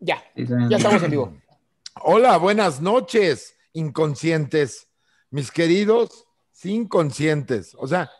[0.00, 1.32] Ya, ya estamos en vivo.
[2.02, 4.88] Hola, buenas noches, inconscientes,
[5.30, 6.26] mis queridos
[6.64, 7.74] inconscientes.
[7.78, 8.10] O sea,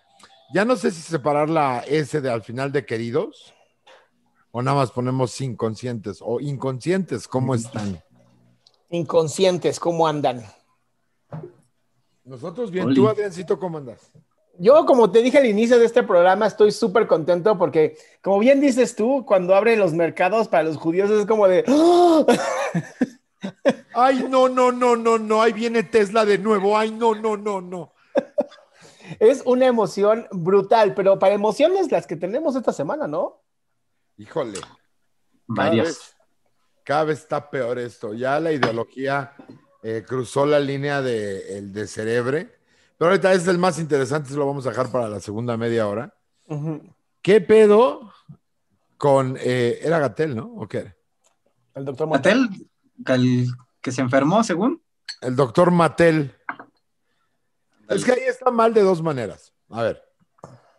[0.53, 3.55] ya no sé si separar la S de al final de queridos
[4.53, 8.03] o nada más ponemos inconscientes o inconscientes, ¿cómo están?
[8.91, 10.43] Inconscientes, ¿cómo andan?
[12.25, 14.11] Nosotros bien, tú Adriancito, ¿cómo andas?
[14.63, 18.61] Yo, como te dije al inicio de este programa, estoy súper contento porque, como bien
[18.61, 21.65] dices tú, cuando abren los mercados para los judíos es como de...
[21.67, 22.27] ¡Ah!
[23.95, 26.77] Ay, no, no, no, no, no, ahí viene Tesla de nuevo.
[26.77, 27.95] Ay, no, no, no, no.
[29.19, 33.43] Es una emoción brutal, pero para emociones las que tenemos esta semana, ¿no?
[34.19, 34.61] Híjole.
[35.47, 36.15] Varias.
[36.85, 38.13] Cada vez, está peor esto.
[38.13, 39.33] Ya la ideología
[39.83, 42.60] eh, cruzó la línea de, el de cerebre.
[43.01, 45.89] Pero ahorita es el más interesante, se lo vamos a dejar para la segunda media
[45.89, 46.15] hora.
[47.23, 48.13] ¿Qué pedo
[48.99, 49.39] con.
[49.41, 50.53] Eh, era Gatel, ¿no?
[50.57, 50.95] ¿O qué?
[51.75, 52.51] El doctor Gatel,
[53.81, 54.83] que se enfermó, según.
[55.23, 56.37] El doctor Matel.
[57.89, 59.55] Es que ahí está mal de dos maneras.
[59.71, 60.03] A ver,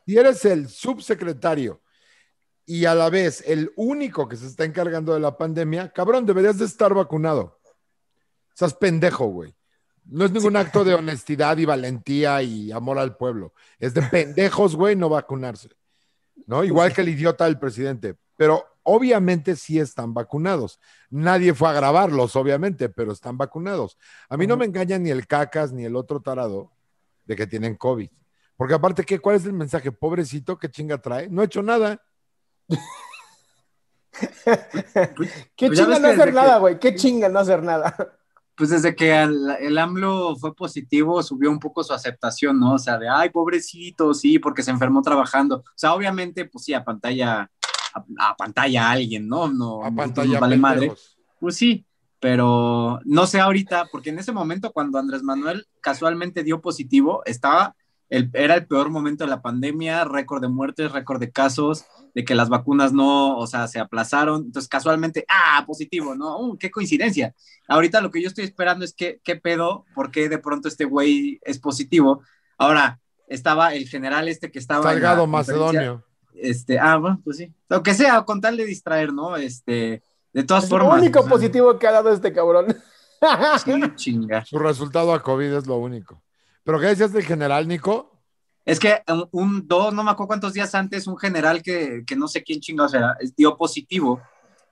[0.06, 1.82] si eres el subsecretario
[2.68, 6.60] y a la vez el único que se está encargando de la pandemia, cabrón, deberías
[6.60, 7.60] de estar vacunado.
[8.54, 9.56] Estás pendejo, güey.
[10.12, 13.54] No es ningún acto de honestidad y valentía y amor al pueblo.
[13.80, 15.70] Es de pendejos, güey, no vacunarse.
[16.46, 16.66] ¿No?
[16.66, 18.18] Igual que el idiota del presidente.
[18.36, 20.82] Pero obviamente sí están vacunados.
[21.10, 23.98] Nadie fue a grabarlos, obviamente, pero están vacunados.
[24.28, 26.74] A mí no me engaña ni el cacas ni el otro tarado
[27.24, 28.10] de que tienen COVID.
[28.58, 29.94] Porque aparte, ¿qué, ¿cuál es el mensaje?
[29.94, 31.30] Pobrecito, ¿qué chinga trae?
[31.30, 32.04] No ha hecho nada.
[35.56, 36.78] ¿Qué pues chinga no hacer nada, güey?
[36.80, 37.96] ¿Qué chinga no hacer nada?
[38.62, 42.76] Pues desde que el, AMLO fue positivo, subió un poco su aceptación, ¿no?
[42.76, 45.64] O sea, de, ay, pobrecito, sí, porque se enfermó trabajando.
[45.66, 47.50] O sea, obviamente, pues sí, a pantalla,
[48.20, 49.48] a, pantalla a alguien, ¿no?
[49.48, 50.94] No, a pantalla vale madre.
[51.40, 51.88] Pues sí,
[52.20, 57.76] pero no sé ahorita, porque en ese momento cuando Andrés Manuel casualmente dio positivo, estaba,
[58.12, 62.26] el, era el peor momento de la pandemia, récord de muertes, récord de casos, de
[62.26, 66.38] que las vacunas no, o sea, se aplazaron, entonces casualmente, ah, positivo, ¿no?
[66.38, 67.34] Uh, qué coincidencia.
[67.70, 70.84] Ahorita lo que yo estoy esperando es que, qué pedo, por qué de pronto este
[70.84, 72.22] güey es positivo.
[72.58, 74.84] Ahora, estaba el general este que estaba...
[74.84, 76.04] Salgado Macedonio.
[76.34, 77.54] Este, ah, bueno, pues sí.
[77.70, 79.38] Lo que sea, con tal de distraer, ¿no?
[79.38, 80.98] Este, de todas formas.
[80.98, 82.76] El único positivo que ha dado este cabrón.
[83.64, 84.44] Sí, chinga.
[84.44, 86.22] Su resultado a COVID es lo único.
[86.64, 88.12] ¿Pero qué decías del general, Nico?
[88.66, 89.02] Es que
[89.32, 92.94] un, dos, no me acuerdo cuántos días antes, un general que, no sé quién chingados
[92.94, 94.22] era, dio positivo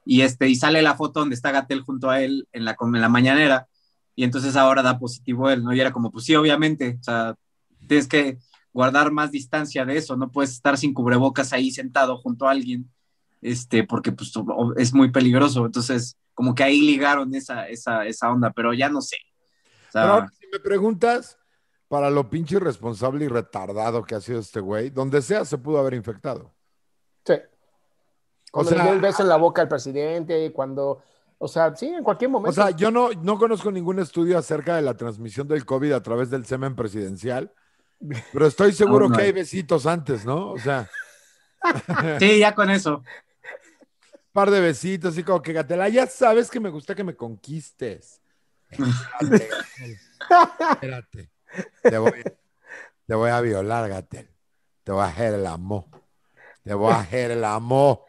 [0.06, 3.02] y, este, y sale la foto donde está Gatel junto a él en la, en
[3.02, 3.68] la mañanera
[4.16, 5.74] y entonces ahora da positivo él, ¿no?
[5.74, 7.36] Y era como, pues sí, obviamente, o sea,
[7.88, 8.38] tienes que
[8.72, 12.90] guardar más distancia de eso, no puedes estar sin cubrebocas ahí sentado junto a alguien
[13.42, 14.34] este, porque pues
[14.78, 15.66] es muy peligroso.
[15.66, 19.18] Entonces, como que ahí ligaron esa, esa, esa onda, pero ya no sé.
[19.92, 21.39] pero si me preguntas,
[21.90, 25.80] para lo pinche irresponsable y retardado que ha sido este güey, donde sea se pudo
[25.80, 26.54] haber infectado.
[27.26, 27.34] Sí.
[28.52, 31.02] Cuando o sea, el beso en la boca al presidente, cuando,
[31.38, 32.50] o sea, sí, en cualquier momento.
[32.50, 36.02] O sea, yo no, no conozco ningún estudio acerca de la transmisión del COVID a
[36.02, 37.52] través del semen presidencial,
[38.32, 40.52] pero estoy seguro que hay besitos antes, ¿no?
[40.52, 40.90] O sea.
[42.20, 43.04] Sí, ya con eso
[44.32, 48.22] par de besitos, así como que Gatela, ya sabes que me gusta que me conquistes.
[50.72, 51.30] Espérate.
[51.82, 51.98] Te
[53.16, 54.30] voy, a violar, Gatel.
[54.84, 55.86] Te voy a hacer el amor.
[56.64, 58.02] Te voy a hacer el amor.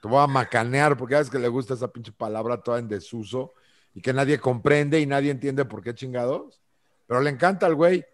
[0.00, 3.54] Te voy a macanear, porque sabes que le gusta esa pinche palabra toda en desuso
[3.94, 6.60] y que nadie comprende y nadie entiende por qué chingados.
[7.06, 8.04] Pero le encanta al güey.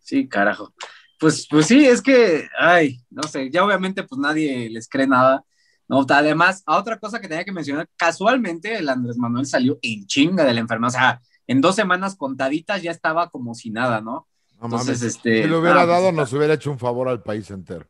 [0.00, 0.72] Sí, carajo.
[1.18, 5.44] Pues, pues sí, es que, ay, no sé, ya obviamente pues nadie les cree nada.
[5.88, 10.06] No, además, a otra cosa que tenía que mencionar, casualmente el Andrés Manuel salió en
[10.06, 14.00] chinga de la enfermedad, o sea, en dos semanas contaditas ya estaba como si nada,
[14.00, 14.28] ¿no?
[14.62, 15.42] Entonces, este...
[15.42, 17.86] Si lo hubiera ah, pues dado, nos hubiera hecho un favor al país entero.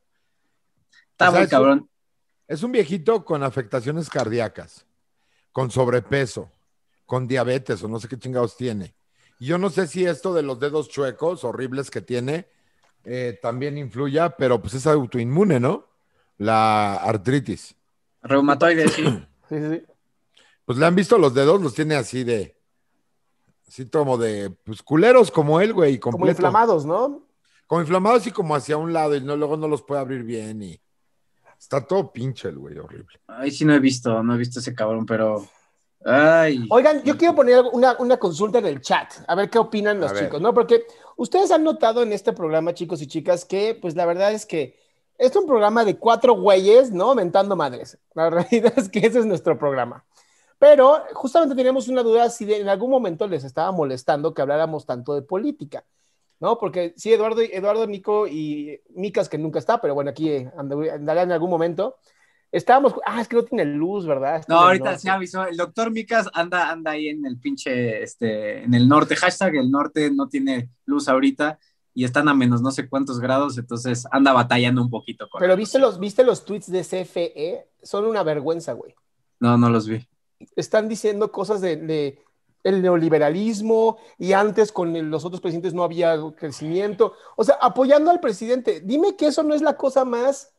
[1.10, 1.91] Está muy cabrón.
[2.46, 4.87] es un viejito con afectaciones cardíacas,
[5.50, 6.52] con sobrepeso,
[7.05, 8.94] con diabetes o no sé qué chingados tiene.
[9.40, 12.49] Y yo no sé si esto de los dedos chuecos horribles que tiene
[13.04, 15.88] eh, también influya, pero pues es autoinmune, ¿no?
[16.37, 17.75] La artritis.
[18.22, 19.02] Reumatoide, sí.
[19.49, 19.82] sí, sí.
[20.64, 22.57] Pues le han visto los dedos, los tiene así de,
[23.69, 27.23] así como de, pues culeros como él, güey, Como inflamados, ¿no?
[27.67, 30.62] Como inflamados y como hacia un lado y no, luego no los puede abrir bien
[30.62, 30.81] y
[31.59, 33.20] está todo pinche el güey, horrible.
[33.26, 35.47] Ay, sí no he visto, no he visto ese cabrón, pero...
[36.05, 36.65] Ay.
[36.70, 40.14] Oigan, yo quiero poner una, una, consulta en el chat, a ver qué opinan los
[40.14, 40.55] chicos, ¿no?
[40.55, 40.87] Porque
[41.19, 44.79] Ustedes han notado en este programa, chicos y chicas, que pues la verdad es que
[45.19, 47.12] es un programa de cuatro güeyes, ¿no?
[47.17, 47.99] Mentando madres.
[48.14, 50.05] La realidad es que ese es nuestro programa.
[50.58, 55.14] Pero justamente teníamos una duda si en algún momento les estaba molestando que habláramos tanto
[55.14, 55.84] de política,
[56.40, 56.58] ¿no?
[56.58, 61.32] Porque sí, Eduardo, Eduardo Nico y Micas, que nunca está, pero bueno, aquí andará en
[61.32, 61.96] algún momento.
[62.50, 64.43] Estábamos, ah, es que no tiene luz, ¿verdad?
[64.49, 68.72] no, ahorita se avisó, el doctor Micas anda, anda ahí en el pinche, este, en
[68.72, 71.58] el norte, hashtag el norte no tiene luz ahorita
[71.93, 75.28] y están a menos no sé cuántos grados, entonces anda batallando un poquito.
[75.38, 78.94] Pero viste los, viste los tweets de CFE, son una vergüenza, güey.
[79.40, 80.08] No, no los vi.
[80.56, 82.19] Están diciendo cosas de,
[82.64, 87.14] el neoliberalismo y antes con los otros presidentes no había crecimiento.
[87.37, 88.81] O sea, apoyando al presidente.
[88.81, 90.52] Dime que eso no es la cosa más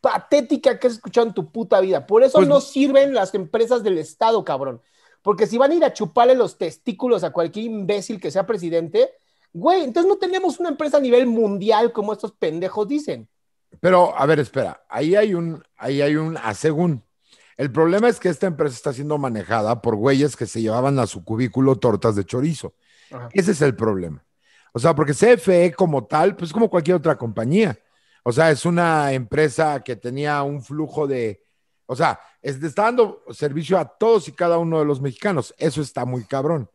[0.00, 2.06] patética que has escuchado en tu puta vida.
[2.06, 4.82] Por eso pues no sirven las empresas del Estado, cabrón.
[5.22, 9.12] Porque si van a ir a chuparle los testículos a cualquier imbécil que sea presidente,
[9.54, 13.28] güey, entonces no tenemos una empresa a nivel mundial como estos pendejos dicen.
[13.80, 17.03] Pero, a ver, espera, ahí hay un, ahí hay un, a según.
[17.56, 21.06] El problema es que esta empresa está siendo manejada por güeyes que se llevaban a
[21.06, 22.74] su cubículo tortas de chorizo.
[23.32, 24.24] Ese es el problema.
[24.72, 27.78] O sea, porque CFE como tal, pues como cualquier otra compañía.
[28.24, 31.44] O sea, es una empresa que tenía un flujo de,
[31.86, 35.54] o sea, está dando servicio a todos y cada uno de los mexicanos.
[35.58, 36.68] Eso está muy cabrón.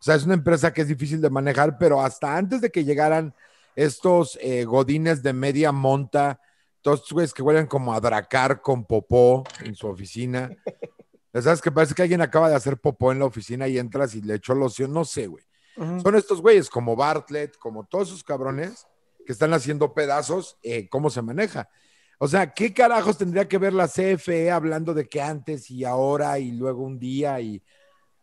[0.00, 2.84] O sea, es una empresa que es difícil de manejar, pero hasta antes de que
[2.84, 3.34] llegaran
[3.76, 6.40] estos eh, godines de media monta,
[6.82, 10.50] todos estos güeyes que huelen como a dracar con popó en su oficina.
[11.32, 14.20] ¿Sabes que parece que alguien acaba de hacer popó en la oficina y entras y
[14.20, 14.92] le echó loción?
[14.92, 15.44] No sé, güey.
[15.74, 18.86] Son estos güeyes como Bartlett, como todos esos cabrones
[19.24, 21.70] que están haciendo pedazos, eh, cómo se maneja.
[22.18, 26.38] O sea, ¿qué carajos tendría que ver la CFE hablando de que antes y ahora
[26.38, 27.62] y luego un día y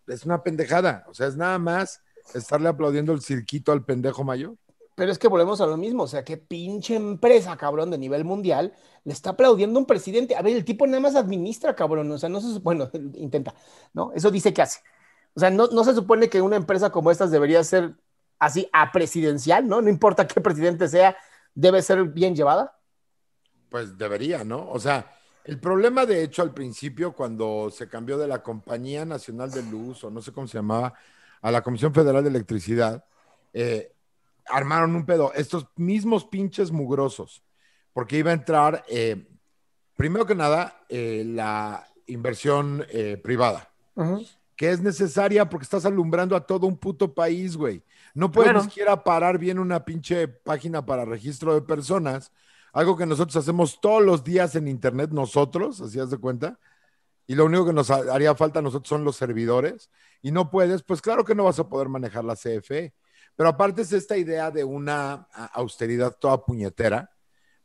[0.08, 1.06] es una pendejada?
[1.08, 2.02] O sea, es nada más
[2.36, 4.56] estarle aplaudiendo el cirquito al pendejo mayor.
[5.00, 8.26] Pero es que volvemos a lo mismo, o sea, qué pinche empresa, cabrón, de nivel
[8.26, 8.74] mundial,
[9.06, 10.36] le está aplaudiendo un presidente.
[10.36, 13.56] A ver, el tipo nada más administra, cabrón, o sea, no se bueno, intenta,
[13.94, 14.12] ¿no?
[14.14, 14.82] Eso dice que hace.
[15.36, 17.96] O sea, no, no se supone que una empresa como estas debería ser
[18.40, 19.82] así a presidencial, ¿no?
[19.82, 21.16] No importa qué presidente sea,
[21.56, 22.78] debe ser bien llevada.
[23.70, 24.70] Pues debería, ¿no?
[24.70, 29.50] O sea, el problema de hecho al principio cuando se cambió de la Compañía Nacional
[29.50, 30.94] de Luz o no sé cómo se llamaba
[31.42, 33.06] a la Comisión Federal de Electricidad,
[33.54, 33.94] eh,
[34.50, 37.44] armaron un pedo, estos mismos pinches mugrosos,
[37.94, 39.28] porque iba a entrar, eh,
[39.96, 42.86] primero que nada, eh, la inversión
[43.22, 43.72] privada,
[44.56, 47.84] que es necesaria porque estás alumbrando a todo un puto país, güey.
[48.14, 52.32] No puedes ni siquiera parar bien una pinche página para registro de personas,
[52.74, 56.60] algo que nosotros hacemos todos los días en internet, nosotros, así haz de cuenta,
[57.28, 59.92] y lo único que nos haría falta a nosotros son los servidores,
[60.22, 62.94] y no puedes, pues claro que no vas a poder manejar la CFE.
[63.40, 67.10] Pero aparte es esta idea de una austeridad toda puñetera,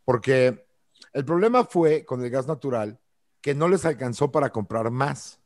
[0.05, 0.69] porque
[1.13, 3.01] el problema fue con el gas natural
[3.41, 5.41] que no les alcanzó para comprar más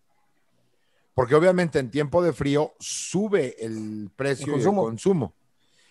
[1.14, 5.32] porque obviamente en tiempo de frío sube el precio y el consumo.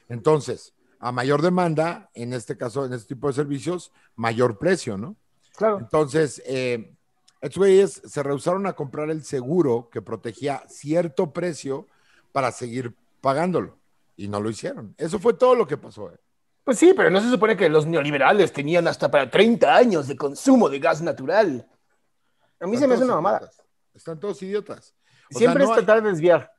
[0.07, 5.15] Entonces, a mayor demanda, en este caso, en este tipo de servicios, mayor precio, ¿no?
[5.55, 5.79] Claro.
[5.79, 6.93] Entonces, eh,
[7.41, 11.87] estos güeyes se rehusaron a comprar el seguro que protegía cierto precio
[12.31, 13.77] para seguir pagándolo
[14.17, 14.93] y no lo hicieron.
[14.97, 16.11] Eso fue todo lo que pasó.
[16.11, 16.17] Eh.
[16.63, 20.17] Pues sí, pero no se supone que los neoliberales tenían hasta para 30 años de
[20.17, 21.65] consumo de gas natural.
[22.59, 23.49] A mí se me hace una mamada.
[23.93, 24.93] Están todos idiotas.
[25.29, 26.51] Siempre es tratar de desviar.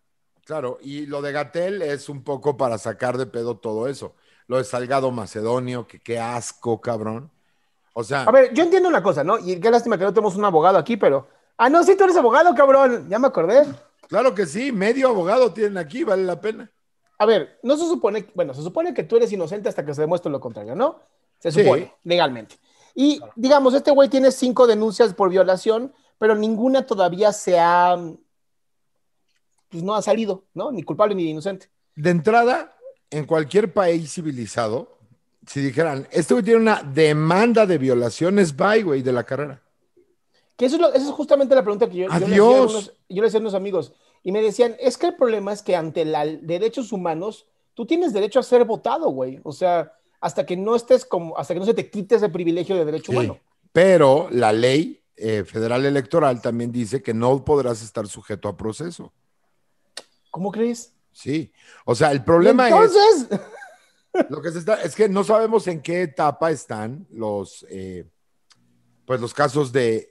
[0.47, 4.15] Claro, y lo de Gatel es un poco para sacar de pedo todo eso.
[4.47, 7.31] Lo de Salgado Macedonio, que qué asco, cabrón.
[7.93, 8.23] O sea.
[8.23, 9.39] A ver, yo entiendo una cosa, ¿no?
[9.39, 11.29] Y qué lástima que no tenemos un abogado aquí, pero.
[11.59, 13.09] Ah, no, sí, tú eres abogado, cabrón.
[13.11, 13.67] Ya me acordé.
[14.09, 16.71] Claro que sí, medio abogado tienen aquí, vale la pena.
[17.19, 20.03] A ver, no se supone, bueno, se supone que tú eres inocente hasta que se
[20.03, 21.01] demuestre lo contrario, ¿no?
[21.39, 22.57] Se supone, legalmente.
[22.95, 27.97] Y digamos, este güey tiene cinco denuncias por violación, pero ninguna todavía se ha
[29.69, 30.73] pues no ha salido, ¿no?
[30.73, 31.69] Ni culpable ni inocente.
[31.95, 32.77] De entrada,
[33.11, 34.99] en cualquier país civilizado,
[35.47, 39.63] si dijeran, este güey tiene una demanda de violaciones, bye, güey, de la carrera.
[40.57, 42.93] Que eso es, eso es justamente la pregunta que yo, yo, le hacía a unos,
[43.09, 43.93] yo le decía a unos amigos.
[44.29, 48.13] Y me decían, es que el problema es que ante los derechos humanos, tú tienes
[48.13, 49.41] derecho a ser votado, güey.
[49.43, 52.77] O sea, hasta que no estés como, hasta que no se te quite ese privilegio
[52.77, 53.41] de derecho humano.
[53.73, 59.15] Pero la ley eh, federal electoral también dice que no podrás estar sujeto a proceso.
[60.31, 60.93] ¿Cómo crees?
[61.11, 61.51] Sí.
[61.87, 63.29] O sea, el problema Entonces...
[63.31, 63.41] es.
[64.29, 68.05] Lo que se está, es que no sabemos en qué etapa están los, eh,
[69.07, 70.11] pues los casos de,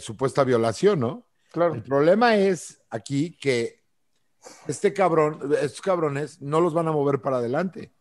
[0.00, 1.26] supuesta violación, ¿no?
[1.52, 1.74] Claro.
[1.74, 3.82] El problema es aquí que
[4.66, 7.92] este cabrón, estos cabrones no los van a mover para adelante.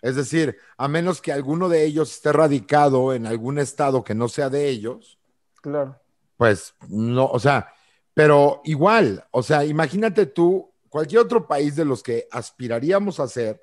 [0.00, 4.28] Es decir, a menos que alguno de ellos esté radicado en algún estado que no
[4.28, 5.18] sea de ellos,
[5.60, 6.00] Claro.
[6.36, 7.72] pues no, o sea,
[8.14, 13.60] pero igual, o sea, imagínate tú, cualquier otro país de los que aspiraríamos a ser,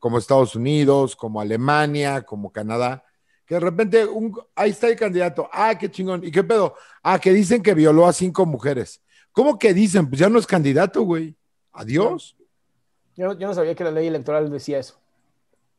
[0.00, 3.04] como Estados Unidos, como Alemania, como Canadá,
[3.46, 6.74] que de repente un, ahí está el candidato, ah, qué chingón, ¿y qué pedo?
[7.02, 9.00] Ah, que dicen que violó a cinco mujeres.
[9.38, 10.08] ¿Cómo que dicen?
[10.08, 11.36] Pues ya no es candidato, güey.
[11.70, 12.36] Adiós.
[13.14, 14.98] Yo, no- yo no sabía que la ley electoral decía eso.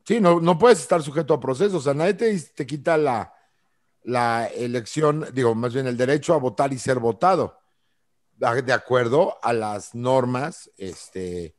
[0.05, 1.73] Sí, no, no puedes estar sujeto a procesos.
[1.73, 3.33] O sea, nadie te, te quita la,
[4.03, 7.59] la elección, digo, más bien el derecho a votar y ser votado,
[8.41, 11.53] a- de acuerdo a las normas este,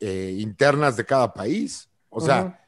[0.00, 1.88] eh, internas de cada país.
[2.10, 2.60] O sea,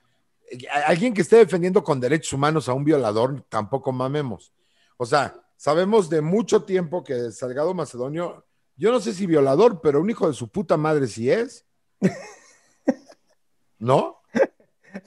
[0.86, 4.50] alguien que esté defendiendo con derechos humanos a un violador, tampoco mamemos.
[4.96, 8.44] O sea, sabemos de mucho tiempo que Salgado Macedonio,
[8.76, 11.64] yo no sé si violador, pero un hijo de su puta madre sí es.
[13.78, 14.20] ¿No?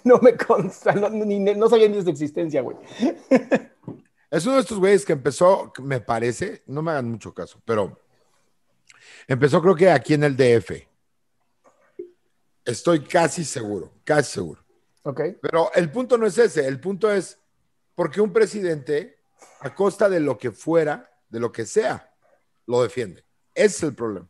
[0.04, 2.78] No me consta, no, ni- no sabía ni de su existencia, güey.
[4.30, 8.00] Es uno de estos güeyes que empezó, me parece, no me hagan mucho caso, pero
[9.28, 10.88] empezó creo que aquí en el DF.
[12.66, 14.64] Estoy casi seguro, casi seguro.
[15.04, 15.22] Ok.
[15.42, 17.40] Pero el punto no es ese, el punto es
[17.96, 19.18] porque un presidente,
[19.62, 22.14] a costa de lo que fuera, de lo que sea,
[22.68, 23.24] lo defiende.
[23.60, 24.28] Ese es el problema.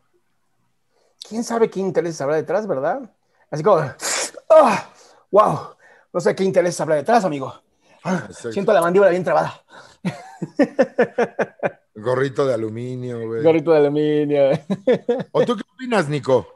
[1.27, 3.13] ¿Quién sabe qué intereses habrá detrás, verdad?
[3.51, 3.77] Así como,
[4.49, 4.89] ¡ah!
[5.31, 5.59] ¡Wow!
[6.11, 7.53] No sé qué intereses habrá detrás, amigo.
[8.03, 8.51] Ah, Exacto.
[8.53, 9.63] siento la mandíbula bien trabada.
[11.95, 13.43] Gorrito de aluminio, güey.
[13.43, 14.49] Gorrito de aluminio.
[15.31, 16.47] ¿O tú qué opinas, Nico?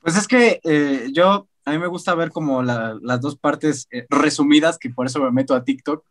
[0.00, 3.86] Pues es que eh, yo, a mí me gusta ver como la- las dos partes
[3.90, 6.04] eh, resumidas, que por eso me meto a TikTok.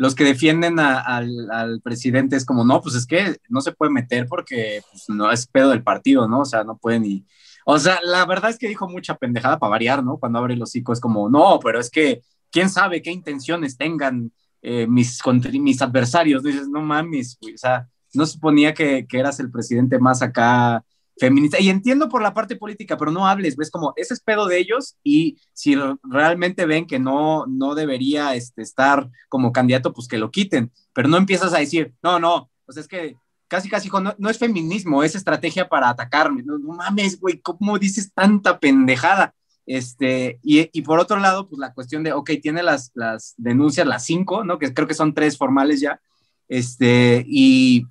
[0.00, 3.92] Los que defienden al, al presidente es como, no, pues es que no se puede
[3.92, 6.40] meter porque pues, no es pedo del partido, ¿no?
[6.40, 7.26] O sea, no pueden ni...
[7.66, 10.16] O sea, la verdad es que dijo mucha pendejada para variar, ¿no?
[10.16, 14.32] Cuando abre el hocico es como, no, pero es que, ¿quién sabe qué intenciones tengan
[14.62, 15.20] eh, mis,
[15.52, 16.42] mis adversarios?
[16.42, 20.82] Dices, no mames, güey, o sea, no suponía que, que eras el presidente más acá
[21.20, 21.60] feminista.
[21.60, 24.58] Y entiendo por la parte política, pero no hables, ves como ese es pedo de
[24.58, 30.18] ellos y si realmente ven que no, no debería este, estar como candidato, pues que
[30.18, 30.72] lo quiten.
[30.92, 34.30] Pero no empiezas a decir, no, no, pues es que casi, casi, hijo, no, no
[34.30, 36.42] es feminismo, es estrategia para atacarme.
[36.42, 39.34] No, no mames, güey, ¿cómo dices tanta pendejada?
[39.66, 43.86] Este, y, y por otro lado, pues la cuestión de, ok, tiene las, las denuncias,
[43.86, 44.58] las cinco, ¿no?
[44.58, 46.00] Que creo que son tres formales ya.
[46.48, 47.84] Este, y,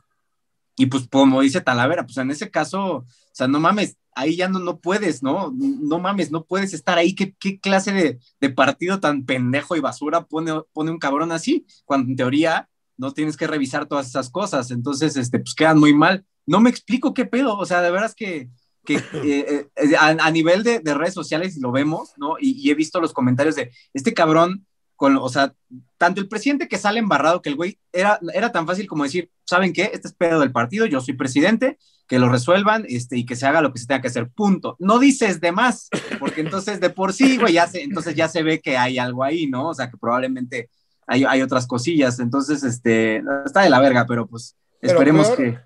[0.80, 4.48] y pues como dice Talavera, pues en ese caso, o sea, no mames, ahí ya
[4.48, 5.54] no, no puedes, ¿no?
[5.54, 7.14] No mames, no puedes estar ahí.
[7.14, 11.66] ¿Qué, qué clase de, de partido tan pendejo y basura pone, pone un cabrón así?
[11.84, 14.72] Cuando en teoría no tienes que revisar todas esas cosas.
[14.72, 16.26] Entonces, este, pues quedan muy mal.
[16.46, 18.50] No me explico qué pedo, o sea, de veras que,
[18.86, 22.36] que eh, eh, a, a, nivel de, de, redes sociales lo vemos, ¿no?
[22.40, 24.66] Y, y, he visto los comentarios de este cabrón,
[25.00, 25.54] con, o sea,
[25.98, 29.32] tanto el presidente que sale embarrado que el güey era, era tan fácil como decir,
[29.46, 29.92] ¿saben qué?
[29.94, 33.48] Este es pedo del partido, yo soy presidente, que lo resuelvan este, y que se
[33.48, 34.76] haga lo que se tenga que hacer, punto.
[34.78, 35.88] No dices de más,
[36.20, 39.24] porque entonces de por sí, güey, ya se, entonces ya se ve que hay algo
[39.24, 39.70] ahí, ¿no?
[39.70, 40.70] O sea, que probablemente
[41.08, 45.38] hay, hay otras cosillas, entonces, este, está de la verga, pero pues pero esperemos peor,
[45.38, 45.60] que...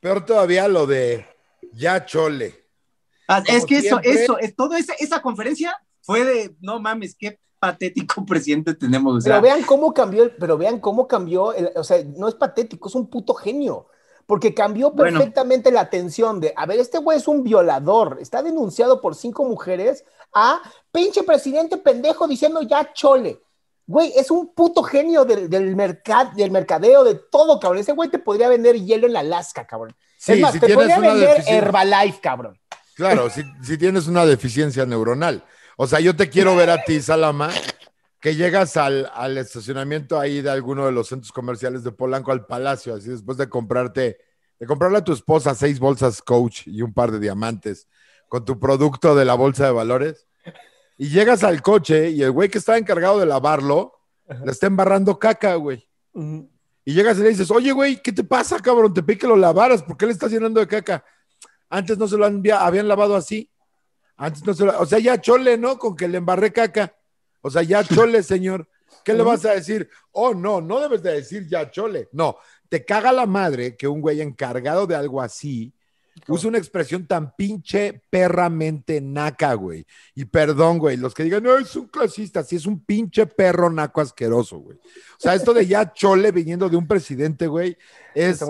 [0.00, 1.26] Peor todavía lo de
[1.72, 2.68] ya chole.
[3.28, 4.10] Ah, es que siempre...
[4.10, 9.16] eso, eso, es, todo esa, esa conferencia fue de, no mames, qué patético presidente tenemos.
[9.16, 12.34] O sea, pero vean cómo cambió, pero vean cómo cambió, el, o sea, no es
[12.34, 13.86] patético, es un puto genio.
[14.26, 15.74] Porque cambió perfectamente bueno.
[15.74, 20.02] la atención de, a ver, este güey es un violador, está denunciado por cinco mujeres,
[20.32, 23.42] a pinche presidente pendejo diciendo ya chole.
[23.86, 27.80] Güey, es un puto genio del, del, mercad, del mercadeo, de todo, cabrón.
[27.80, 29.94] Ese güey te podría vender hielo en Alaska, cabrón.
[30.16, 32.58] Sí, es más, si te podría vender Herbalife, cabrón.
[32.94, 35.44] Claro, si, si tienes una deficiencia neuronal.
[35.76, 37.50] O sea, yo te quiero ver a ti, Salama,
[38.20, 42.46] que llegas al, al, estacionamiento ahí de alguno de los centros comerciales de Polanco al
[42.46, 44.18] Palacio, así después de comprarte,
[44.58, 47.88] de comprarle a tu esposa seis bolsas Coach y un par de diamantes
[48.28, 50.26] con tu producto de la bolsa de valores,
[50.96, 53.94] y llegas al coche y el güey que estaba encargado de lavarlo
[54.44, 55.86] le está embarrando caca, güey.
[56.12, 56.50] Uh -huh.
[56.84, 58.92] Y llegas y le dices, oye, güey, ¿qué te pasa, cabrón?
[58.92, 61.04] Te pedí que lo lavaras, ¿por qué le estás llenando de caca?
[61.68, 63.50] Antes no se lo habían lavado así.
[64.16, 65.78] Antes no se lo, o sea, ya chole, ¿no?
[65.78, 66.94] Con que le embarré caca.
[67.40, 68.68] O sea, ya chole, señor.
[69.04, 69.88] ¿Qué le vas a decir?
[70.12, 72.08] Oh, no, no debes de decir ya chole.
[72.12, 72.36] No,
[72.68, 75.74] te caga la madre que un güey encargado de algo así
[76.28, 79.86] usa una expresión tan pinche perramente naca, güey.
[80.14, 83.70] Y perdón, güey, los que digan, no, es un clasista, sí es un pinche perro
[83.70, 84.78] naco asqueroso, güey.
[84.78, 87.76] O sea, esto de ya chole viniendo de un presidente, güey,
[88.14, 88.40] es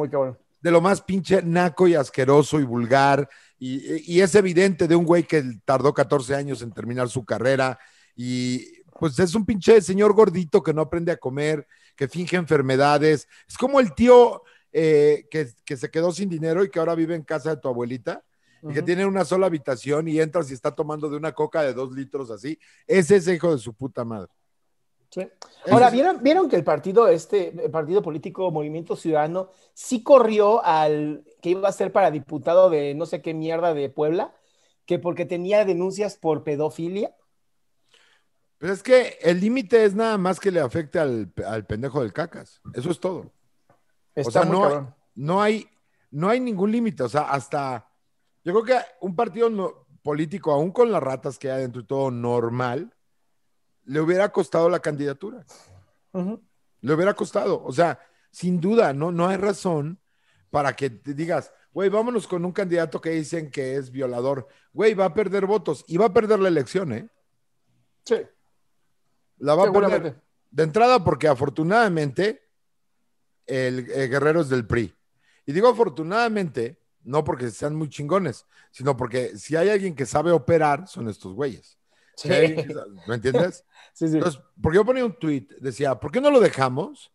[0.60, 3.28] de lo más pinche naco y asqueroso y vulgar.
[3.58, 7.78] Y, y, es evidente de un güey que tardó 14 años en terminar su carrera
[8.16, 13.28] y pues es un pinche señor gordito que no aprende a comer, que finge enfermedades.
[13.48, 14.42] Es como el tío
[14.72, 17.68] eh, que, que se quedó sin dinero y que ahora vive en casa de tu
[17.68, 18.24] abuelita
[18.70, 21.74] y que tiene una sola habitación y entras y está tomando de una coca de
[21.74, 22.58] dos litros así.
[22.86, 24.30] Ese es hijo de su puta madre.
[25.10, 25.28] Sí.
[25.70, 31.24] Ahora, ¿vieron, ¿vieron que el partido, este, el partido político Movimiento Ciudadano, sí corrió al
[31.44, 34.34] que iba a ser para diputado de no sé qué mierda de Puebla?
[34.86, 37.14] Que porque tenía denuncias por pedofilia.
[38.56, 42.14] Pero es que el límite es nada más que le afecte al, al pendejo del
[42.14, 42.62] cacas.
[42.72, 43.30] Eso es todo.
[44.14, 45.68] Está o sea, no, no hay,
[46.10, 47.02] no hay ningún límite.
[47.02, 47.90] O sea, hasta
[48.42, 51.86] yo creo que un partido no- político, aún con las ratas que hay dentro y
[51.86, 52.90] todo normal,
[53.82, 55.44] le hubiera costado la candidatura.
[56.80, 57.62] Le hubiera costado.
[57.62, 57.98] O sea,
[58.30, 60.00] sin duda, no, no hay razón
[60.54, 64.46] para que te digas, güey, vámonos con un candidato que dicen que es violador.
[64.72, 67.08] Güey, va a perder votos y va a perder la elección, ¿eh?
[68.04, 68.18] Sí,
[69.38, 70.22] La va a perder.
[70.52, 72.40] De entrada, porque afortunadamente
[73.46, 74.94] el, el Guerrero es del PRI.
[75.44, 80.30] Y digo afortunadamente, no porque sean muy chingones, sino porque si hay alguien que sabe
[80.30, 81.76] operar, son estos güeyes.
[82.14, 82.64] Sabe-
[83.08, 83.64] ¿Me entiendes?
[83.92, 84.18] Sí, sí.
[84.18, 87.12] Entonces, porque yo ponía un tweet, decía, ¿por qué no lo dejamos?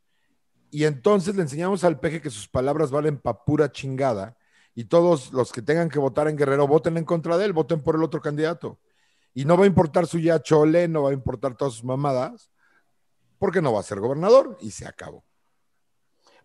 [0.71, 4.37] Y entonces le enseñamos al peje que sus palabras valen pa' pura chingada.
[4.75, 7.81] Y todos los que tengan que votar en Guerrero voten en contra de él, voten
[7.81, 8.79] por el otro candidato.
[9.33, 12.49] Y no va a importar su ya chole, no va a importar todas sus mamadas,
[13.39, 15.23] porque no va a ser gobernador y se acabó.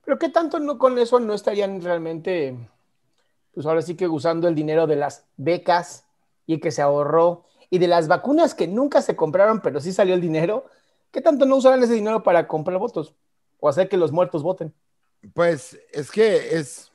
[0.05, 2.57] Pero qué tanto no con eso no estarían realmente,
[3.55, 6.07] pues ahora sí que usando el dinero de las becas
[6.47, 10.15] y que se ahorró y de las vacunas que nunca se compraron, pero sí salió
[10.15, 10.67] el dinero.
[11.11, 13.15] ¿Qué tanto no usarán ese dinero para comprar votos
[13.65, 14.75] o hacer que los muertos voten?
[15.33, 16.93] Pues es que es.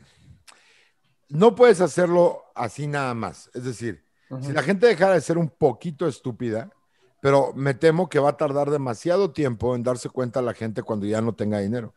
[1.27, 3.49] No puedes hacerlo así nada más.
[3.55, 4.05] Es decir,
[4.41, 6.69] si la gente dejara de ser un poquito estúpida,
[7.21, 11.07] pero me temo que va a tardar demasiado tiempo en darse cuenta la gente cuando
[11.07, 11.95] ya no tenga dinero.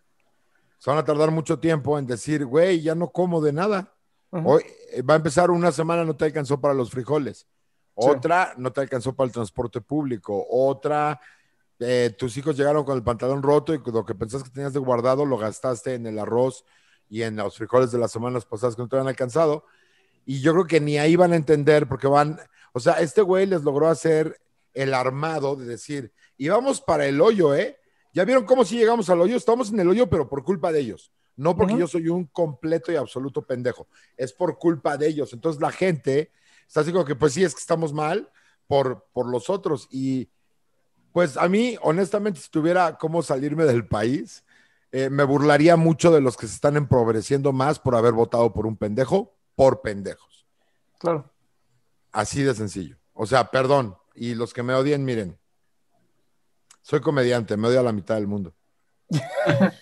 [0.78, 3.92] Se van a tardar mucho tiempo en decir, güey, ya no como de nada.
[4.30, 4.62] Hoy
[4.92, 7.40] eh, va a empezar una semana, no te alcanzó para los frijoles.
[7.40, 7.46] Sí.
[7.94, 10.46] Otra, no te alcanzó para el transporte público.
[10.48, 11.20] Otra,
[11.80, 14.78] eh, tus hijos llegaron con el pantalón roto y lo que pensás que tenías de
[14.78, 16.64] guardado lo gastaste en el arroz
[17.08, 19.64] y en los frijoles de las semanas pasadas que no te habían alcanzado.
[20.24, 22.38] Y yo creo que ni ahí van a entender porque van,
[22.72, 24.40] o sea, este güey les logró hacer
[24.72, 27.78] el armado de decir, y vamos para el hoyo, ¿eh?
[28.14, 29.36] ¿Ya vieron cómo si llegamos al hoyo?
[29.36, 31.12] Estamos en el hoyo, pero por culpa de ellos.
[31.36, 33.88] No porque yo soy un completo y absoluto pendejo.
[34.16, 35.32] Es por culpa de ellos.
[35.32, 36.30] Entonces la gente
[36.66, 38.30] está así como que, pues sí, es que estamos mal
[38.66, 39.88] por, por los otros.
[39.90, 40.28] Y
[41.12, 44.44] pues a mí, honestamente, si tuviera cómo salirme del país,
[44.90, 48.66] eh, me burlaría mucho de los que se están empobreciendo más por haber votado por
[48.66, 50.46] un pendejo, por pendejos.
[50.98, 51.30] Claro.
[52.12, 52.96] Así de sencillo.
[53.12, 53.96] O sea, perdón.
[54.14, 55.38] Y los que me odien, miren.
[56.82, 58.54] Soy comediante, me odia a la mitad del mundo.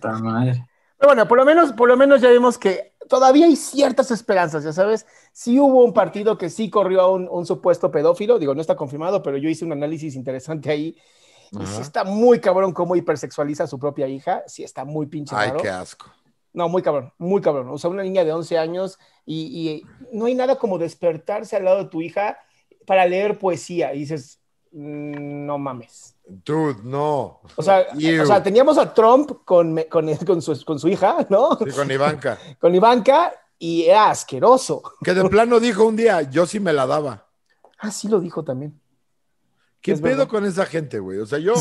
[0.00, 4.64] Pero bueno, por lo menos, por lo menos ya vimos que todavía hay ciertas esperanzas,
[4.64, 5.06] ya sabes.
[5.32, 8.76] Sí hubo un partido que sí corrió a un, un supuesto pedófilo, digo, no está
[8.76, 10.96] confirmado, pero yo hice un análisis interesante ahí.
[11.52, 11.80] Y sí Ajá.
[11.82, 14.44] está muy cabrón cómo hipersexualiza a su propia hija.
[14.46, 15.60] Sí está muy pinche Ay, raro.
[15.60, 16.06] qué asco.
[16.52, 17.68] No, muy cabrón, muy cabrón.
[17.70, 21.64] O sea, una niña de 11 años y, y no hay nada como despertarse al
[21.64, 22.38] lado de tu hija
[22.86, 23.92] para leer poesía.
[23.94, 24.40] Y dices,
[24.72, 26.16] "Mm, no mames.
[26.26, 27.40] Dude, no.
[27.56, 27.86] O sea,
[28.22, 31.58] o sea, teníamos a Trump con, con, con su, con su hija, ¿no?
[31.58, 32.38] Sí, con Ivanka.
[32.60, 34.82] Con Ivanka y era asqueroso.
[35.04, 37.26] Que de plano dijo un día, yo sí me la daba.
[37.78, 38.78] Ah, sí lo dijo también.
[39.80, 40.28] ¿Qué Es pedo verdad.
[40.28, 41.18] con esa gente, güey?
[41.18, 41.54] O sea, yo,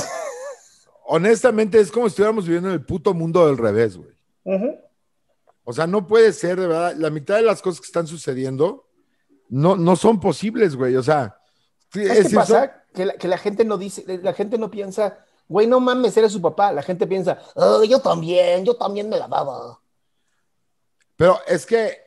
[1.06, 4.10] honestamente, es como si estuviéramos viviendo en el puto mundo del revés, güey.
[5.64, 6.96] O sea, no puede ser, de verdad.
[6.98, 8.88] La mitad de las cosas que están sucediendo
[9.50, 10.96] no, no son posibles, güey.
[10.96, 11.38] O sea,
[11.94, 12.79] sí, ¿Sabes es son- pasa?
[12.94, 16.32] Que la, que la gente no dice, la gente no piensa, güey, no mames, eres
[16.32, 16.72] su papá.
[16.72, 19.80] La gente piensa, oh, yo también, yo también me la daba.
[21.16, 21.98] Pero es que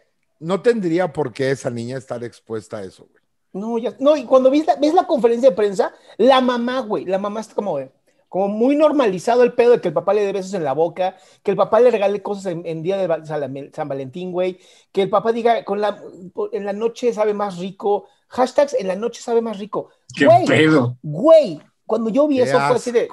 [0.40, 3.22] no tendría por qué esa niña estar expuesta a eso, güey.
[3.54, 7.04] No, ya, no, y cuando ves la, ves la conferencia de prensa, la mamá, güey,
[7.04, 7.78] la mamá está como,
[8.32, 11.18] como muy normalizado el pedo de que el papá le dé besos en la boca,
[11.42, 13.26] que el papá le regale cosas en, en día de
[13.74, 14.58] San Valentín, güey,
[14.90, 16.02] que el papá diga, con la,
[16.52, 19.90] en la noche sabe más rico, hashtags, en la noche sabe más rico.
[20.16, 20.96] ¿Qué Güey, pedo?
[21.02, 23.06] güey, cuando yo vi Qué eso fue así de,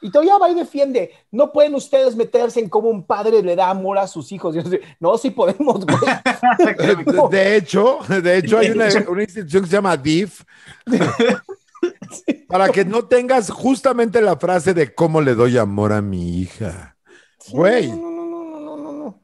[0.00, 3.68] y todavía va y defiende, no pueden ustedes meterse en cómo un padre le da
[3.68, 4.56] amor a sus hijos.
[4.98, 5.98] No, sí podemos, güey.
[6.56, 10.42] De, de hecho, de hecho, hay una, una institución que se llama DIF
[12.48, 16.96] para que no tengas justamente la frase de cómo le doy amor a mi hija.
[17.50, 17.88] Güey.
[17.88, 19.20] No, no, no, no, no, no, no.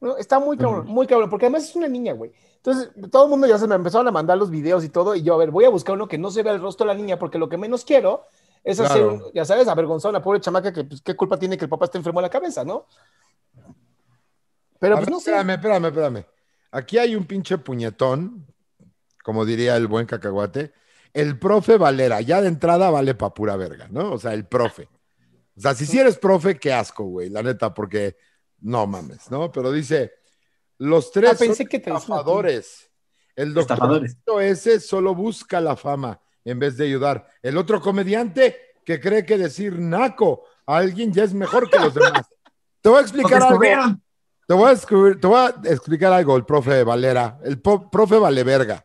[0.00, 2.32] No, está muy cabrón, muy cabrón, porque además es una niña, güey.
[2.56, 5.22] Entonces, todo el mundo ya se me empezaron a mandar los videos y todo, y
[5.22, 7.00] yo, a ver, voy a buscar uno que no se vea el rostro de la
[7.00, 8.24] niña, porque lo que menos quiero
[8.64, 9.30] es hacer, Claro.
[9.34, 11.86] ya sabes, avergonzar a una pobre chamaca que, pues, ¿qué culpa tiene que el papá
[11.86, 12.86] esté enfermo de la cabeza, no?
[14.78, 15.30] Pero, A pues, ver, no sé.
[15.30, 16.24] espérame, espérame, espérame.
[16.70, 18.46] Aquí hay un pinche puñetón,
[19.24, 20.72] como diría el buen cacahuate.
[21.12, 24.12] El profe Valera, ya de entrada vale pa' pura verga, ¿no?
[24.12, 24.88] O sea, el profe.
[25.56, 28.16] O sea, si sí eres profe, qué asco, güey, la neta, porque
[28.60, 29.50] no mames, ¿no?
[29.50, 30.12] Pero dice,
[30.78, 32.90] los tres Ah, pensé son que te estafadores.
[33.34, 34.16] El doctor Estafadores.
[34.42, 37.26] ese solo busca la fama en vez de ayudar.
[37.42, 41.94] El otro comediante que cree que decir naco a alguien ya es mejor que los
[41.94, 42.26] demás.
[42.80, 43.60] Te voy a explicar algo.
[44.46, 48.84] Te voy, a escribir- te voy a explicar algo, el profe Valera, el profe Valeverga.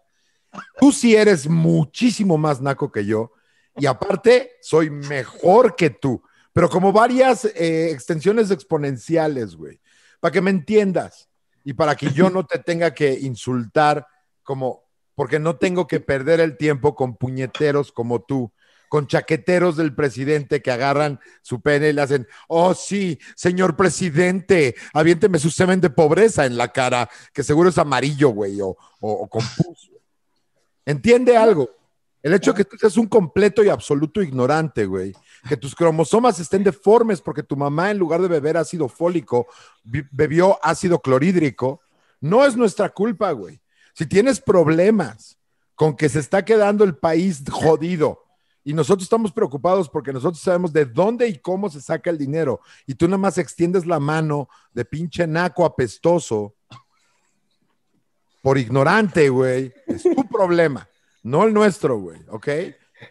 [0.79, 3.31] Tú sí eres muchísimo más naco que yo
[3.75, 9.79] y aparte soy mejor que tú, pero como varias eh, extensiones exponenciales, güey,
[10.19, 11.29] para que me entiendas
[11.63, 14.05] y para que yo no te tenga que insultar
[14.43, 14.83] como,
[15.15, 18.51] porque no tengo que perder el tiempo con puñeteros como tú,
[18.89, 24.75] con chaqueteros del presidente que agarran su pene y le hacen, oh sí, señor presidente,
[24.93, 28.77] aviénteme su semen de pobreza en la cara, que seguro es amarillo, güey, o,
[29.27, 29.41] con.
[30.85, 31.69] Entiende algo.
[32.21, 35.13] El hecho de que tú seas un completo y absoluto ignorante, güey,
[35.49, 39.47] que tus cromosomas estén deformes porque tu mamá en lugar de beber ácido fólico
[39.83, 41.81] bi- bebió ácido clorhídrico,
[42.21, 43.59] no es nuestra culpa, güey.
[43.93, 45.37] Si tienes problemas
[45.75, 48.23] con que se está quedando el país jodido
[48.63, 52.61] y nosotros estamos preocupados porque nosotros sabemos de dónde y cómo se saca el dinero
[52.87, 56.55] y tú nada más extiendes la mano de pinche naco apestoso
[58.43, 60.88] por ignorante, güey, es tu problema,
[61.23, 62.47] no el nuestro, güey, ¿ok?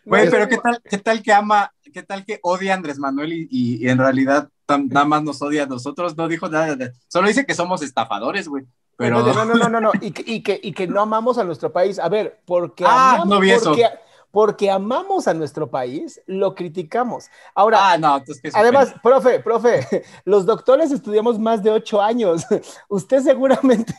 [0.04, 3.32] Güey, pero ¿qué tal, qué tal que ama, qué tal que odia a Andrés Manuel
[3.32, 6.16] y, y- y en realidad tam- nada más nos odia a nosotros?
[6.18, 8.64] No dijo nada, de- solo dice que somos estafadores, güey.
[8.98, 9.92] Pero No, no, no, no, no, no.
[10.02, 11.98] Y, que, y, que, y que no amamos a nuestro país.
[11.98, 13.70] A ver, porque, Ah, amamos, no vi eso.
[13.70, 13.86] porque,
[14.32, 17.26] porque amamos a nuestro país, lo criticamos.
[17.54, 22.44] Ahora, ah, no, entonces Además, profe, profe, los doctores estudiamos más de ocho años.
[22.88, 23.94] Usted seguramente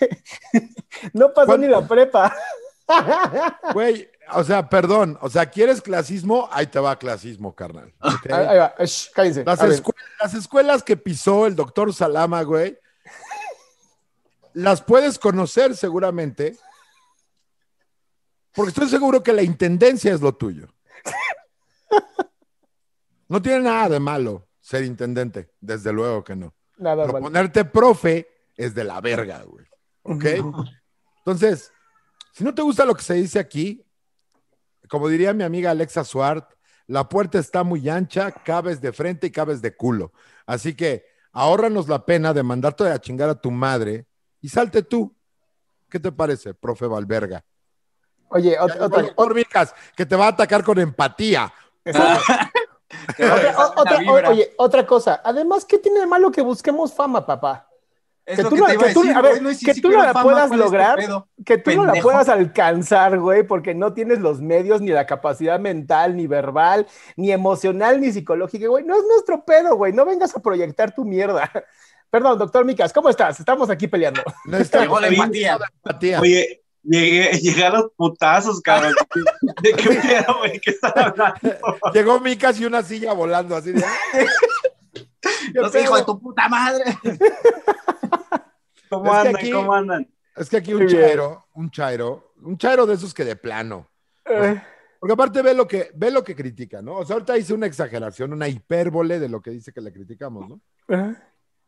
[1.13, 1.57] no pasó ¿Cuánto?
[1.59, 2.35] ni la prepa.
[3.73, 6.49] Güey, o sea, perdón, o sea, ¿quieres clasismo?
[6.51, 7.93] Ahí te va clasismo, carnal.
[8.01, 8.31] ¿ok?
[8.31, 9.43] Ahí va, shh, cállense.
[9.45, 9.61] Las,
[10.19, 12.77] las escuelas que pisó el doctor Salama, güey,
[14.53, 16.57] las puedes conocer seguramente,
[18.53, 20.67] porque estoy seguro que la intendencia es lo tuyo.
[23.27, 26.53] No tiene nada de malo ser intendente, desde luego que no.
[26.77, 27.21] nada Pero mal.
[27.23, 29.65] ponerte profe es de la verga, güey.
[30.03, 30.25] ¿Ok?
[31.19, 31.71] Entonces,
[32.33, 33.85] si no te gusta lo que se dice aquí,
[34.87, 36.51] como diría mi amiga Alexa Suart,
[36.87, 40.11] la puerta está muy ancha, cabes de frente y cabes de culo.
[40.45, 44.05] Así que ahórranos la pena de mandarte a chingar a tu madre
[44.41, 45.15] y salte tú.
[45.89, 47.43] ¿Qué te parece, profe Valverga?
[48.33, 51.51] Oye, Ya ot- llegó otra, el doctor Vicas, que te va a atacar con empatía.
[51.85, 55.21] otra- o- otra- o- oye, otra cosa.
[55.23, 57.67] Además, ¿qué tiene de malo que busquemos fama, papá?
[58.25, 60.23] Es que tú que no- que tú- a ver, no, que tú no la fama,
[60.23, 60.99] puedas ¿cuál es tu lograr?
[61.45, 65.59] Que tú no la puedas alcanzar, güey, porque no tienes los medios, ni la capacidad
[65.59, 68.85] mental, ni verbal, ni emocional, ni psicológica, güey.
[68.85, 69.91] No es nuestro pedo, güey.
[69.91, 71.51] No vengas a proyectar tu mierda.
[72.09, 73.39] Perdón, doctor Micas, ¿cómo estás?
[73.39, 74.21] Estamos aquí peleando.
[74.45, 75.57] Llegó la empatía.
[75.57, 76.19] poquito de empatía.
[76.21, 78.93] Oye, llegué, llegué a los putazos, cabrón.
[79.61, 79.89] ¿De qué
[80.25, 80.59] pedo, güey?
[80.59, 81.39] ¿Qué están hablando?
[81.93, 83.83] Llegó Micas y una silla volando así de...
[85.55, 86.83] No sé, hijo de tu puta madre.
[88.89, 89.35] ¿Cómo Es andan?
[89.37, 90.07] aquí- ¿Cómo andan?
[90.35, 93.87] Es que aquí un chairo, un chairo, un chairo de esos que de plano.
[94.25, 94.59] Eh,
[94.99, 96.95] Porque aparte ve lo que, ve lo que critica, ¿no?
[96.97, 100.49] O sea, ahorita hice una exageración, una hipérbole de lo que dice que le criticamos,
[100.49, 100.59] ¿no?
[100.89, 101.15] eh,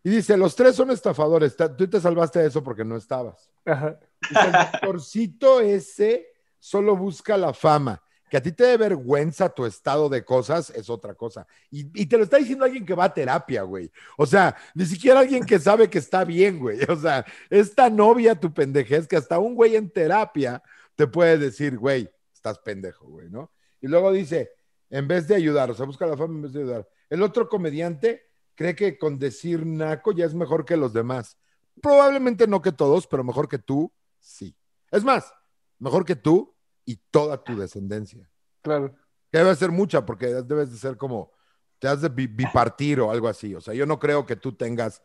[0.05, 1.55] Y dice, los tres son estafadores.
[1.57, 3.49] Ta- Tú te salvaste de eso porque no estabas.
[3.65, 3.99] ajá.
[4.21, 6.27] Dice, el doctorcito ese
[6.59, 7.99] solo busca la fama.
[8.29, 11.47] Que a ti te dé vergüenza tu estado de cosas es otra cosa.
[11.71, 13.91] Y, y te lo está diciendo alguien que va a terapia, güey.
[14.17, 16.79] O sea, ni siquiera alguien que sabe que está bien, güey.
[16.87, 20.61] O sea, es tan obvia tu pendejez que hasta un güey en terapia
[20.95, 23.51] te puede decir, güey, estás pendejo, güey, ¿no?
[23.81, 24.51] Y luego dice,
[24.91, 26.87] en vez de ayudar, o sea, busca la fama en vez de ayudar.
[27.09, 28.23] El otro comediante
[28.55, 31.37] cree que con decir naco ya es mejor que los demás.
[31.81, 34.55] Probablemente no que todos, pero mejor que tú, sí.
[34.91, 35.33] Es más,
[35.79, 38.29] mejor que tú y toda tu descendencia.
[38.61, 38.95] Claro.
[39.31, 41.31] Que debe ser mucha, porque debes de ser como,
[41.79, 43.53] te has de bi- bipartir o algo así.
[43.53, 45.01] O sea, yo no creo que tú tengas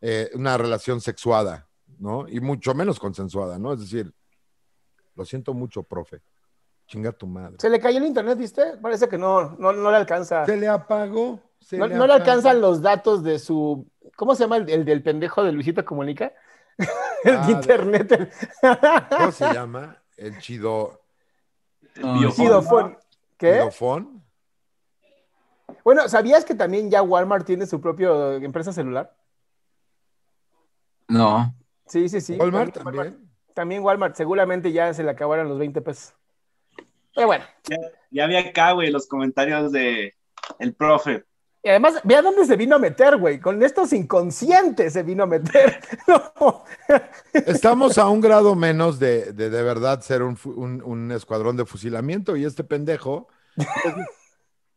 [0.00, 2.28] eh, una relación sexuada, ¿no?
[2.28, 3.72] Y mucho menos consensuada, ¿no?
[3.72, 4.12] Es decir,
[5.14, 6.20] lo siento mucho, profe.
[6.86, 7.56] Chinga tu madre.
[7.60, 8.78] Se le cayó el internet, ¿viste?
[8.78, 10.46] Parece que no, no, no le alcanza.
[10.46, 11.40] Se le apagó.
[11.72, 12.12] No, le no le apagó.
[12.30, 13.86] alcanzan los datos de su.
[14.16, 16.32] ¿Cómo se llama el, el del pendejo de Luisito Comunica?
[17.24, 18.12] el Ah, de internet.
[18.12, 18.30] el-
[19.16, 20.02] ¿Cómo se llama?
[20.16, 21.02] El chido.
[21.94, 22.92] El biofón.
[22.92, 22.98] ¿no?
[23.36, 23.52] ¿Qué?
[23.58, 24.24] Xilofón.
[25.84, 29.14] Bueno, ¿sabías que también ya Walmart tiene su propia empresa celular?
[31.08, 31.54] No.
[31.86, 32.36] Sí, sí, sí.
[32.38, 32.96] Walmart Walmart.
[32.96, 33.30] también.
[33.54, 36.14] También Walmart, seguramente ya se le acabaron los 20 pesos.
[37.14, 37.76] Pero bueno, Ya,
[38.10, 40.14] ya vi acá, güey, los comentarios de
[40.58, 41.24] el profe.
[41.62, 43.40] Y además, vea dónde se vino a meter, güey.
[43.40, 45.80] Con estos inconscientes se vino a meter.
[46.06, 46.64] No.
[47.32, 51.66] Estamos a un grado menos de de, de verdad ser un, un- un escuadrón de
[51.66, 53.28] fusilamiento y este pendejo.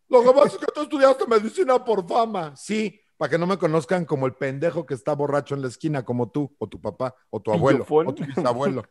[0.09, 2.53] Lo que pasa es que tú estudiaste medicina por fama.
[2.55, 6.03] Sí, para que no me conozcan como el pendejo que está borracho en la esquina,
[6.03, 8.07] como tú, o tu papá, o tu abuelo, Pillofón.
[8.07, 8.83] o tu bisabuelo.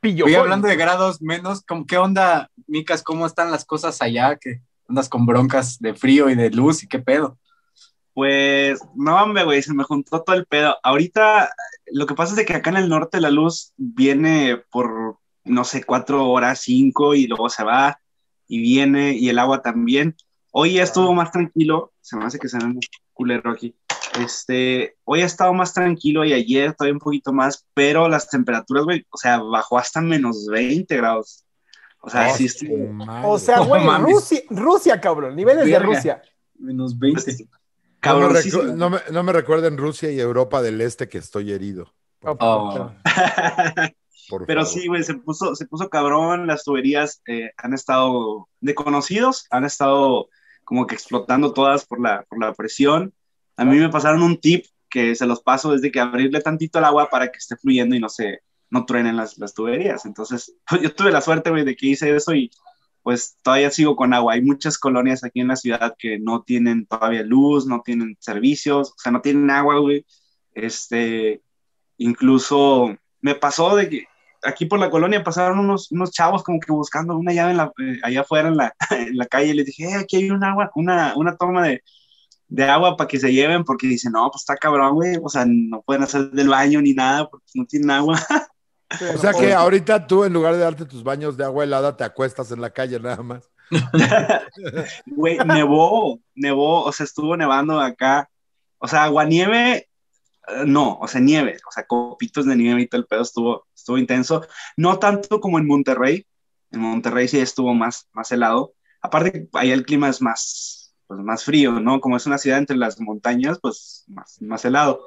[0.00, 0.24] Pillo.
[0.26, 3.02] Oye, hablando de grados menos, ¿cómo- ¿qué onda, Micas?
[3.02, 4.36] ¿Cómo están las cosas allá?
[4.36, 7.38] Que andas con broncas de frío y de luz y qué pedo.
[8.14, 10.76] Pues, no, hombre, güey, se me juntó todo el pedo.
[10.82, 11.50] Ahorita,
[11.86, 15.64] lo que pasa es de que acá en el norte la luz viene por, no
[15.64, 17.98] sé, cuatro horas, cinco, y luego se va
[18.46, 20.14] y viene, y el agua también.
[20.50, 22.80] Hoy ya estuvo más tranquilo, se me hace que se ve un
[23.14, 23.74] culero aquí.
[24.20, 28.84] Este, hoy ha estado más tranquilo y ayer todavía un poquito más, pero las temperaturas,
[28.84, 31.46] güey, o sea, bajó hasta menos 20 grados.
[32.04, 32.48] O sea, Oh, sí.
[33.24, 34.12] O sea, No güey, mames.
[34.12, 35.36] Rusia, Rusia, cabrón.
[35.36, 35.78] Niveles Verga.
[35.78, 36.22] de Rusia.
[36.58, 37.22] Menos 20.
[37.24, 37.46] Pues,
[38.04, 41.52] no, me recu- no me- no me recuerden Rusia y Europa del Este que estoy
[41.52, 41.92] herido.
[42.18, 42.92] Por, Oh.
[44.28, 44.80] por Pero favor.
[44.80, 46.46] sí, güey, se puso, se puso cabrón.
[46.46, 50.28] Las tuberías eh, han estado de conocidos, han estado
[50.64, 53.12] como que explotando todas por la, por la presión.
[53.56, 56.84] A mí me pasaron un tip que se los paso desde que abrirle tantito al
[56.84, 58.40] agua para que esté fluyendo y no se
[58.72, 60.06] no truenen las, las tuberías.
[60.06, 62.50] Entonces, pues, yo tuve la suerte, güey, de que hice eso y
[63.02, 64.34] pues todavía sigo con agua.
[64.34, 68.90] Hay muchas colonias aquí en la ciudad que no tienen todavía luz, no tienen servicios,
[68.92, 70.06] o sea, no tienen agua, güey.
[70.54, 71.42] Este,
[71.98, 74.04] incluso me pasó de que
[74.42, 77.72] aquí por la colonia pasaron unos, unos chavos como que buscando una llave en la,
[77.78, 80.44] eh, allá afuera en la, en la calle y les dije, "Eh, aquí hay un
[80.44, 81.82] agua, una, una toma de,
[82.52, 85.44] de agua para que se lleven porque dicen, no, pues está cabrón, güey, o sea,
[85.46, 88.18] no pueden hacer del baño ni nada porque no tienen agua.
[89.14, 92.04] O sea que ahorita tú, en lugar de darte tus baños de agua helada, te
[92.04, 93.50] acuestas en la calle nada más.
[95.06, 98.28] Güey, nevó, nevó, o sea, estuvo nevando acá.
[98.78, 99.88] O sea, aguanieve,
[100.48, 103.66] eh, no, o sea, nieve, o sea, copitos de nieve y todo el pedo estuvo,
[103.74, 104.46] estuvo intenso.
[104.76, 106.26] No tanto como en Monterrey.
[106.70, 108.74] En Monterrey sí estuvo más, más helado.
[109.00, 112.00] Aparte, ahí el clima es más, pues, más frío, ¿no?
[112.00, 115.06] Como es una ciudad entre las montañas, pues más, más helado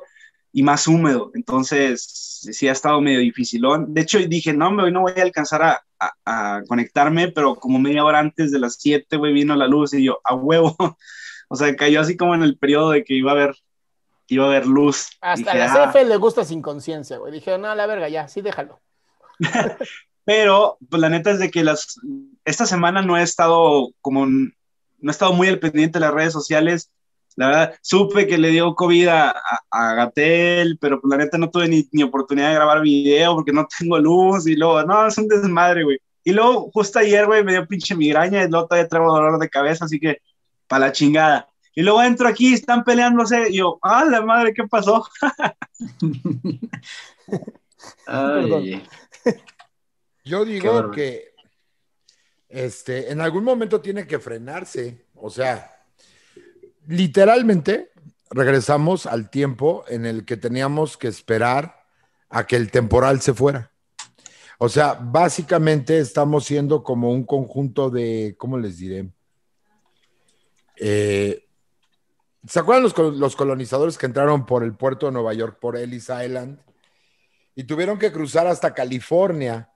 [0.58, 1.32] y más húmedo.
[1.34, 3.94] Entonces, sí ha estado medio dificilón.
[3.94, 6.14] De hecho, dije, no, hoy no voy a alcanzar a, a-
[6.58, 10.06] a conectarme, pero como media hora antes de las 7, güey, vino la luz y
[10.06, 10.76] yo, a huevo.
[11.48, 13.54] O sea, cayó así como en el periodo de que iba a haber,
[14.28, 15.10] iba a haber luz.
[15.22, 15.78] Hasta Dije, a "Ah".
[15.86, 17.32] la CF le gusta sin conciencia, güey.
[17.34, 18.80] Dije, no, la verga, ya, sí, déjalo.
[20.26, 22.00] Pero, pues la neta es de que las,
[22.46, 24.52] esta semana no he estado como, no
[25.04, 26.90] he estado muy al pendiente de las redes sociales.
[27.36, 31.38] La verdad, supe que le dio COVID a, a, a Gatel, pero pues la neta
[31.38, 35.08] no tuve ni, ni oportunidad de grabar video porque no tengo luz y luego, no,
[35.08, 35.98] es un desmadre, güey.
[36.24, 39.50] Y luego, justo ayer, güey, me dio pinche migraña y luego todavía traigo dolor de
[39.50, 40.18] cabeza, así que,
[40.68, 41.48] para la chingada.
[41.76, 45.06] Y luego entro aquí, están peleándose, y yo, ah, la madre, ¿qué pasó?
[48.08, 48.82] Ay,
[50.24, 51.36] Yo digo que
[52.50, 55.06] este, en algún momento tiene que frenarse.
[55.16, 55.75] O sea,
[56.88, 57.92] literalmente
[58.30, 61.84] regresamos al tiempo en el que teníamos que esperar
[62.30, 63.72] a que el temporal se fuera.
[64.58, 69.10] O sea, básicamente estamos siendo como un conjunto de, ¿cómo les diré?
[70.78, 71.46] Eh,
[72.48, 76.10] ¿Se acuerdan los, los colonizadores que entraron por el puerto de Nueva York, por Ellis
[76.10, 76.60] Island?
[77.56, 79.70] Y tuvieron que cruzar hasta California,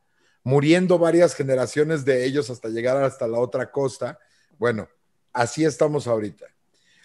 [0.44, 4.20] muriendo varias generaciones de ellos hasta llegar hasta la otra costa.
[4.58, 4.88] Bueno,
[5.34, 6.46] así estamos ahorita.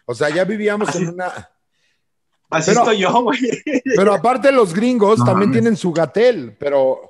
[0.07, 1.51] O sea, ya vivíamos Así- en una...
[2.51, 3.41] Así Pero- estoy yo, güey.
[3.97, 5.63] Pero aparte los gringos No también mames.
[5.63, 7.01] tienen su gatel, pero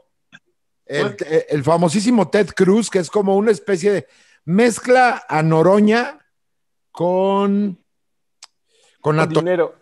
[0.87, 1.17] el,
[1.49, 4.07] el famosísimo Ted Cruz, que es como una especie de
[4.45, 6.19] mezcla a Noroña
[6.91, 7.79] con...
[9.01, 9.77] Con Con dinero.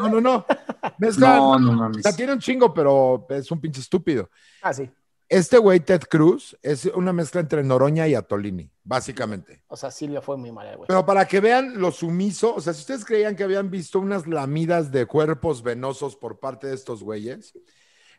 [0.00, 0.46] No, no, no.
[0.98, 1.36] Mezcla...
[1.36, 2.02] no, no o mames.
[2.02, 4.28] sea, tiene un chingo, pero es un pinche estúpido.
[4.62, 4.90] Ah, sí.
[5.30, 9.62] Este güey, Ted Cruz, es una mezcla entre Noroña y Atolini, básicamente.
[9.68, 10.88] O sea, sí le fue muy mal, güey.
[10.88, 14.26] Pero para que vean lo sumiso, o sea, si ustedes creían que habían visto unas
[14.26, 17.54] lamidas de cuerpos venosos por parte de estos güeyes,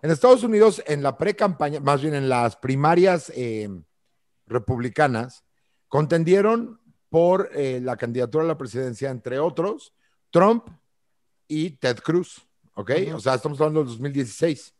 [0.01, 3.69] en Estados Unidos, en la pre-campaña, más bien en las primarias eh,
[4.47, 5.43] republicanas,
[5.89, 9.93] contendieron por eh, la candidatura a la presidencia, entre otros,
[10.31, 10.69] Trump
[11.49, 12.47] y Ted Cruz.
[12.75, 12.91] ¿ok?
[13.13, 14.73] O sea, estamos hablando del 2016.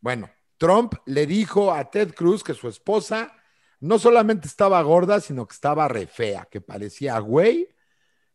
[0.00, 0.28] Bueno,
[0.62, 3.34] Trump le dijo a Ted Cruz que su esposa
[3.80, 7.68] no solamente estaba gorda, sino que estaba re fea, que parecía güey,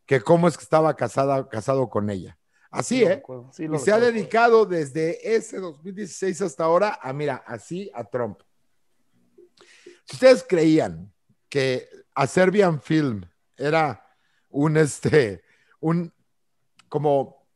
[0.06, 2.38] que cómo es que estaba casada, casado con ella.
[2.70, 3.24] Así, ¿eh?
[3.58, 8.42] y se ha dedicado desde ese 2016 hasta ahora a, mira, así a Trump.
[10.04, 11.14] Si ustedes creían
[11.48, 13.22] que a Serbian Film
[13.56, 14.06] era
[14.50, 15.44] un, este,
[15.80, 16.14] un,
[16.90, 17.48] como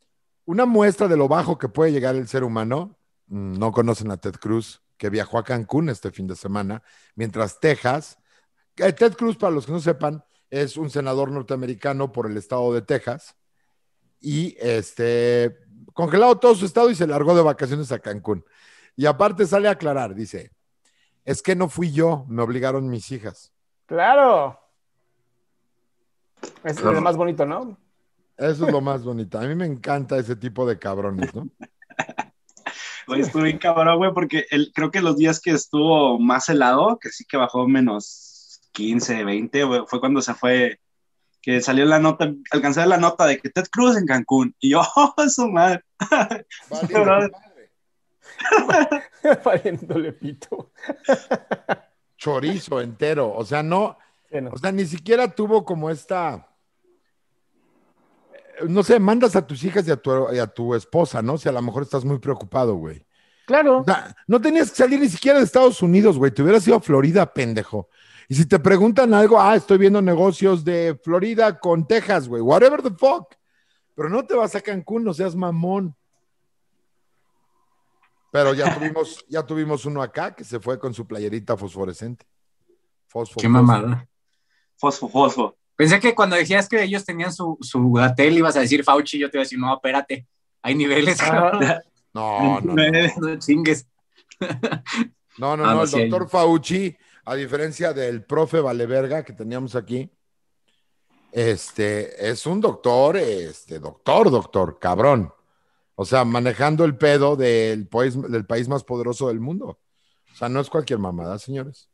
[0.45, 2.97] una muestra de lo bajo que puede llegar el ser humano,
[3.32, 6.84] no conocen a Ted Cruz, que viajó a Cancún este fin de semana,
[7.15, 8.20] mientras Texas,
[8.76, 12.74] eh, Ted Cruz, para los que no sepan, es un senador norteamericano por el estado
[12.74, 13.36] de Texas
[14.20, 15.58] y este
[15.94, 18.44] congelado todo su estado y se largó de vacaciones a Cancún.
[18.98, 20.52] Y aparte sale a aclarar, dice,
[21.24, 23.54] es que no fui yo, me obligaron mis hijas.
[23.86, 24.60] Claro.
[26.63, 27.78] Es lo más bonito, ¿no?
[28.36, 29.39] Eso es lo más bonito.
[29.39, 31.48] A mí me encanta ese tipo de cabrones, ¿no?
[33.12, 37.10] Oye, estuve bien cabrón, güey, porque creo que los días que estuvo más helado, que
[37.10, 40.80] sí que bajó menos 15, 20, fue cuando se fue,
[41.41, 44.56] que salió la nota, alcancé la nota de que Ted Cruz en Cancún.
[44.62, 45.84] Y yo, oh, su madre.
[49.43, 50.71] Pariéndole pito.
[52.17, 53.34] Chorizo entero.
[53.34, 53.97] O sea, no,
[54.52, 56.47] o sea, ni siquiera tuvo como esta
[58.67, 61.38] no sé, mandas a tus hijas y a tu, esposa, ¿no?
[61.38, 63.06] Si a lo mejor estás muy preocupado, güey.
[63.45, 63.84] Claro.
[64.28, 66.32] no tenías que salir ni siquiera de Estados Unidos, güey.
[66.32, 67.89] Te hubieras ido a Florida, pendejo.
[68.30, 72.41] Y si te preguntan algo, ah, estoy viendo negocios de Florida con Texas, güey.
[72.41, 73.36] Whatever the fuck.
[73.93, 75.95] Pero no te vas a Cancún, no seas mamón.
[78.32, 82.26] Pero ya tuvimos, ya tuvimos uno acá que se fue con su playerita fosforescente.
[83.08, 84.08] Fosfo, Qué mamada.
[84.78, 85.58] Fosfo, fosfo.
[85.82, 89.32] Pensé que cuando decías que ellos tenían su, su hotel ibas a decir Fauci, yo
[89.32, 90.28] te iba a decir, no, espérate,
[90.62, 91.17] hay niveles.
[91.22, 91.82] Ah.
[92.13, 93.88] no, no, no, chingues.
[95.39, 100.08] No, no, ah, no, el doctor Fauci, a diferencia del profe Valeverga que teníamos aquí,
[101.32, 105.34] este, es un doctor, este, doctor, doctor, cabrón.
[105.96, 109.80] O sea, manejando el pedo del país, del país más poderoso del mundo.
[110.32, 111.89] O sea, no es cualquier mamada, señores.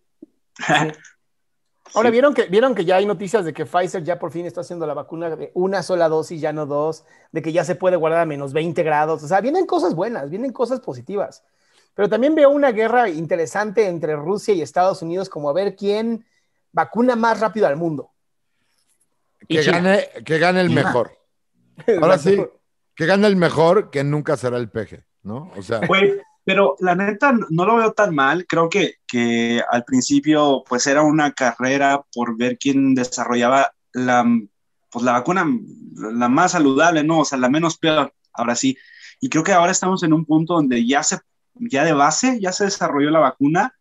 [1.93, 4.62] Ahora, ¿vieron que, ¿vieron que ya hay noticias de que Pfizer ya por fin está
[4.62, 7.95] haciendo la vacuna de una sola dosis, ya no dos, de que ya se puede
[7.95, 9.23] guardar a menos 20 grados?
[9.23, 11.43] O sea, vienen cosas buenas, vienen cosas positivas.
[11.93, 16.26] Pero también veo una guerra interesante entre Rusia y Estados Unidos, como a ver quién
[16.71, 18.12] vacuna más rápido al mundo.
[19.47, 21.17] Que, gane, que gane el mejor.
[22.02, 22.38] Ahora sí,
[22.95, 25.52] que gane el mejor, que nunca será el peje, ¿no?
[25.56, 25.82] O sea.
[26.47, 28.45] Pero la neta no lo veo tan mal.
[28.47, 34.25] Creo que, que al principio pues era una carrera por ver quién desarrollaba la,
[34.89, 35.45] pues, la vacuna
[35.93, 37.19] la más saludable, ¿no?
[37.19, 38.77] O sea, la menos peor, ahora sí.
[39.19, 41.17] Y creo que ahora estamos en un punto donde ya se,
[41.55, 43.73] ya de base, ya se desarrolló la vacuna.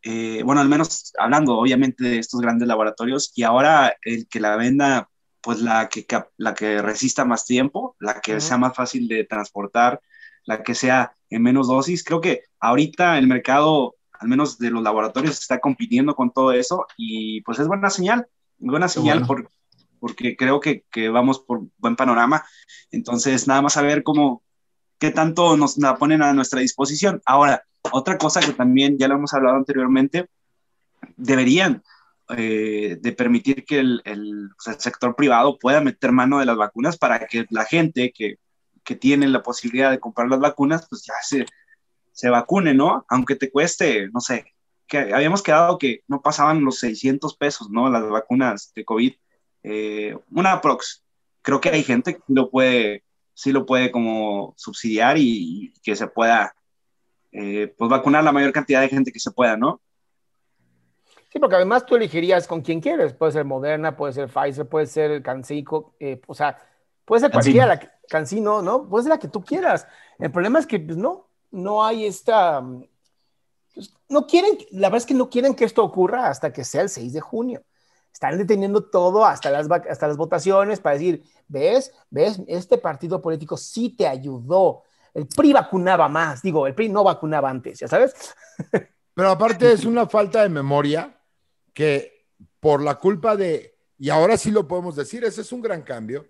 [0.00, 4.54] Eh, bueno, al menos hablando obviamente de estos grandes laboratorios y ahora el que la
[4.54, 9.24] venda, pues la que, la que resista más tiempo, la que sea más fácil de
[9.24, 10.00] transportar,
[10.44, 12.04] la que sea en menos dosis.
[12.04, 16.86] Creo que ahorita el mercado, al menos de los laboratorios, está compitiendo con todo eso
[16.96, 18.26] y pues es buena señal,
[18.58, 19.26] buena señal
[19.98, 22.44] porque creo que, que, vamos por buen panorama.
[22.90, 24.42] Entonces, nada más a ver cómo,
[24.98, 27.22] qué tanto nos la ponen a nuestra disposición.
[27.24, 30.28] Ahora, otra cosa que también ya lo hemos hablado anteriormente,
[31.16, 31.82] deberían
[32.36, 36.98] eh, de permitir que el, el, el, sector privado pueda meter mano de las vacunas
[36.98, 38.36] para que la gente que
[38.84, 41.46] que tienen la posibilidad de comprar las vacunas, pues ya se,
[42.12, 43.04] se vacune, ¿no?
[43.08, 44.54] Aunque te cueste, no sé,
[44.86, 47.90] que habíamos quedado que no pasaban los 600 pesos, ¿no?
[47.90, 49.14] Las vacunas de COVID.
[49.62, 51.02] Eh, una prox.
[51.42, 56.06] Creo que hay gente que lo puede, sí lo puede como subsidiar y, que se
[56.06, 56.54] pueda,
[57.32, 59.80] eh, pues vacunar la mayor cantidad de gente que se pueda, ¿no?
[61.32, 63.12] Sí, porque además tú elegirías con quien quieres.
[63.12, 66.56] Puede ser Moderna, puede ser Pfizer, puede ser el Cancico, eh, o sea,
[67.04, 67.66] puede ser cualquiera.
[67.66, 68.88] La, Cancino, ¿no?
[68.88, 69.86] Pues la que tú quieras.
[70.18, 72.62] El problema es que pues, no, no hay esta...
[73.74, 76.82] Pues, no quieren, la verdad es que no quieren que esto ocurra hasta que sea
[76.82, 77.62] el 6 de junio.
[78.12, 83.56] Están deteniendo todo hasta las, hasta las votaciones para decir, ves, ves, este partido político
[83.56, 84.84] sí te ayudó.
[85.12, 88.14] El PRI vacunaba más, digo, el PRI no vacunaba antes, ya sabes.
[89.14, 91.16] Pero aparte es una falta de memoria
[91.72, 92.26] que
[92.60, 96.26] por la culpa de, y ahora sí lo podemos decir, ese es un gran cambio,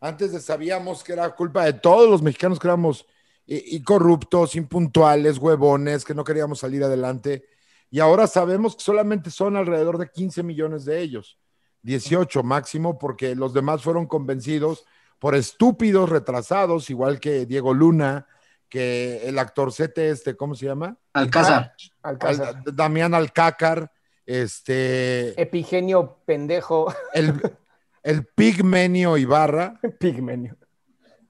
[0.00, 3.06] antes sabíamos que era culpa de todos los mexicanos que éramos
[3.50, 7.46] y, corruptos, impuntuales, huevones, que no queríamos salir adelante.
[7.90, 11.38] Y ahora sabemos que solamente son alrededor de 15 millones de ellos,
[11.82, 14.84] 18 máximo, porque los demás fueron convencidos
[15.18, 18.26] por estúpidos retrasados, igual que Diego Luna,
[18.68, 20.98] que el actorcete este, ¿cómo se llama?
[21.14, 21.72] Alcázar.
[22.02, 22.62] Alcázar.
[22.66, 23.90] Al- Damián Alcácar,
[24.26, 26.94] este, Epigenio pendejo.
[27.14, 27.32] el,
[28.08, 30.56] el Pigmenio Ibarra, Pigmenio.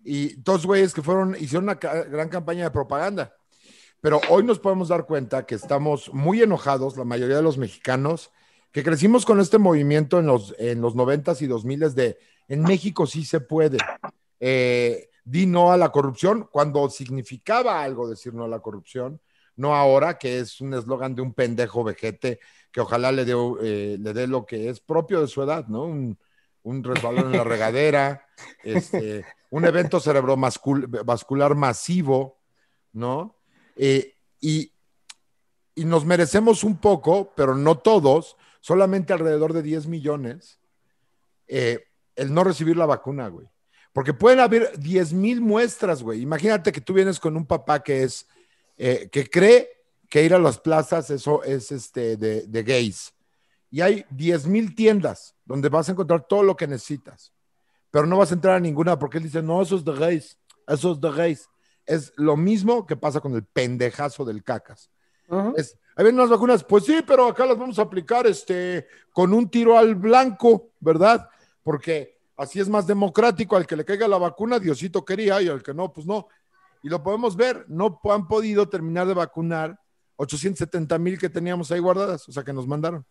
[0.04, 3.34] y dos güeyes que fueron, hicieron una ca- gran campaña de propaganda.
[4.00, 8.30] Pero hoy nos podemos dar cuenta que estamos muy enojados, la mayoría de los mexicanos,
[8.70, 12.16] que crecimos con este movimiento en los, en los 90s y 2000 de
[12.46, 13.78] en México sí se puede.
[14.38, 19.20] Eh, di no a la corrupción cuando significaba algo decir no a la corrupción,
[19.56, 22.38] no ahora, que es un eslogan de un pendejo vejete
[22.70, 25.82] que ojalá le dé, eh, le dé lo que es propio de su edad, ¿no?
[25.84, 26.16] Un,
[26.68, 28.26] un resbalón en la regadera,
[28.62, 32.42] este, un evento cerebrovascular masivo,
[32.92, 33.38] ¿no?
[33.74, 34.70] Eh, y,
[35.74, 40.60] y nos merecemos un poco, pero no todos, solamente alrededor de 10 millones,
[41.46, 43.48] eh, el no recibir la vacuna, güey.
[43.94, 46.20] Porque pueden haber 10 mil muestras, güey.
[46.20, 48.28] Imagínate que tú vienes con un papá que es,
[48.76, 49.70] eh, que cree
[50.10, 53.14] que ir a las plazas eso es este, de, de gays.
[53.70, 57.32] Y hay 10 mil tiendas donde vas a encontrar todo lo que necesitas.
[57.90, 60.38] Pero no vas a entrar a ninguna porque él dice, no, eso es de gays,
[60.66, 61.48] eso es de gays.
[61.86, 64.90] Es lo mismo que pasa con el pendejazo del cacas.
[65.28, 65.54] Ujú.
[65.56, 69.32] Es, ahí vienen las vacunas, pues sí, pero acá las vamos a aplicar este, con
[69.32, 71.28] un tiro al blanco, ¿verdad?
[71.62, 75.62] Porque así es más democrático, al que le caiga la vacuna, Diosito quería, y al
[75.62, 76.28] que no, pues no.
[76.82, 79.78] Y lo podemos ver, no han podido terminar de vacunar
[80.16, 83.04] 870 mil que teníamos ahí guardadas, o sea, que nos mandaron.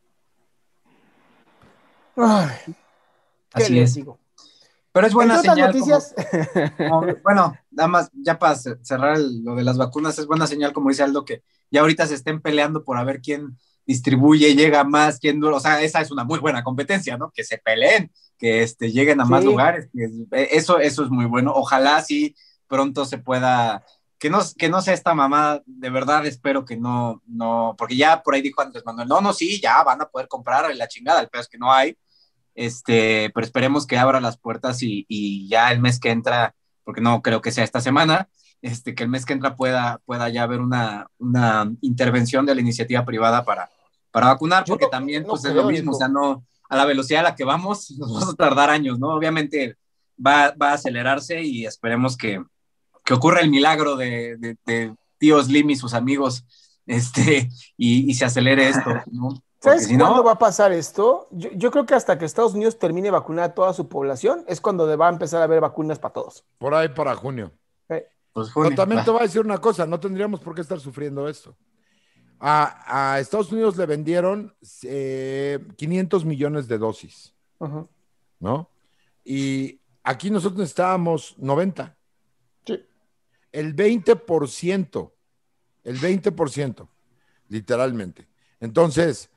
[2.18, 2.74] Ay, ¿qué
[3.64, 3.96] Así les es.
[3.96, 4.20] digo?
[4.92, 5.56] Pero es buena señal.
[5.58, 6.16] como- noticias,
[6.78, 10.48] como- bueno, nada más, ya para ce- cerrar el- lo de las vacunas, es buena
[10.48, 14.56] señal, como dice Aldo, que ya ahorita se estén peleando por a ver quién distribuye,
[14.56, 15.42] llega más, quién.
[15.44, 17.32] O sea, esa es una muy buena competencia, ¿no?
[17.32, 19.48] Que se peleen, que este, lleguen a más Sí.
[19.48, 19.90] lugares.
[20.32, 21.54] eh, eso, eso es muy bueno.
[21.56, 22.36] Ojalá sí
[22.68, 23.84] pronto se pueda.
[24.20, 28.24] Que no, que no sea esta mamá, de verdad espero que no, no, porque ya
[28.24, 31.22] por ahí dijo Andrés Manuel, no, no, sí, ya van a poder comprar la chingada,
[31.22, 31.96] el peor es que no hay,
[32.58, 37.00] este, pero esperemos que abra las puertas y, y ya el mes que entra, porque
[37.02, 38.28] no creo que sea esta semana,
[38.62, 42.62] este, que el mes que entra pueda, pueda ya haber una, una intervención de la
[42.62, 43.70] iniciativa privada para,
[44.12, 46.86] para vacunar, porque no- también no pues es lo mismo, o sea, no, a la
[46.86, 49.10] velocidad a la que vamos, nos vamos a tardar años, ¿no?
[49.14, 49.78] Obviamente
[50.20, 52.44] va, va a acelerarse y esperemos que,
[53.06, 56.44] que ocurra el milagro de, de, de tío Slim y sus amigos,
[56.88, 59.30] este, y, y se acelere esto, ¿no?
[59.60, 61.28] Porque ¿Sabes si cuándo no, va a pasar esto?
[61.32, 64.62] Yo, yo creo que hasta que Estados Unidos termine vacunar a toda su población es
[64.62, 66.46] cuando va a empezar a haber vacunas para todos.
[66.60, 67.52] Por ahí para junio.
[67.90, 69.06] Eh, pues, Pero también va.
[69.06, 71.58] te voy a decir una cosa, no tendríamos por qué estar sufriendo esto.
[72.40, 77.34] A, a Estados Unidos le vendieron eh, 500 millones de dosis.
[78.40, 78.70] ¿no?
[79.24, 81.98] Y aquí nosotros necesitábamos 90.
[82.66, 82.86] Sí.
[83.52, 85.12] El 20%,
[85.84, 86.88] el 20%,
[87.50, 88.28] literalmente.
[88.60, 89.32] Entonces,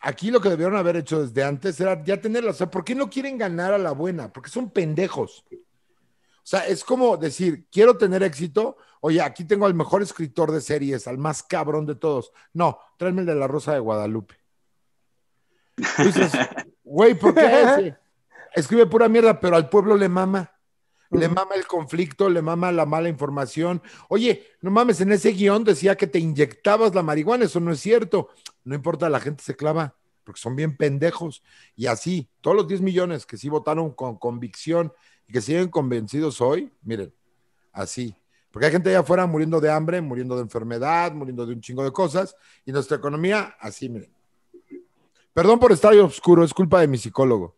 [0.00, 2.50] aquí lo que debieron haber hecho desde antes era ya tenerla.
[2.50, 4.32] O sea, ¿por qué no quieren ganar a la buena?
[4.32, 5.44] Porque son pendejos.
[5.50, 8.78] O sea, es como decir, quiero tener éxito.
[9.00, 12.32] Oye, aquí tengo al mejor escritor de series, al más cabrón de todos.
[12.52, 14.34] No, tráeme el de la Rosa de Guadalupe.
[15.76, 16.32] Dices,
[16.84, 17.96] güey, ¿por qué ese?
[18.54, 20.52] Escribe pura mierda, pero al pueblo le mama.
[21.10, 23.82] Le mama el conflicto, le mama la mala información.
[24.08, 27.80] Oye, no mames, en ese guion decía que te inyectabas la marihuana, eso no es
[27.80, 28.28] cierto.
[28.68, 29.94] No importa, la gente se clava,
[30.24, 31.42] porque son bien pendejos.
[31.74, 34.92] Y así, todos los 10 millones que sí votaron con convicción
[35.26, 37.12] y que siguen convencidos hoy, miren,
[37.72, 38.14] así.
[38.50, 41.82] Porque hay gente allá afuera muriendo de hambre, muriendo de enfermedad, muriendo de un chingo
[41.82, 44.12] de cosas, y nuestra economía, así, miren.
[45.32, 47.56] Perdón por estar ahí oscuro, es culpa de mi psicólogo.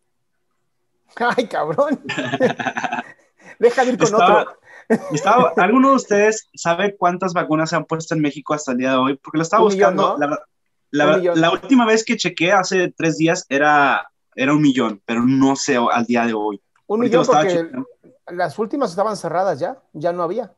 [1.17, 2.01] Ay, cabrón.
[3.59, 4.61] Deja de ir con Estaba- otro.
[5.13, 8.91] Estaba- ¿Alguno de ustedes sabe cuántas vacunas se han puesto en México hasta el día
[8.93, 9.17] de hoy?
[9.17, 10.19] Porque lo estaba millón, buscando.
[10.19, 10.27] ¿no?
[10.27, 10.43] la,
[10.91, 15.57] la- la última vez que chequé hace tres días era, era un millón, pero no
[15.57, 16.61] sé al día de hoy.
[16.87, 20.53] Un Ahorita millón porque las últimas estaban cerradas ya, ya no había.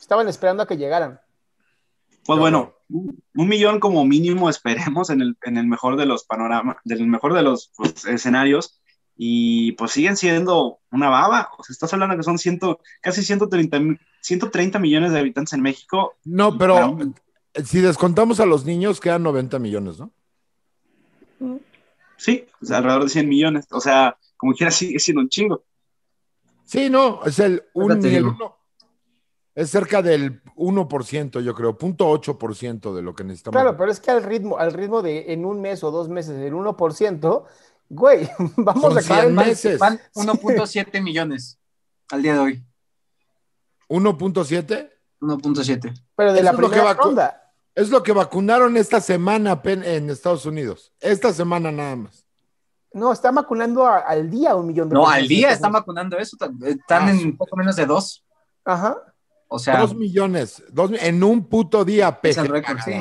[0.00, 1.20] Estaban esperando a que llegaran.
[2.24, 6.06] Pues Qué bueno, un, un millón como mínimo esperemos en el, en el mejor de
[6.06, 8.80] los panoramas, del mejor de los pues, escenarios.
[9.20, 11.50] Y pues siguen siendo una baba.
[11.58, 15.62] O sea, estás hablando que son ciento, casi 130, mi- 130 millones de habitantes en
[15.62, 16.14] México.
[16.24, 17.12] No, pero para-
[17.64, 20.10] si descontamos a los niños, quedan 90 millones, ¿no?
[22.16, 23.66] Sí, o sea, alrededor de 100 millones.
[23.70, 25.62] O sea, como quiera sigue siendo un chingo.
[26.64, 28.56] Sí, no, es el, un, el uno.
[29.54, 33.60] Es cerca del 1%, yo creo, 0.8% de lo que necesitamos.
[33.60, 36.36] Claro, pero es que al ritmo, al ritmo de en un mes o dos meses,
[36.38, 37.44] el 1%,
[37.88, 39.46] Güey, vamos Son a caer 100 mal.
[39.46, 39.78] meses.
[39.78, 41.58] Van 1.7 millones
[42.10, 42.64] al día de hoy.
[43.88, 44.90] ¿1.7?
[45.20, 46.04] 1.7.
[46.14, 47.47] Pero de Eso la primera ronda.
[47.78, 50.92] Es lo que vacunaron esta semana en Estados Unidos.
[50.98, 52.24] Esta semana nada más.
[52.92, 55.22] No, está vacunando a- al día un millón de No, personas.
[55.22, 56.36] al día están vacunando eso.
[56.64, 58.24] Están Ah, en poco menos de dos.
[58.64, 58.96] Ajá.
[59.46, 60.60] O sea, dos millones.
[60.72, 62.40] Dos, en un puto día, es peje.
[62.40, 62.94] el récord, sí.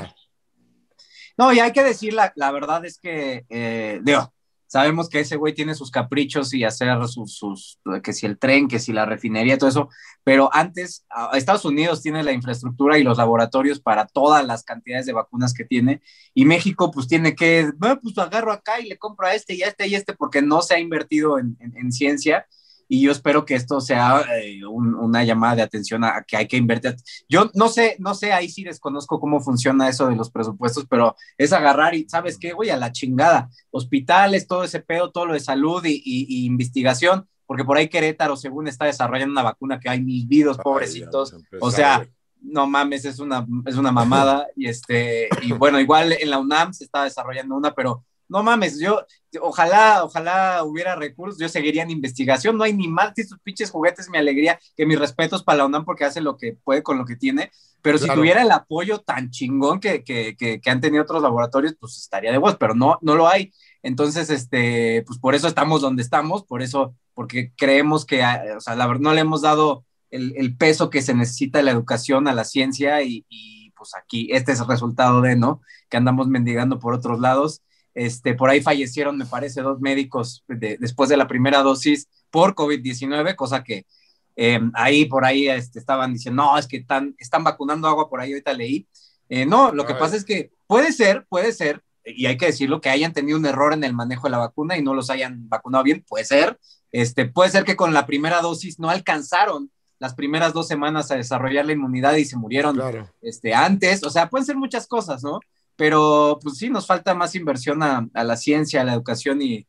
[1.37, 4.31] No, y hay que decir, la, la verdad es que, eh, digo,
[4.67, 8.79] sabemos que ese güey tiene sus caprichos y hacer sus, que si el tren, que
[8.79, 9.89] si la refinería, todo eso,
[10.23, 15.13] pero antes, Estados Unidos tiene la infraestructura y los laboratorios para todas las cantidades de
[15.13, 16.01] vacunas que tiene,
[16.33, 19.63] y México pues tiene que, "Ah, pues agarro acá y le compro a este y
[19.63, 22.45] a este y a este, porque no se ha invertido en, en- en ciencia,
[22.89, 26.37] y yo espero que esto sea eh, un- una llamada de atención a, a que
[26.37, 26.95] hay que invertir.
[27.27, 31.15] Yo no sé, no sé, ahí sí desconozco cómo funciona eso de los presupuestos, pero
[31.37, 32.53] es agarrar y, ¿sabes qué?
[32.53, 33.49] Güey, a la chingada.
[33.71, 37.87] Hospitales, todo ese pedo, todo lo de salud y, y- y investigación, porque por ahí
[37.89, 41.31] Querétaro, según está desarrollando una vacuna que hay mil vidos, pobrecitos.
[41.31, 41.97] Ya, O sea,
[42.41, 44.47] no mames, es una, es una mamada.
[44.55, 48.79] y este, y bueno, igual en la UNAM se está desarrollando una, pero no mames,
[48.79, 49.05] yo,
[49.41, 54.09] ojalá, ojalá hubiera recursos, yo seguiría en investigación, no hay ni de estos pinches juguetes,
[54.09, 57.05] mi alegría, que mis respetos para la UNAM porque hace lo que puede con lo
[57.05, 57.51] que tiene,
[57.81, 58.19] pero si Claro.
[58.21, 62.31] tuviera el apoyo tan chingón que, que, que, que han tenido otros laboratorios, pues estaría
[62.31, 63.53] de voz, pero no, no lo hay.
[63.83, 68.59] Entonces, este, pues por eso estamos donde estamos, por eso, porque creemos que, ah, o
[68.61, 71.71] sea, la verdad no le hemos dado el, el peso que se necesita a la
[71.71, 75.61] educación, a la ciencia, y, y, pues aquí, este es el resultado de, ¿no?
[75.89, 77.61] Que andamos mendigando por otros lados.
[77.99, 82.53] Este, por ahí fallecieron, me parece, dos médicos de- después de la primera dosis por
[82.53, 83.87] COVID-19, cosa que
[84.35, 88.21] eh, ahí por ahí este, estaban diciendo, no, es que están, están vacunando agua, por
[88.21, 88.87] ahí ahorita leí.
[89.29, 92.79] Eh, no, lo que pasa es que puede ser, puede ser, y hay que decirlo,
[92.81, 95.49] que hayan tenido un error en el manejo de la vacuna y no los hayan
[95.49, 96.59] vacunado bien, puede ser.
[96.91, 101.15] Este, puede ser que con la primera dosis no alcanzaron las primeras dos semanas a
[101.15, 103.09] desarrollar la inmunidad y se murieron Claro.
[103.23, 105.39] este, antes, o sea, pueden ser muchas cosas, ¿no?
[105.77, 109.65] Pero pues sí, nos falta más inversión a, a la ciencia, a la educación y,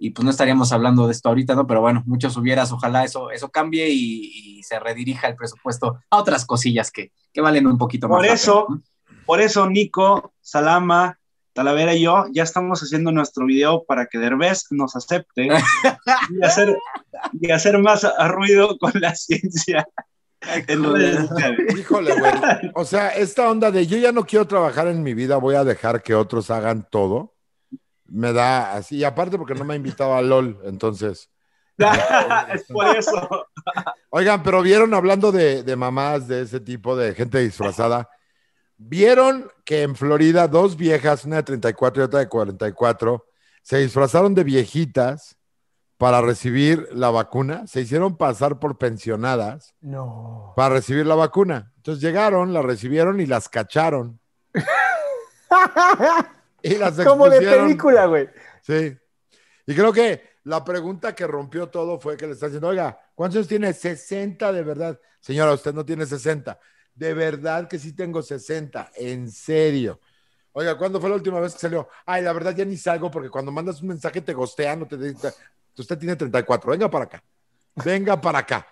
[0.00, 1.66] y, pues no estaríamos hablando de esto ahorita, ¿no?
[1.66, 6.16] Pero bueno, muchos hubieras, ojalá eso, eso cambie y, y se redirija el presupuesto a
[6.16, 8.16] otras cosillas que, que valen un poquito más.
[8.16, 8.82] Por eso, pena,
[9.26, 11.18] por eso Nico, Salama,
[11.52, 15.48] Talavera y yo ya estamos haciendo nuestro video para que Derbez nos acepte
[16.30, 16.76] y hacer,
[17.40, 19.86] y hacer más ruido con la ciencia
[20.40, 21.78] en redes sociales.
[21.78, 22.32] Híjole, güey.
[22.74, 25.64] O sea, esta onda de yo ya no quiero trabajar en mi vida, voy a
[25.64, 27.34] dejar que otros hagan todo,
[28.06, 28.96] me da así.
[28.96, 31.30] Y aparte porque no me ha invitado a LOL, entonces.
[32.54, 33.46] es por eso.
[34.10, 38.08] Oigan, pero vieron hablando de, de mamás de ese tipo, de gente disfrazada,
[38.76, 43.26] vieron que en Florida dos viejas, una de 34 y otra de 44,
[43.62, 45.36] se disfrazaron de viejitas
[46.00, 50.54] para recibir la vacuna, se hicieron pasar por pensionadas No.
[50.56, 51.74] para recibir la vacuna.
[51.76, 54.18] Entonces llegaron, la recibieron y las cacharon.
[56.62, 58.28] Y las Como de película, güey.
[58.62, 58.96] Sí.
[59.66, 63.36] Y creo que la pregunta que rompió todo fue que le está diciendo, oiga, ¿cuántos
[63.36, 63.72] años tiene?
[63.74, 64.98] 60 de verdad.
[65.20, 66.58] Señora, usted no tiene 60.
[66.94, 68.90] De verdad que sí tengo 60.
[68.96, 70.00] En serio.
[70.52, 71.88] Oiga, ¿cuándo fue la última vez que salió?
[72.06, 74.96] Ay, la verdad ya ni salgo porque cuando mandas un mensaje te gostean o te
[74.96, 75.30] dicen,
[75.78, 76.70] usted tiene 34.
[76.70, 77.22] Venga para acá.
[77.84, 78.66] Venga para acá.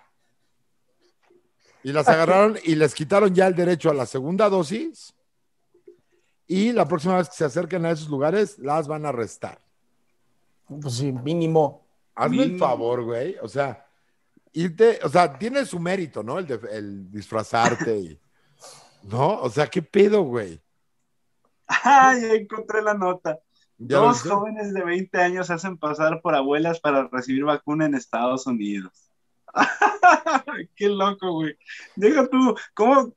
[1.83, 5.13] Y las agarraron y les quitaron ya el derecho a la segunda dosis.
[6.47, 9.59] Y la próxima vez que se acerquen a esos lugares, las van a arrestar.
[10.67, 11.85] Pues sí, mínimo.
[12.15, 12.65] Hazme el Mínimo.
[12.67, 13.37] favor, güey.
[13.41, 13.85] O sea,
[14.51, 16.37] irte, o sea, tiene su mérito, ¿no?
[16.39, 18.19] El, de- el disfrazarte y.
[19.03, 19.39] ¿No?
[19.41, 20.59] O sea, ¿qué pedo, güey?
[21.67, 23.39] Ay, encontré la nota.
[23.79, 27.85] ¿Ya lo Dos jóvenes de 20 años se hacen pasar por abuelas para recibir vacuna
[27.85, 29.09] en Estados Unidos.
[30.75, 31.57] Qué loco, güey.
[31.95, 33.13] Deja tú, ¿cómo,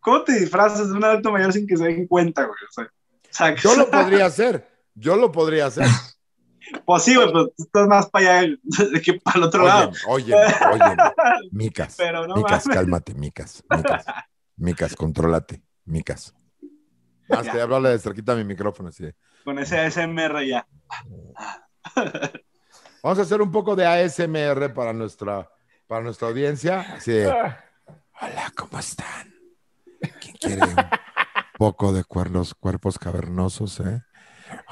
[0.00, 2.56] ¿cómo te disfrazas de un adulto mayor sin que se den cuenta, güey?
[2.68, 2.90] O sea,
[3.30, 4.66] sacas- Yo lo podría hacer.
[4.94, 5.86] Yo lo podría hacer.
[6.84, 8.56] Pues sí, güey, pero tú estás más para allá
[9.04, 9.92] que para el otro lado.
[10.08, 10.96] Oye, oye.
[11.52, 11.94] Micas.
[11.96, 12.78] Pero no Micas, mames.
[12.78, 13.62] cálmate, Micas.
[13.70, 14.06] Micas,
[14.56, 15.62] Micas, contrólate.
[15.84, 16.34] Micas.
[17.28, 18.88] Más te háblale de cerquita a mi micrófono.
[18.88, 19.14] Así de,
[19.46, 20.66] Con ese ASMR ya.
[23.00, 25.48] Vamos a hacer un poco de ASMR para nuestra,
[25.86, 26.80] para nuestra audiencia.
[26.80, 29.32] Así de, hola, ¿cómo están?
[30.20, 30.74] ¿Quién quiere un
[31.58, 34.02] poco de cuernos, cuerpos cavernosos, eh?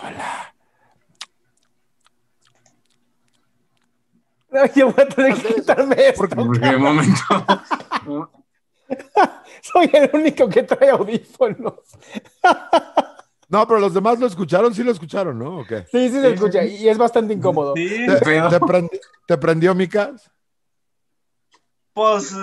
[0.03, 0.53] Hola.
[4.61, 6.27] Ay, Yo voy a tener que quitarme esto.
[6.35, 7.23] Porque de momento.
[9.63, 11.75] Soy el único que trae audífonos.
[13.55, 15.61] No, pero los demás lo escucharon, sí lo escucharon, ¿no?
[15.61, 15.87] ¿O qué?
[15.93, 17.75] Sí, sí se escucha y es bastante incómodo.
[17.77, 18.49] Sí, ¿Te, feo.
[18.49, 20.29] te prendi- te prendió, Micas?
[21.93, 22.35] pues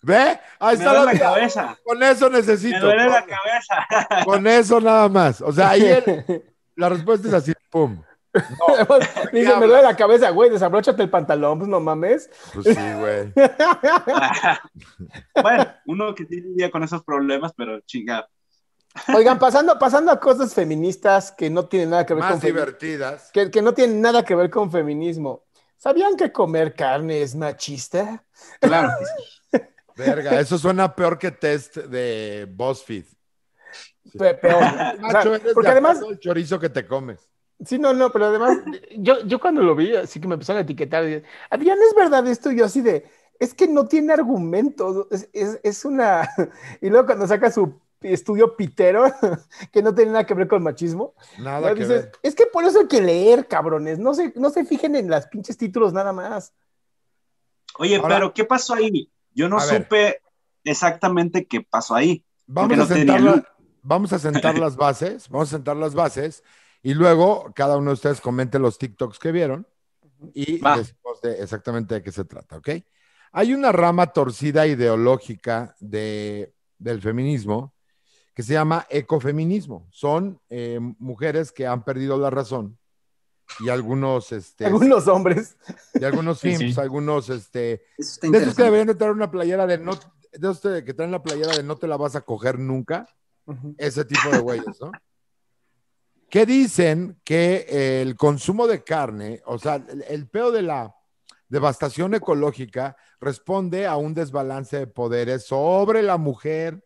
[0.00, 0.40] ¿Ve?
[0.58, 1.78] Ahí me está duele la la cabeza.
[1.84, 2.80] Con eso Me necesito.
[2.80, 3.86] duele la Con, cabeza.
[4.24, 5.42] con eso nada más.
[5.42, 6.42] O sea, ahí el-
[6.74, 8.02] la respuesta es así, pum.
[9.32, 12.30] Dice, me duele la cabeza, güey, desabróchate el pantalón, pues no mames.
[12.54, 13.30] Pues sí, güey.
[15.42, 18.26] bueno, uno que tiene día con esos problemas, pero chingado.
[19.14, 23.30] Oigan, pasando, pasando a cosas feministas que no tienen nada que ver Más con divertidas.
[23.32, 25.44] que, que no tienen nada que ver con feminismo.
[25.76, 28.24] ¿Sabían que comer carne es machista?
[28.60, 28.90] Claro.
[29.96, 33.04] Verga, eso suena peor que test de BuzzFeed.
[34.16, 34.62] Pe- peor.
[35.00, 37.28] Macho, eres porque de además, el chorizo que te comes.
[37.64, 38.58] sí, no, no, pero además,
[38.98, 41.04] yo, yo cuando lo vi, así que me empezaron a etiquetar,
[41.50, 42.50] Adrián, ¿es verdad esto?
[42.52, 46.28] Y yo así de, es que no tiene argumentos, es, es, es una...
[46.80, 49.04] Y luego cuando saca su estudio pitero,
[49.72, 52.12] que no tiene nada que ver con machismo, Nada que dices, ver.
[52.22, 55.26] es que por eso hay que leer, cabrones, no se, no se fijen en las
[55.28, 56.52] pinches títulos nada más.
[57.78, 59.10] Oye, Ahora- pero ¿qué pasó ahí?
[59.34, 59.82] Yo no ver.
[59.82, 60.20] supe
[60.64, 62.24] exactamente qué pasó ahí.
[62.46, 63.44] Vamos a, no sentar la-
[63.82, 66.42] vamos a sentar las bases, vamos a sentar las bases
[66.82, 69.66] y luego cada uno de ustedes comente los TikToks que vieron
[70.32, 70.78] y Va.
[70.78, 72.68] decimos de exactamente de qué se trata, ¿ok?
[73.32, 77.74] Hay una rama torcida ideológica de, del feminismo
[78.36, 79.88] que se llama ecofeminismo.
[79.90, 82.78] Son eh, mujeres que han perdido la razón
[83.60, 85.56] y algunos, este, Algunos hombres.
[85.94, 86.80] y algunos Sí, films, sí.
[86.80, 87.82] algunos, este,
[88.20, 91.22] de esos que deberían de traer una playera de no, de esos que traen la
[91.22, 93.08] playera de no te la vas a coger nunca
[93.78, 94.92] ese tipo de güeyes, ¿no?
[96.28, 100.94] Que dicen que el consumo de carne, o sea, el, el peo de la
[101.48, 106.82] devastación ecológica responde a un desbalance de poderes sobre la mujer.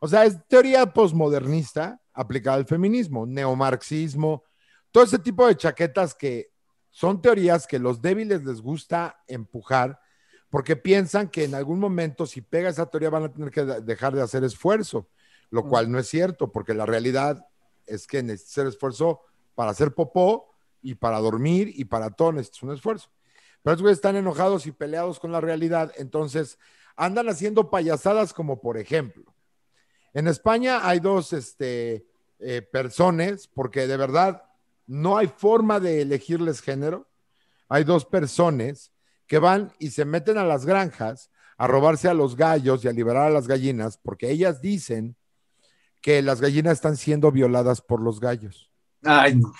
[0.00, 4.42] O sea, es teoría posmodernista aplicada al feminismo, neomarxismo,
[4.90, 6.50] todo ese tipo de chaquetas que
[6.90, 10.00] son teorías que los débiles les gusta empujar
[10.48, 13.80] porque piensan que en algún momento si pega esa teoría van a tener que de-
[13.82, 15.08] dejar de hacer esfuerzo
[15.50, 17.46] lo cual no es cierto, porque la realidad
[17.86, 19.20] es que necesitas hacer esfuerzo
[19.54, 23.10] para hacer popó y para dormir y para todo necesitas un esfuerzo.
[23.62, 26.58] Pero güeyes están enojados y peleados con la realidad, entonces
[26.96, 29.34] andan haciendo payasadas como por ejemplo,
[30.12, 32.06] en España hay dos este,
[32.38, 34.42] eh, personas, porque de verdad
[34.86, 37.08] no hay forma de elegirles género,
[37.68, 38.92] hay dos personas
[39.26, 42.92] que van y se meten a las granjas a robarse a los gallos y a
[42.92, 45.16] liberar a las gallinas, porque ellas dicen
[46.00, 48.72] que las gallinas están siendo violadas por los gallos.
[49.04, 49.52] Ay, no.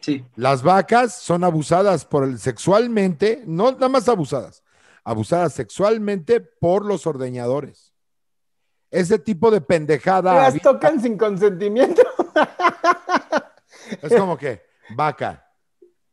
[0.00, 0.24] Sí.
[0.36, 4.62] Las vacas son abusadas por el sexualmente, no nada más abusadas,
[5.04, 7.89] abusadas sexualmente por los ordeñadores.
[8.90, 12.02] Ese tipo de pendejada Las habita- tocan sin consentimiento.
[14.02, 14.62] es como que
[14.96, 15.46] vaca.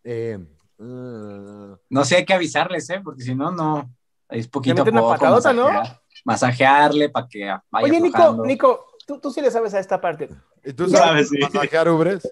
[0.03, 0.37] eh,
[0.77, 3.01] uh, No sé, hay que avisarles, ¿eh?
[3.03, 3.89] Porque si no, no.
[4.29, 5.09] Es poquito a poco.
[5.09, 5.69] patadota, ¿no?
[5.69, 8.45] masajear- Masajearle para que vaya Oye, Nico, aflojando.
[8.45, 10.29] Nico, tú, tú sí le sabes a esta parte.
[10.63, 11.37] ¿Y tú Sabes, sabes sí.
[11.39, 12.29] masajear ubres?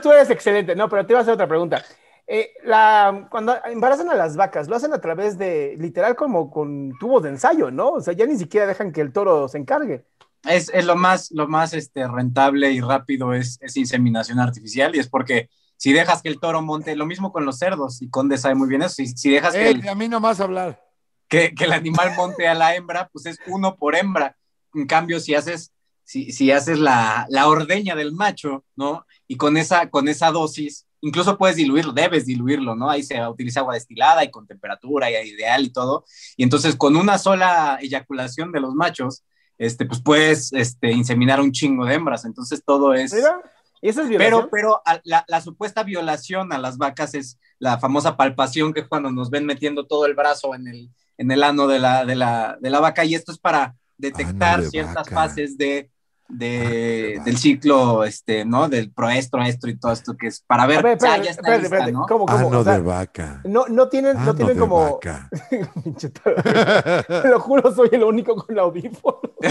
[0.00, 0.76] Tú eres excelente.
[0.76, 1.82] No, pero te iba a hacer otra pregunta.
[2.26, 6.92] Eh, la, cuando embarazan a las vacas, lo hacen a través de, literal, como con
[6.98, 7.90] tubos de ensayo, ¿no?
[7.90, 10.04] O sea, ya ni siquiera dejan que el toro se encargue.
[10.44, 14.98] Es, es lo más, lo más este, rentable y rápido es, es inseminación artificial y
[14.98, 18.38] es porque si dejas que el toro monte, lo mismo con los cerdos, y Conde
[18.38, 20.80] sabe muy bien eso, si, si dejas que Eh, el, a mí nomás hablar.
[21.28, 24.36] que, que el animal monte a la hembra, pues es uno por hembra.
[24.74, 25.72] En cambio, si haces,
[26.04, 29.06] si, si haces la, la ordeña del macho, ¿no?
[29.26, 32.88] Y con esa, con esa dosis, incluso puedes diluirlo, debes diluirlo, ¿no?
[32.88, 36.04] Ahí se utiliza agua destilada y con temperatura y ideal y todo.
[36.36, 39.22] Y entonces con una sola eyaculación de los machos,
[39.58, 42.24] este, pues puedes este, inseminar un chingo de hembras.
[42.24, 43.12] Entonces todo es...
[43.12, 43.40] Mira,
[43.82, 44.48] ¿y eso es Pero, violación?
[44.50, 48.88] pero a- la, la supuesta violación a las vacas es la famosa palpación, que es
[48.88, 52.14] cuando nos ven metiendo todo el brazo en el, en el ano de la, de,
[52.16, 55.14] la, de la vaca, y esto es para detectar Ano de ciertas vaca.
[55.14, 55.90] fases de,
[56.32, 58.68] de- de del ciclo, este, ¿no?
[58.68, 61.60] Del proestro, estro y todo esto, que es para ver, ya, espérate, ya está espérate,
[61.62, 61.92] lista, espérate.
[61.92, 62.06] ¿no?
[62.06, 62.38] ¿Cómo, cómo?
[62.48, 63.40] Ano O sea, de vaca.
[63.44, 64.94] no, no tienen, no Ano tienen de como.
[64.94, 65.28] vaca.
[65.84, 66.36] Pinche toro.
[66.42, 69.20] Te lo juro, soy el único con la audífono.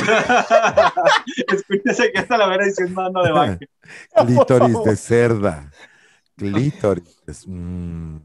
[1.48, 3.60] Escúchese que hasta la vera diciendo ano de vaca.
[4.26, 5.72] Clítoris de cerda.
[6.36, 7.48] Clítoris.
[7.48, 8.18] mm.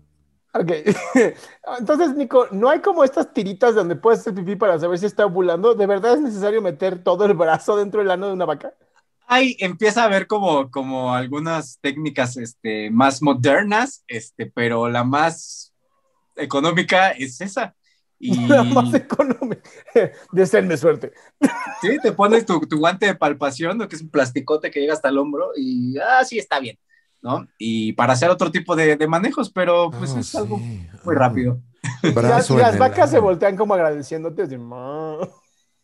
[0.58, 0.72] Ok.
[1.78, 5.26] Entonces, Nico, ¿no hay como estas tiritas donde puedes hacer pipí para saber si está
[5.26, 5.74] ovulando?
[5.74, 8.72] ¿De verdad es necesario meter todo el brazo dentro del ano de una vaca?
[9.26, 15.74] Ahí empieza a haber como, como algunas técnicas este, más modernas, este, pero la más
[16.36, 17.74] económica es esa.
[18.18, 19.68] Y La más económica.
[20.32, 21.12] Deseenme suerte.
[21.82, 25.10] sí, te pones tu, tu guante de palpación, que es un plasticote que llega hasta
[25.10, 26.78] el hombro, y ah, sí, está bien,
[27.26, 27.48] ¿no?
[27.58, 31.58] Y para hacer otro tipo de, de manejos, pero pues Ah, es algo muy rápido.
[32.02, 34.46] Y las, Brazo y en las vacas se voltean como agradeciéndote.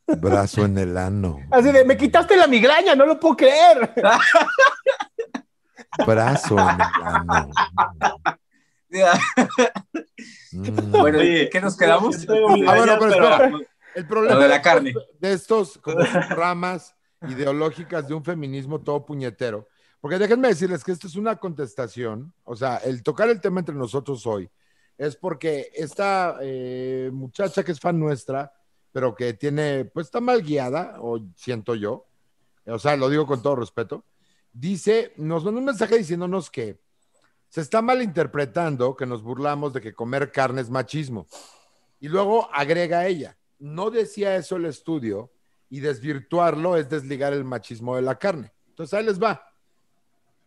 [0.07, 1.39] Brazo en el ano.
[1.51, 3.93] Así de, me quitaste la migraña, no lo puedo creer.
[6.07, 7.51] Brazo en el ano.
[10.53, 10.91] Mm.
[10.91, 12.27] Bueno, Oye, ¿qué nos quedamos?
[12.29, 13.51] Ah, bueno, pero espera.
[13.95, 14.95] El problema Lo de la estos- carne.
[15.19, 15.99] de estos como
[16.31, 16.95] ramas
[17.27, 19.67] ideológicas de un feminismo todo puñetero,
[20.03, 23.77] porque déjenme decirles que esto es una contestación, o sea, el tocar el tema entre
[23.77, 24.51] nosotros hoy
[24.99, 28.53] es porque esta eh, muchacha que es fan nuestra,
[28.91, 32.05] pero que tiene, pues está mal guiada, o siento yo,
[32.67, 34.05] o sea, lo digo con todo respeto,
[34.53, 36.81] dice, nos mandó un mensaje diciéndonos que
[37.49, 41.29] se está malinterpretando que nos burlamos de que comer carne es machismo.
[42.01, 45.31] Y luego agrega ella, no decía eso el estudio
[45.71, 48.53] y desvirtuarlo es desligar el machismo de la carne.
[48.67, 49.52] Entonces ahí les va.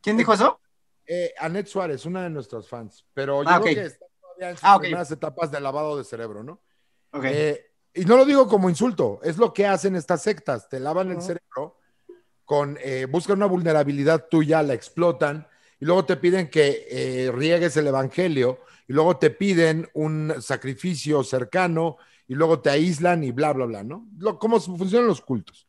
[0.06, 0.60] ¿Quién dijo eso?
[1.08, 4.56] Eh, Anet Suárez, una de nuestras fans, pero yo Ah, creo que está todavía en
[4.56, 6.62] sus Ah, etapas de lavado de cerebro, ¿no?
[7.24, 11.10] Eh, y no lo digo como insulto, es lo que hacen estas sectas, te lavan
[11.10, 11.80] el cerebro,
[12.43, 15.47] con, eh, buscan una vulnerabilidad tuya, la explotan,
[15.80, 21.24] y luego te piden que eh, riegues el evangelio, y luego te piden un sacrificio
[21.24, 21.97] cercano,
[22.28, 24.08] y luego te aíslan y bla, bla, bla, ¿no?
[24.20, 25.68] Lo, ¿Cómo funcionan los cultos?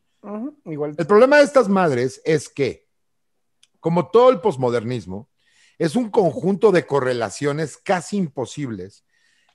[0.66, 0.94] Igual.
[0.98, 2.85] El problema de estas madres es que,
[3.86, 5.28] como todo el posmodernismo,
[5.78, 9.04] es un conjunto de correlaciones casi imposibles,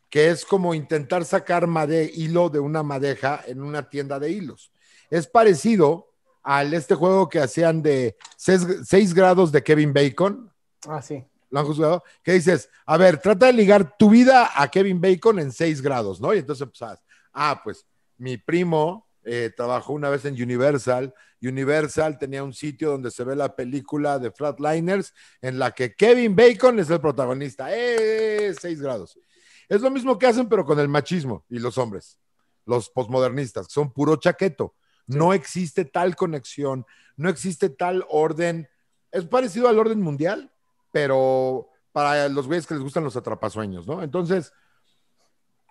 [0.09, 4.71] que es como intentar sacar made- hilo de una madeja en una tienda de hilos.
[5.09, 6.13] Es parecido
[6.43, 10.49] al este juego que hacían de 6 grados de Kevin Bacon,
[10.87, 11.25] Ah, sí.
[11.49, 15.39] lo han juzgado, que dices, a ver, trata de ligar tu vida a Kevin Bacon
[15.39, 16.33] en 6 grados, ¿no?
[16.33, 17.03] Y entonces empezás,
[17.33, 17.85] ah, pues
[18.17, 21.13] mi primo eh, trabajó una vez en Universal,
[21.47, 26.35] Universal tenía un sitio donde se ve la película de Flatliners en la que Kevin
[26.35, 28.53] Bacon es el protagonista, ¡eh!
[28.59, 29.19] 6 grados.
[29.67, 32.19] Es lo mismo que hacen, pero con el machismo y los hombres,
[32.65, 34.75] los posmodernistas, son puro chaqueto.
[35.07, 36.85] No existe tal conexión,
[37.15, 38.69] no existe tal orden.
[39.11, 40.51] Es parecido al orden mundial,
[40.91, 44.03] pero para los güeyes que les gustan los atrapasueños, ¿no?
[44.03, 44.53] Entonces,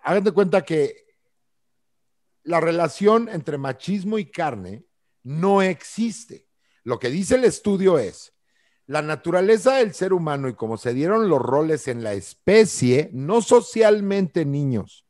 [0.03, 1.07] hagan de cuenta que
[2.43, 4.85] la relación entre machismo y carne
[5.23, 6.47] no existe.
[6.85, 8.33] Lo que dice el estudio es,
[8.87, 13.41] la naturaleza del ser humano y cómo se dieron los roles en la especie, no
[13.41, 15.07] socialmente niños,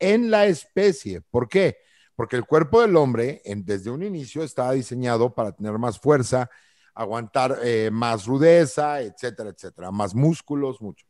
[0.00, 1.20] en la especie.
[1.20, 1.76] ¿Por qué?
[2.16, 6.50] Porque el cuerpo del hombre desde un inicio estaba diseñado para tener más fuerza,
[6.94, 11.06] aguantar eh, más rudeza, etcétera, etcétera, más músculos, mucho.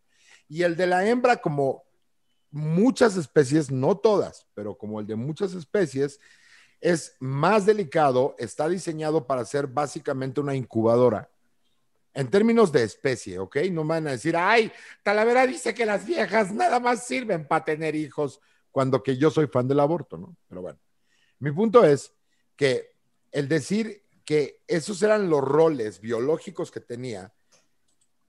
[0.48, 1.84] Y el de la hembra, como
[2.50, 6.20] muchas especies, no todas, pero como el de muchas especies,
[6.82, 11.30] es más delicado, está diseñado para ser básicamente una incubadora.
[12.12, 13.56] En términos de especie, ¿ok?
[13.70, 14.70] No me van a decir, ay,
[15.04, 18.40] Talavera dice que las viejas nada más sirven para tener hijos,
[18.72, 20.36] cuando que yo soy fan del aborto, ¿no?
[20.48, 20.78] Pero bueno,
[21.38, 22.12] mi punto es
[22.56, 22.96] que
[23.30, 27.32] el decir que esos eran los roles biológicos que tenía,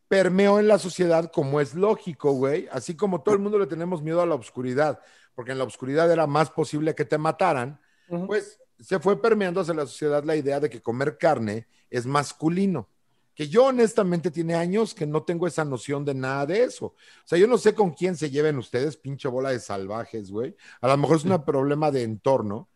[0.08, 2.68] permeó en la sociedad como es lógico, güey.
[2.72, 5.02] Así como todo el mundo le tenemos miedo a la oscuridad,
[5.34, 7.80] porque en la oscuridad era más posible que te mataran,
[8.28, 12.90] Pues se fue permeando hacia la sociedad la idea de que comer carne es masculino.
[13.36, 16.88] Que yo honestamente tiene años que no tengo esa noción de nada de eso.
[16.88, 16.96] O
[17.26, 20.56] sea, yo no sé con quién se lleven ustedes, pinche bola de salvajes, güey.
[20.82, 22.70] A lo mejor es un problema de entorno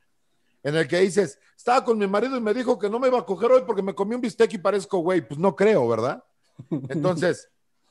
[0.64, 3.20] en el que dices, estaba con mi marido y me dijo que no me iba
[3.20, 5.22] a coger hoy porque me comí un bistec y parezco güey.
[5.26, 6.24] Pues no creo, ¿verdad?
[6.90, 7.50] Entonces,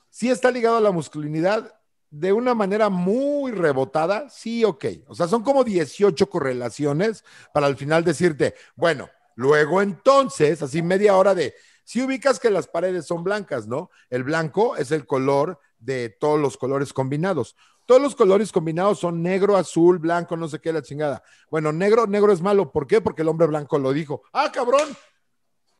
[0.09, 1.76] sí está ligado a la masculinidad
[2.09, 4.85] de una manera muy rebotada, sí, ok.
[5.07, 11.17] O sea, son como 18 correlaciones para al final decirte, bueno, luego entonces, así media
[11.17, 11.53] hora de,
[11.83, 13.89] si ubicas que las paredes son blancas, ¿no?
[14.09, 17.55] El blanco es el color de todos los colores combinados.
[17.85, 21.23] Todos los colores combinados son negro, azul, blanco, no sé qué, la chingada.
[21.49, 22.71] Bueno, negro, negro es malo.
[22.71, 22.99] ¿Por qué?
[22.99, 24.23] Porque el hombre blanco lo dijo.
[24.33, 24.89] Ah, cabrón.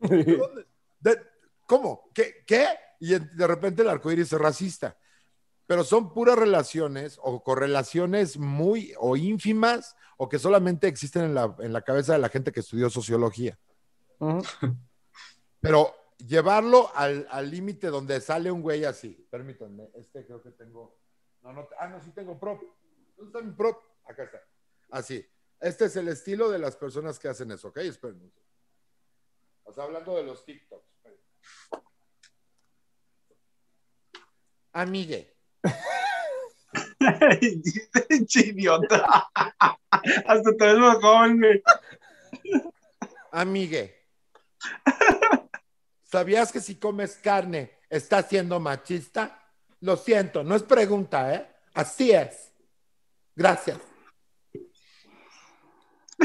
[1.00, 1.20] De-
[1.66, 2.08] ¿Cómo?
[2.14, 2.44] ¿Qué?
[2.46, 2.66] ¿Qué?
[3.00, 4.96] Y de repente el arcoíris es racista.
[5.68, 11.54] Pero son puras relaciones o correlaciones muy o ínfimas o que solamente existen en la,
[11.58, 13.58] en la cabeza de la gente que estudió sociología.
[15.60, 19.28] Pero llevarlo al al límite donde sale un güey así.
[19.30, 20.98] Permítanme, este creo que tengo.
[21.42, 22.62] No, no, ah, no, sí tengo prop.
[23.14, 23.76] ¿Dónde está mi prop?
[24.06, 24.42] Acá está.
[24.90, 25.22] Así.
[25.60, 27.76] Este es el estilo de las personas que hacen eso, ¿ok?
[27.78, 28.32] Esperen.
[29.64, 30.88] O sea, hablando de los TikToks.
[34.72, 35.37] Amigue.
[38.34, 39.28] Idiota.
[40.26, 41.62] Hasta te ves joven, güey.
[43.32, 44.06] Amigue.
[46.02, 49.42] ¿Sabías que si comes carne estás siendo machista?
[49.80, 51.48] Lo siento, no es pregunta, ¿eh?
[51.74, 52.52] Así es.
[53.36, 53.78] Gracias.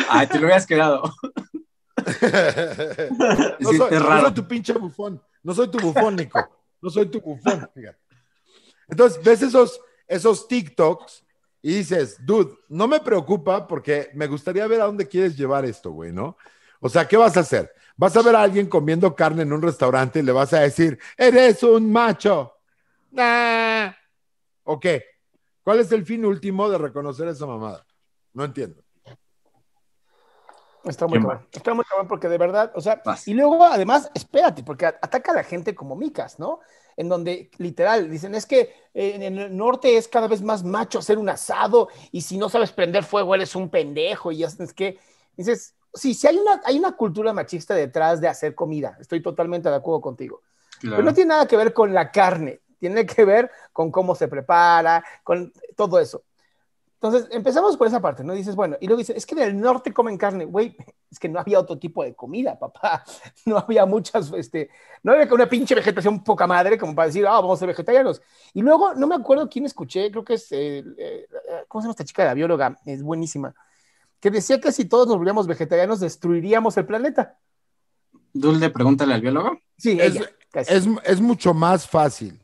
[0.10, 1.04] Ay, te lo hubieras quedado.
[3.60, 5.22] no, soy, no soy tu pinche bufón.
[5.44, 6.40] No soy tu bufón, Nico.
[6.82, 7.70] No soy tu bufón.
[7.74, 8.03] fíjate.
[8.94, 11.26] Entonces, ves esos, esos TikToks
[11.64, 15.90] y dices, dude, no me preocupa porque me gustaría ver a dónde quieres llevar esto,
[15.90, 16.38] güey, ¿no?
[16.80, 17.74] O sea, ¿qué vas a hacer?
[17.98, 21.00] Vas a ver a alguien comiendo carne en un restaurante y le vas a decir,
[21.18, 22.54] eres un macho.
[23.10, 23.94] Nah.
[24.64, 25.04] ¿O qué?
[25.64, 27.84] ¿Cuál es el fin último de reconocer esa mamada?
[28.34, 28.84] No entiendo.
[30.84, 31.48] Está muy ¿Quién cabrón.
[31.52, 33.28] Está muy cabrón porque de verdad, o sea, Vas.
[33.28, 36.60] y luego además, espérate, porque ataca a la gente como micas, ¿no?
[36.98, 41.00] En donde literal dicen, es que eh, en el norte es cada vez más macho
[41.00, 44.74] hacer un asado y si no sabes prender fuego eres un pendejo y ya sabes
[44.74, 45.00] que
[45.36, 49.70] dices, sí, sí hay una, hay una cultura machista detrás de hacer comida, estoy totalmente
[49.70, 50.42] de acuerdo contigo.
[50.82, 54.28] Pero no tiene nada que ver con la carne, tiene que ver con cómo se
[54.28, 56.24] prepara, con todo eso.
[57.04, 58.32] Entonces, empezamos por esa parte, ¿no?
[58.34, 60.78] Dices, bueno, y luego dices, es que en el norte comen carne, güey,
[61.12, 63.04] es que no había otro tipo de comida, papá.
[63.46, 64.70] No había muchas, este,
[65.04, 68.22] no había una pinche vegetación poca madre como para decir, ah, vamos a ser vegetarianos.
[68.54, 71.28] Y luego, no me acuerdo quién escuché, creo que es, eh, eh,
[71.68, 72.78] ¿cómo se llama esta chica, la bióloga?
[72.86, 73.54] Es buenísima,
[74.22, 77.38] que decía que si todos nos volviéramos vegetarianos, destruiríamos el planeta.
[78.32, 79.58] Dulce, pregúntale al biólogo.
[79.78, 80.30] Sí, Es- ella.
[80.54, 80.74] casi.
[80.74, 82.42] Es, es mucho más fácil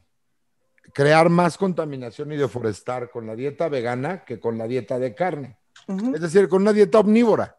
[0.99, 5.57] crear más contaminación y deforestar con la dieta vegana que con la dieta de carne.
[6.13, 7.57] Es decir, con una dieta omnívora.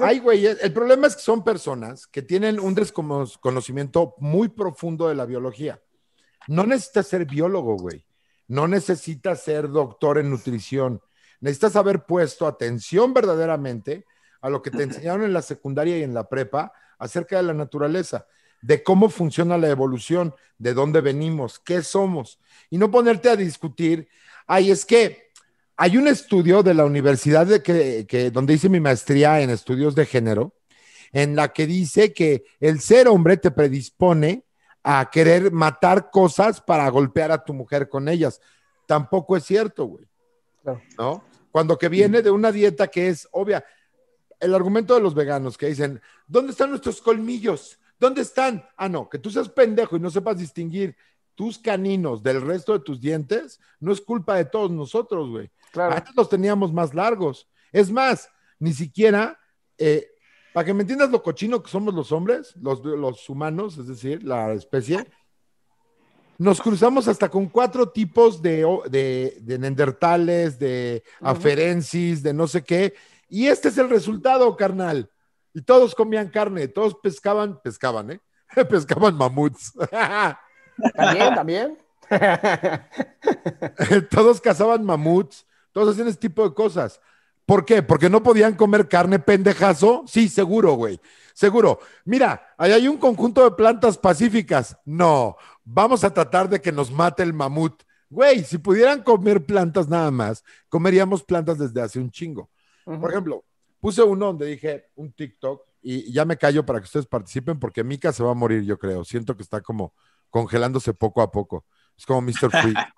[0.00, 5.14] Ay, güey, el problema es que son personas que tienen un desconocimiento muy profundo de
[5.14, 5.80] la biología.
[6.48, 8.04] No necesitas ser biólogo, güey.
[8.48, 11.00] No necesitas ser doctor en nutrición.
[11.38, 14.06] Necesitas haber puesto atención verdaderamente
[14.40, 17.54] a lo que te enseñaron en la secundaria y en la prepa acerca de la
[17.54, 18.26] naturaleza,
[18.62, 22.38] de cómo funciona la evolución, de dónde venimos, qué somos.
[22.70, 24.08] Y no ponerte a discutir,
[24.46, 25.30] ay, es que
[25.76, 29.94] hay un estudio de la universidad de que, que- donde hice mi maestría en estudios
[29.94, 30.54] de género,
[31.12, 34.44] en la que dice que el ser hombre te predispone
[34.82, 38.40] a querer matar cosas para golpear a tu mujer con ellas.
[38.86, 40.06] Tampoco es cierto, güey.
[40.62, 40.80] Claro.
[40.98, 41.24] ¿No?
[41.50, 43.64] Cuando que viene de una dieta que es obvia.
[44.40, 47.78] El argumento de los veganos que dicen, ¿dónde están nuestros colmillos?
[48.02, 48.68] ¿Dónde están?
[48.76, 50.96] Ah, no, que tú seas pendejo y no sepas distinguir
[51.36, 55.52] tus caninos del resto de tus dientes, no es culpa de todos nosotros, güey.
[55.70, 55.94] Claro.
[55.94, 57.48] Antes los teníamos más largos.
[57.70, 58.28] Es más,
[58.58, 59.38] ni siquiera,
[59.78, 60.08] eh,
[60.52, 64.24] para que me entiendas lo cochino que somos los hombres, los, los humanos, es decir,
[64.24, 65.06] la especie,
[66.38, 72.64] nos cruzamos hasta con cuatro tipos de, de, de neandertales, de aferensis, de no sé
[72.64, 72.94] qué.
[73.28, 75.08] Y este es el resultado, carnal.
[75.54, 78.20] Y todos comían carne, todos pescaban, pescaban, ¿eh?
[78.68, 79.72] pescaban mamuts.
[80.96, 81.78] También, también.
[84.10, 87.00] todos cazaban mamuts, todos hacían ese tipo de cosas.
[87.44, 87.82] ¿Por qué?
[87.82, 90.04] Porque no podían comer carne pendejazo.
[90.06, 91.00] Sí, seguro, güey.
[91.34, 91.80] Seguro.
[92.04, 94.78] Mira, ahí hay un conjunto de plantas pacíficas.
[94.84, 97.82] No, vamos a tratar de que nos mate el mamut.
[98.08, 102.50] Güey, si pudieran comer plantas nada más, comeríamos plantas desde hace un chingo.
[102.84, 103.44] Por ejemplo,
[103.82, 107.82] puse uno donde dije un TikTok y ya me callo para que ustedes participen porque
[107.82, 109.04] Mika se va a morir, yo creo.
[109.04, 109.92] Siento que está como
[110.30, 111.66] congelándose poco a poco.
[111.98, 112.50] Es como Mr.
[112.50, 112.78] Freak.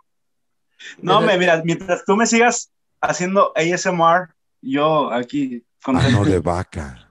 [1.00, 2.70] No, me, mira, mientras tú me sigas
[3.00, 7.10] haciendo ASMR, yo aquí con Ano de vaca.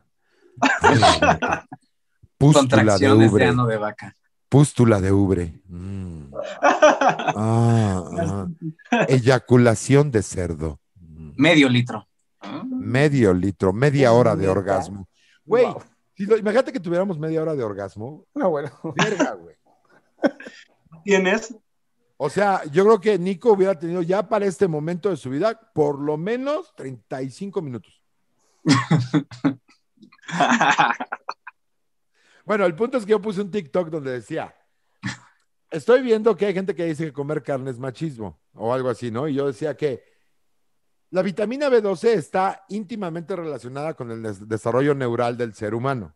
[0.82, 1.68] Ano de vaca.
[2.38, 3.48] Pústula de ubre.
[3.48, 4.16] ano de vaca.
[4.50, 5.62] Pústula de ubre.
[5.68, 6.34] Mm.
[7.36, 8.04] Ah,
[8.92, 9.06] ah.
[9.08, 10.80] Eyaculación de cerdo.
[11.00, 11.32] Mm.
[11.38, 12.08] Medio litro.
[12.66, 15.08] Medio litro, media hora de orgasmo.
[15.46, 15.82] Güey, Wow.
[16.16, 18.26] si lo- imagínate que tuviéramos media hora de orgasmo.
[18.34, 18.70] No, bueno.
[18.96, 19.56] Verga, güey.
[21.04, 21.56] tienes.
[22.18, 25.60] O sea, yo creo que Nico hubiera tenido ya para este momento de su vida
[25.74, 28.02] por lo menos 35 minutos.
[32.46, 34.54] Bueno, el punto es que yo puse un TikTok donde decía,
[35.72, 39.12] estoy viendo que hay gente que dice que comer carne es machismo o algo así,
[39.12, 39.28] ¿no?
[39.30, 40.04] Y yo decía que
[41.14, 46.16] la vitamina B12 está íntimamente relacionada con el des- desarrollo neural del ser humano.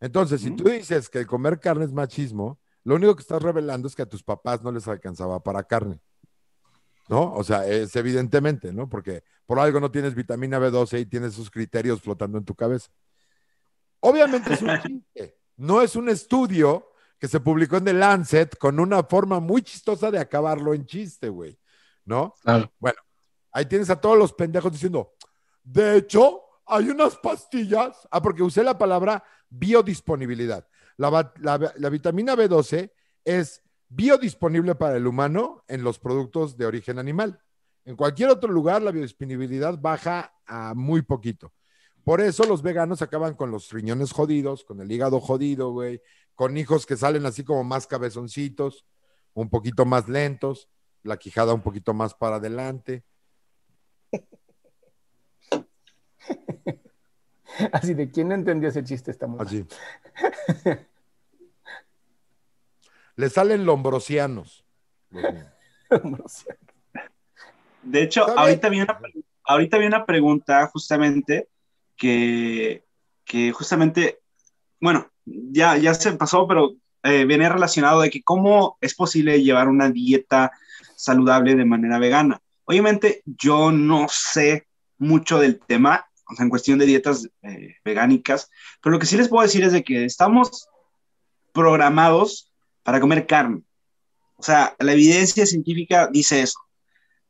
[0.00, 3.94] Entonces, si tú dices que comer carne es machismo, lo único que estás revelando es
[3.94, 6.00] que a tus papás no les alcanzaba para carne.
[7.08, 7.34] ¿No?
[7.34, 8.88] O sea, es evidentemente, ¿no?
[8.88, 12.90] Porque por algo no tienes vitamina B12 y tienes esos criterios flotando en tu cabeza.
[14.00, 15.36] Obviamente es un chiste.
[15.56, 20.10] No es un estudio que se publicó en The Lancet con una forma muy chistosa
[20.10, 21.58] de acabarlo en chiste, güey.
[22.06, 22.34] ¿No?
[22.42, 22.72] Claro.
[23.54, 25.14] Ahí tienes a todos los pendejos diciendo,
[25.62, 28.06] de hecho, hay unas pastillas.
[28.10, 30.68] Ah, porque usé la palabra biodisponibilidad.
[30.96, 32.92] La, la vitamina B12
[33.24, 37.40] es biodisponible para el humano en los productos de origen animal.
[37.84, 41.52] En cualquier otro lugar, la biodisponibilidad baja a muy poquito.
[42.04, 46.02] Por eso los veganos acaban con los riñones jodidos, con el hígado jodido, güey,
[46.34, 48.84] con hijos que salen así como más cabezoncitos,
[49.32, 50.68] un poquito más lentos,
[51.02, 53.04] la quijada un poquito más para adelante.
[57.72, 59.46] Así de quién no entendió ese chiste está muy mal.
[59.46, 59.64] Así.
[63.16, 64.64] Le salen lombrosianos.
[67.82, 68.98] De hecho, ahorita vi, una,
[69.44, 71.48] ahorita vi una pregunta justamente
[71.96, 72.84] que,
[73.24, 74.20] que justamente,
[74.80, 79.68] bueno, ya, ya se pasó, pero eh, viene relacionado de que cómo es posible llevar
[79.68, 80.52] una dieta
[80.96, 82.40] saludable de manera vegana.
[82.64, 84.66] Obviamente yo no sé
[84.98, 88.50] mucho del tema, o sea, en cuestión de dietas eh, vegánicas,
[88.82, 90.68] pero lo que sí les puedo decir es de que estamos
[91.52, 92.52] programados
[92.82, 93.62] para comer carne.
[94.36, 96.58] O sea, la evidencia científica dice eso.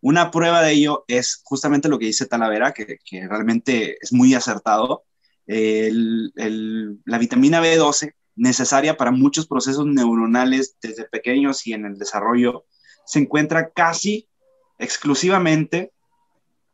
[0.01, 5.05] Una prueba de ello es justamente lo que dice Talavera, que, realmente es muy acertado.
[5.47, 12.67] La vitamina B12, necesaria para muchos procesos neuronales desde pequeños y en el desarrollo,
[13.07, 14.29] se encuentra casi
[14.79, 15.93] exclusivamente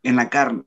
[0.02, 0.64] en la carne.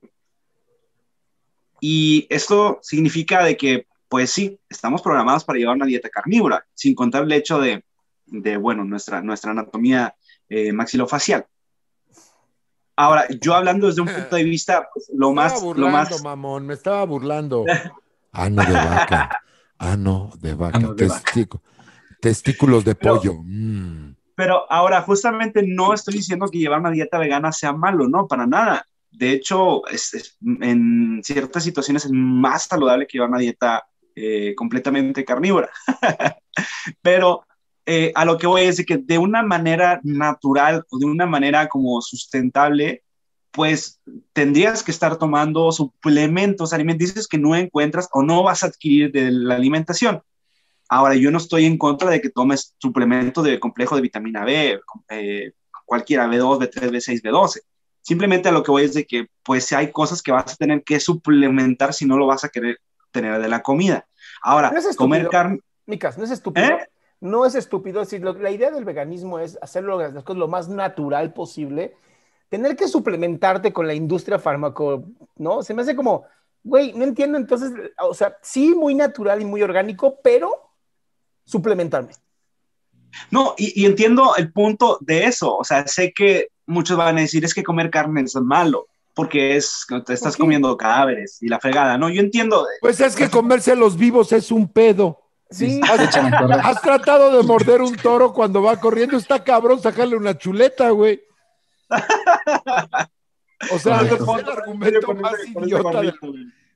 [1.80, 6.96] Y esto significa de que, pues sí, estamos programados para llevar una dieta carnívora, sin
[6.96, 7.84] contar el hecho de,
[8.26, 10.16] de bueno, nuestra, nuestra anatomía
[10.50, 11.46] eh, maxilofacial.
[12.96, 16.10] Ahora, yo hablando desde un punto de vista, pues, lo Me más, estaba lo burlando,
[16.10, 17.66] más, mamón, me estaba burlando.
[18.36, 19.30] Ano de vaca.
[19.78, 20.78] Ano de vaca.
[20.78, 21.60] Ano de vaca.
[22.20, 23.36] Testículos de Pero- pollo.
[23.44, 24.13] Mm.
[24.36, 28.48] Pero ahora justamente no estoy diciendo que llevar una dieta vegana sea malo, no, para
[28.48, 28.86] nada.
[29.12, 35.26] De hecho, es- en ciertas situaciones es más saludable que llevar una dieta eh, completamente
[35.26, 35.70] carnívora.
[37.02, 37.44] Pero
[37.86, 41.26] eh, a lo que voy es de que de una manera natural o de una
[41.26, 43.04] manera como sustentable,
[43.52, 44.00] pues
[44.34, 49.32] tendrías que estar tomando suplementos alimenticios que no encuentras o no vas a adquirir de
[49.32, 50.22] la alimentación.
[50.94, 54.80] Ahora, yo no estoy en contra de que tomes suplemento de complejo de vitamina B,
[55.10, 55.52] eh,
[55.86, 57.62] cualquiera, B2, B3, B6, B12.
[58.02, 60.84] Simplemente a lo que voy es de que, pues, hay cosas que vas a tener
[60.84, 62.78] que suplementar si no lo vas a querer
[63.12, 64.06] tener de la comida.
[64.44, 66.66] Ahora, No es comer carne, Micas, no es estúpido.
[66.66, 66.88] ¿Eh?
[67.22, 68.02] No es estúpido.
[68.02, 71.96] Es decir, lo- la idea del veganismo es hacerlo las cosas lo más natural posible.
[72.50, 75.06] Tener que suplementarte con la industria fármaco,
[75.38, 75.64] ¿no?
[75.64, 76.26] Se me hace como,
[76.64, 80.73] güey, no entiendo entonces, o sea, sí, muy natural y muy orgánico, pero
[81.46, 82.14] suplementarme.
[83.30, 85.56] No, y, y entiendo el punto de eso.
[85.56, 89.56] O sea, sé que muchos van a decir es que comer carne es malo, porque
[89.56, 91.98] es que te estás comiendo cadáveres y la fregada.
[91.98, 92.66] No, yo entiendo.
[92.82, 95.20] Pues es que comerse a los vivos es un pedo.
[95.50, 95.80] Sí.
[96.64, 99.18] ¿Has tratado de morder un toro cuando va corriendo?
[99.18, 101.22] Está cabrón sacarle una chuleta, güey.
[103.72, 106.02] O sea, es el argumento más idiota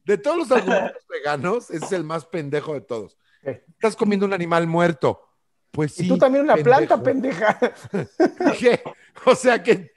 [0.05, 3.18] de, todos los argumentos veganos, ese es el más pendejo de todos.
[3.48, 5.24] Estás comiendo un animal muerto.
[5.72, 6.06] Pues sí.
[6.06, 7.58] y tú también una planta, pendeja.
[8.60, 8.82] ¿Qué?
[9.26, 9.91] O sea, ¿qué,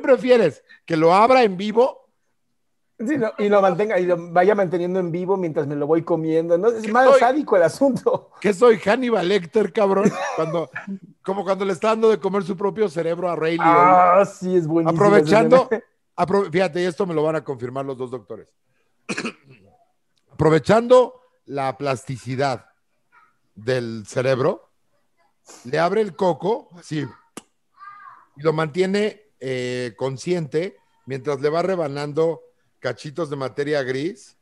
[0.00, 0.62] prefieres?
[0.84, 2.10] ¿Que lo abra en vivo?
[2.98, 6.02] Sí, no, y lo mantenga, y lo vaya manteniendo en vivo mientras me lo voy
[6.02, 6.56] comiendo.
[6.58, 6.68] ¿no?
[6.68, 7.20] Es ¿Qué más soy?
[7.20, 8.30] sádico el asunto.
[8.40, 10.12] ¿Qué soy Hannibal Lecter, cabrón?
[10.36, 10.70] Cuando,
[11.22, 14.20] como cuando le está dando de comer su propio cerebro a Ray Liotta.
[14.20, 15.02] Ah, sí, es buenísimo.
[15.02, 15.68] Aprovechando,
[16.16, 18.48] apro- fíjate, y esto me lo van a confirmar los dos doctores.
[20.30, 22.71] Aprovechando la plasticidad
[23.54, 24.70] del cerebro,
[25.64, 27.06] le abre el coco, así,
[28.36, 30.76] y lo mantiene eh, consciente
[31.06, 32.42] mientras le va rebanando
[32.78, 34.36] cachitos de materia gris,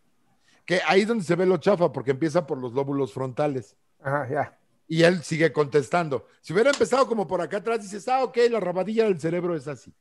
[0.65, 3.77] que ahí es donde se ve lo chafa, porque empieza por los lóbulos frontales.
[4.01, 4.59] Ajá, ya.
[4.87, 6.27] Y él sigue contestando.
[6.41, 9.69] Si hubiera empezado como por acá atrás, dices, ah, ok, la rabadilla del cerebro es
[9.69, 9.95] así.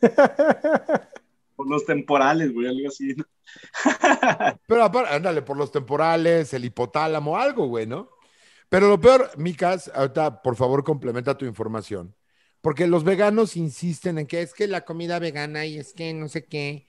[1.56, 3.14] Por los temporales, güey, algo así.
[3.14, 3.24] ¿no?
[4.66, 8.10] Pero aparte, ándale, por los temporales, el hipotálamo, algo, güey, ¿no?
[8.68, 12.14] Pero lo peor, Micas, ahorita, por favor, complementa tu información.
[12.60, 16.28] Porque los veganos insisten en que es que la comida vegana y es que no
[16.28, 16.88] sé qué.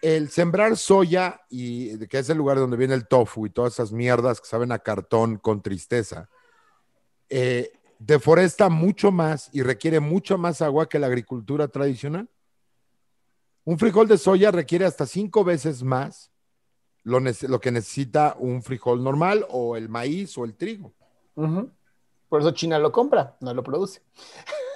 [0.00, 3.92] El sembrar soya, y que es el lugar donde viene el tofu y todas esas
[3.92, 6.28] mierdas que saben a cartón con tristeza,
[7.28, 12.28] eh, deforesta mucho más y requiere mucho más agua que la agricultura tradicional.
[13.64, 16.30] Un frijol de soya requiere hasta cinco veces más
[17.02, 20.92] lo, lo que necesita un frijol normal o el maíz o el trigo.
[21.34, 21.70] Ujú.
[22.28, 24.02] Por eso China lo compra, no lo produce.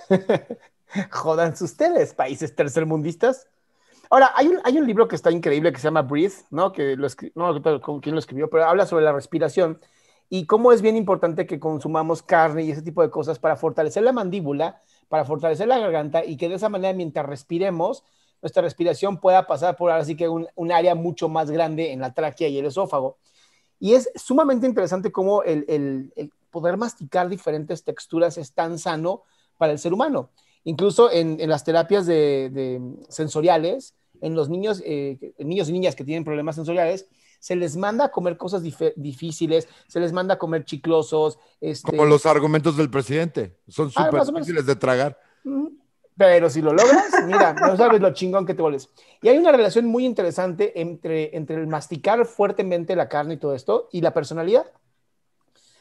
[1.10, 3.46] Jódanse ustedes, países tercermundistas.
[4.10, 6.72] Ahora, hay un, hay un libro que está increíble que se llama Breathe, ¿no?
[6.72, 9.80] Que lo no con quién lo escribió, pero habla sobre la respiración
[10.30, 14.02] y cómo es bien importante que consumamos carne y ese tipo de cosas para fortalecer
[14.02, 18.04] la mandíbula, para fortalecer la garganta y que de esa manera, mientras respiremos,
[18.42, 22.00] nuestra respiración pueda pasar por ahora sí que un, un área mucho más grande en
[22.00, 23.18] la tráquea y el esófago.
[23.80, 29.22] Y es sumamente interesante cómo el, el- el poder masticar diferentes texturas es tan sano
[29.58, 30.30] para el ser humano.
[30.64, 35.94] Incluso en, en las terapias de, de sensoriales, en los niños, eh, niños y niñas
[35.94, 37.06] que tienen problemas sensoriales,
[37.40, 41.38] se les manda a comer cosas dif- difíciles, se les manda a comer chiclosos.
[41.60, 43.56] Este, Como los argumentos del presidente.
[43.68, 45.18] Son Ah, súper difíciles de tragar.
[45.44, 45.72] Ujú.
[46.18, 48.90] Pero si lo logras, mira, no sabes lo chingón que te vuelves.
[49.22, 53.54] Y hay una relación muy interesante entre, entre el masticar fuertemente la carne y todo
[53.54, 54.66] esto y la personalidad.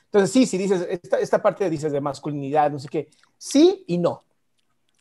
[0.06, 3.98] Entonces, sí, si dices, esta, esta parte dices de masculinidad, no sé qué, sí y
[3.98, 4.24] no.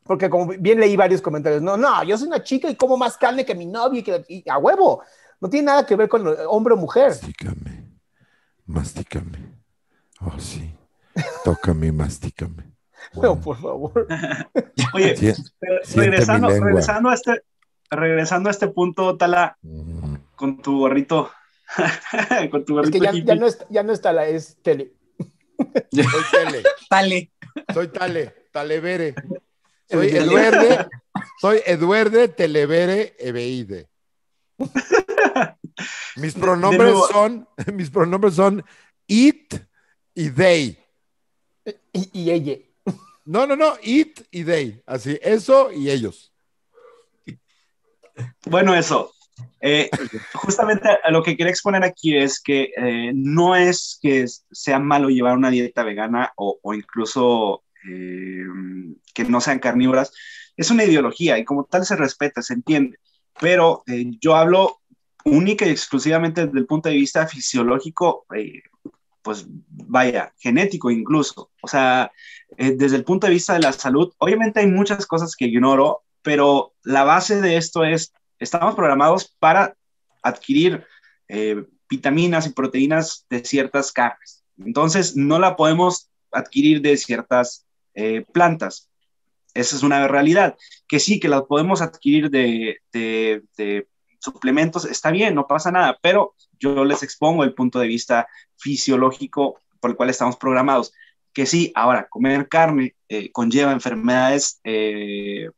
[0.05, 3.19] Porque como bien leí varios comentarios, no, no, yo soy una chica y como más
[3.19, 5.03] carne que mi novia y, que, a huevo.
[5.39, 7.09] No tiene nada que ver con hombre o mujer.
[7.09, 7.85] Mastícame.
[8.65, 9.39] Mastícame.
[10.21, 10.75] Oh, sí.
[11.45, 11.93] Tócame y
[13.15, 13.35] mastícame.
[13.35, 14.07] No, por favor.
[14.95, 15.15] Oye,
[15.95, 17.43] regresando, regresando, a este,
[17.91, 20.17] regresando a este punto, Tala, Mm.
[20.37, 21.31] con tu gorrito,
[22.51, 24.93] con tu Es que ya, no, está, ya no está la, es tele.
[25.91, 26.63] Soy Tele.
[26.91, 27.31] Dale.
[27.73, 28.35] Soy Tale.
[28.53, 29.15] Talevere.
[29.89, 30.27] Soy Tele.
[30.27, 30.87] Eduerde.
[31.41, 33.89] Soy Eduerde Televere Ebeide.
[36.17, 37.07] Mis pronombres nuevo.
[37.09, 38.65] son, mis pronombres son
[39.07, 39.55] it
[40.15, 40.79] y they.
[41.93, 42.57] Y, y ella.
[43.27, 44.81] No, no, no, it y they.
[44.87, 46.33] Así, eso y ellos.
[48.47, 49.13] Bueno, eso.
[49.61, 49.91] Eh,
[50.35, 55.37] justamente lo que quería exponer aquí es que eh, no es que sea malo llevar
[55.37, 58.45] una dieta vegana o, incluso eh,
[59.13, 60.13] que no sean carnívoras.
[60.57, 62.99] Es una ideología y como tal se respeta, se entiende.
[63.41, 63.83] Pero
[64.21, 64.79] yo hablo
[65.25, 68.25] única y exclusivamente desde el punto de vista fisiológico,
[69.27, 71.51] pues vaya, genético incluso.
[71.61, 72.13] O sea,
[72.57, 76.05] eh, desde el punto de vista de la salud, obviamente hay muchas cosas que ignoro,
[76.23, 79.75] pero la base de esto es estamos programados para
[80.23, 80.87] adquirir
[81.27, 84.45] eh, vitaminas y proteínas de ciertas carnes.
[84.65, 88.89] Entonces, no la podemos adquirir de ciertas eh, plantas.
[89.55, 90.57] Esa es una realidad.
[90.87, 93.89] Que sí, que la podemos adquirir de, de
[94.19, 99.61] suplementos, está bien, no pasa nada, pero yo les expongo el punto de vista fisiológico
[99.81, 100.93] por el cual estamos programados.
[101.33, 105.51] Que sí, ahora, comer carne eh, conlleva enfermedades eh,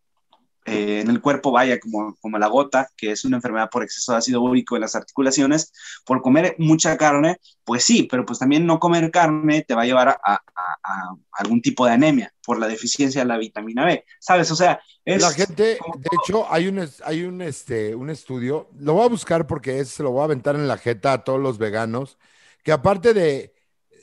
[0.68, 4.12] eh, en el cuerpo, vaya, como, como la gota, que es una enfermedad por exceso
[4.12, 5.72] de ácido úrico en las articulaciones,
[6.04, 9.86] por comer mucha carne, pues sí, pero pues también no comer carne te va a
[9.86, 14.50] llevar a, a- algún tipo de anemia por la deficiencia de la vitamina B, ¿sabes?
[14.50, 15.22] O sea, es...
[15.22, 19.08] La gente, como de hecho, hay un, hay un, este, un estudio, lo voy a
[19.08, 22.18] buscar porque es, se lo voy a aventar en la jeta a todos los veganos,
[22.62, 23.54] que aparte de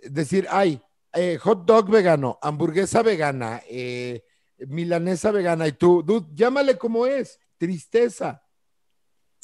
[0.09, 0.82] decir, ay,
[1.13, 4.24] eh, hot dog vegano, hamburguesa vegana, eh,
[4.60, 8.41] milanesa vegana, y tú, dude, llámale como es, tristeza.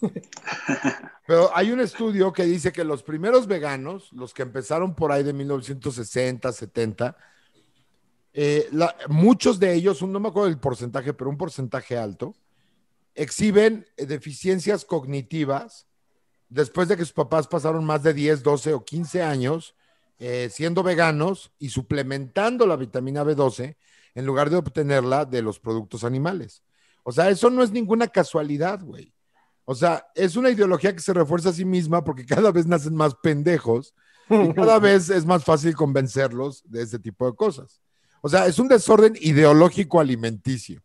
[1.27, 5.23] Pero hay un estudio que dice que los primeros veganos, los que empezaron por ahí
[5.23, 7.17] de 1960, 70,
[8.33, 12.33] eh, la- muchos de ellos, no me acuerdo del porcentaje, pero un porcentaje alto,
[13.13, 15.85] exhiben eh, deficiencias cognitivas
[16.49, 19.75] después de que sus papás pasaron más de 10, 12 o 15 años
[20.19, 23.75] eh, siendo veganos y suplementando la vitamina B12
[24.15, 26.63] en lugar de obtenerla de los productos animales.
[27.03, 29.13] O sea, eso no es ninguna casualidad, güey.
[29.65, 32.95] O sea, es una ideología que se refuerza a sí misma porque cada vez nacen
[32.95, 33.93] más pendejos
[34.29, 37.81] y cada vez es más fácil convencerlos de ese tipo de cosas.
[38.21, 40.81] O sea, es un desorden ideológico alimenticio.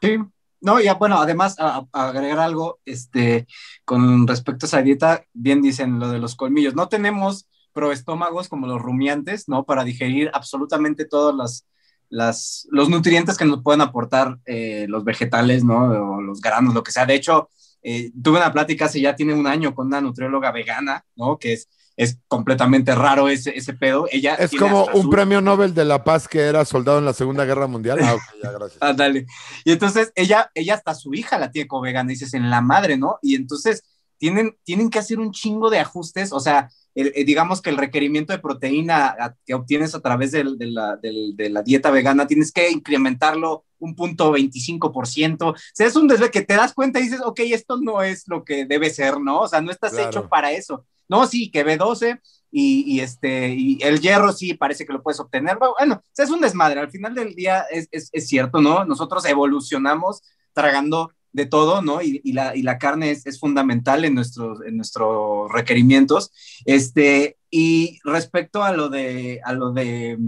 [0.00, 0.18] Sí.
[0.62, 3.46] No, ya bueno, además, a, a agregar algo, este,
[3.84, 6.74] con respecto a esa dieta, bien dicen lo de los colmillos.
[6.74, 9.64] No tenemos proestómagos como los rumiantes, ¿no?
[9.64, 11.66] Para digerir absolutamente todos las,
[12.08, 16.16] las, los nutrientes que nos pueden aportar eh, los vegetales, ¿no?
[16.16, 17.06] O los granos, lo que sea.
[17.06, 17.48] De hecho,
[17.82, 21.38] eh, tuve una plática hace ya tiene un año con una nutrióloga vegana, ¿no?
[21.38, 24.06] Que es, es completamente raro ese, ese pedo.
[24.10, 27.12] Ella Es como un su- premio Nobel de la Paz que era soldado en la
[27.12, 27.98] Segunda Guerra Mundial.
[28.02, 28.78] Ah, ok, ya, gracias.
[28.80, 29.26] Ah, dale.
[29.64, 32.96] Y entonces ella, ella hasta su hija la tiene como vegana, dices, en la madre,
[32.96, 33.18] ¿no?
[33.22, 33.82] Y entonces
[34.18, 37.76] tienen, tienen que hacer un chingo de ajustes, o sea, el- el- digamos que el
[37.78, 41.90] requerimiento de proteína a- que obtienes a través del- de, la, del- de la dieta
[41.90, 45.48] vegana, tienes que incrementarlo un punto 25%.
[45.50, 48.24] O sea, es un desve que te das cuenta y dices, ok, esto no es
[48.26, 49.40] lo que debe ser, ¿no?
[49.40, 50.08] O sea, no estás Claro.
[50.08, 50.84] hecho para eso.
[51.08, 52.20] No, sí, que B12,
[52.52, 55.58] y, y, este, y el hierro sí parece que lo puedes obtener.
[55.78, 56.80] Bueno, es un desmadre.
[56.80, 58.84] Al final del día es, es, es cierto, ¿no?
[58.84, 60.22] Nosotros evolucionamos
[60.52, 62.02] tragando de todo, ¿no?
[62.02, 66.32] Y, la, y la, carne es, es, fundamental en nuestros, en nuestros requerimientos.
[66.64, 70.18] Este, y respecto a lo de, a lo de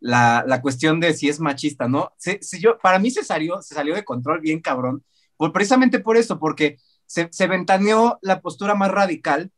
[0.00, 2.12] la, la cuestión de si es machista, ¿no?
[2.18, 5.04] Si, si yo, para mí se salió, se salió de control bien cabrón,
[5.36, 9.50] por, precisamente por eso, porque se, se ventaneó la postura más radical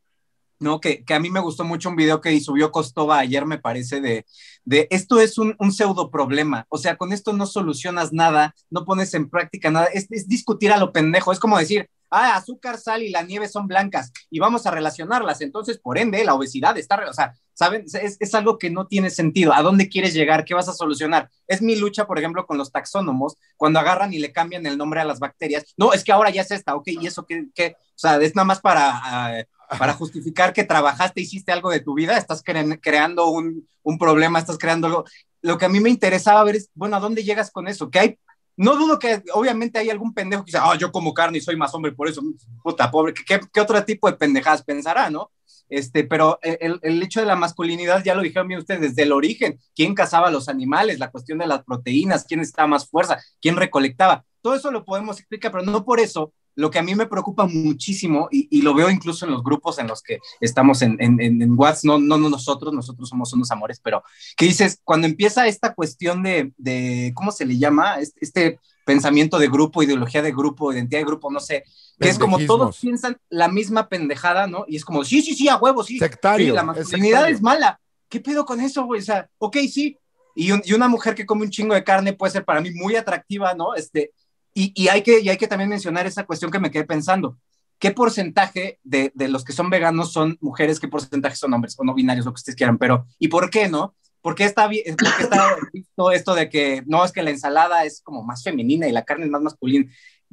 [0.65, 0.81] ¿no?
[0.81, 4.01] Que, que, a mí me gustó mucho un video que subió Costova ayer, me parece,
[4.01, 4.27] de,
[4.65, 8.85] de esto es un, un, pseudo problema, o sea, con esto no solucionas nada, no
[8.85, 13.03] pones en práctica nada, es, discutir a lo pendejo, es como decir, ah, azúcar, sal
[13.03, 17.05] y la nieve son blancas y vamos a relacionarlas, entonces, por ende, la obesidad está,
[17.09, 17.85] o sea, ¿saben?
[17.93, 20.45] Es, es algo que no tiene sentido, ¿a dónde quieres llegar?
[20.45, 21.31] ¿Qué vas a solucionar?
[21.47, 25.01] Es mi lucha, por ejemplo, con los taxónomos, cuando agarran y le cambian el nombre
[25.01, 27.77] a las bacterias, no, es que ahora ya es esta, ok, ¿y eso qué?
[27.77, 29.45] O sea, es nada más para...
[29.47, 33.67] Uh, para justificar que trabajaste, hiciste algo de tu vida, estás cre creando un,
[33.99, 35.05] problema, estás creando algo.
[35.43, 37.91] Lo que a mí me interesaba ver es, bueno, ¿a dónde llegas con eso?
[37.91, 38.19] Que hay,
[38.57, 41.57] no dudo que obviamente hay algún pendejo que dice, ah, yo como carne y soy
[41.57, 42.23] más hombre, por eso,
[42.63, 45.31] puta, pobre, ¿qué, qué otro tipo de pendejadas pensará, no?
[45.69, 49.59] Este, pero el, hecho de la masculinidad, ya lo dijeron bien ustedes, desde el origen,
[49.75, 54.25] quién cazaba los animales, la cuestión de las proteínas, quién estaba más fuerza, quién recolectaba,
[54.43, 57.47] todo eso lo podemos explicar, pero no por eso lo que a mí me preocupa
[57.47, 61.21] muchísimo, y, y, lo veo incluso en los grupos en los que estamos en, en,
[61.21, 64.03] en WhatsApp, no, no, no nosotros, nosotros somos unos amores, pero
[64.37, 67.99] que dices, cuando empieza esta cuestión de, de ¿cómo se le llama?
[67.99, 71.65] Este, este, pensamiento de grupo, ideología de grupo, identidad de grupo, no sé,
[71.99, 74.65] que es como todos piensan la misma pendejada, ¿no?
[74.69, 75.99] Y es como, sí, sí, sí, a huevo, sí.
[75.99, 76.49] Sectario.
[76.49, 77.81] Sí, la masculinidad es, es mala.
[78.09, 79.01] ¿Qué pedo con eso, güey?
[79.01, 79.99] O sea, ok, sí.
[80.35, 82.71] Y, un, y una mujer que come un chingo de carne puede ser para mí
[82.73, 83.75] muy atractiva, ¿no?
[83.75, 84.13] Este,
[84.55, 87.37] y, y, hay que, y hay que también mencionar esa cuestión que me quedé pensando.
[87.79, 90.79] ¿Qué porcentaje de, de, los que son veganos son mujeres?
[90.79, 92.79] ¿Qué porcentaje son hombres o no binarios, lo que ustedes quieran?
[92.79, 93.95] Pero, ¿y por qué no?
[94.25, 97.31] ¿Por qué está, bien, por qué está visto esto de que no es que la
[97.31, 99.91] ensalada es como más femenina y la carne es más masculina?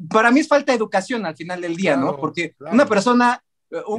[0.09, 2.17] Para mí es falta de educación al final del día, claro, ¿no?
[2.17, 2.73] Porque claro.
[2.73, 3.43] una persona,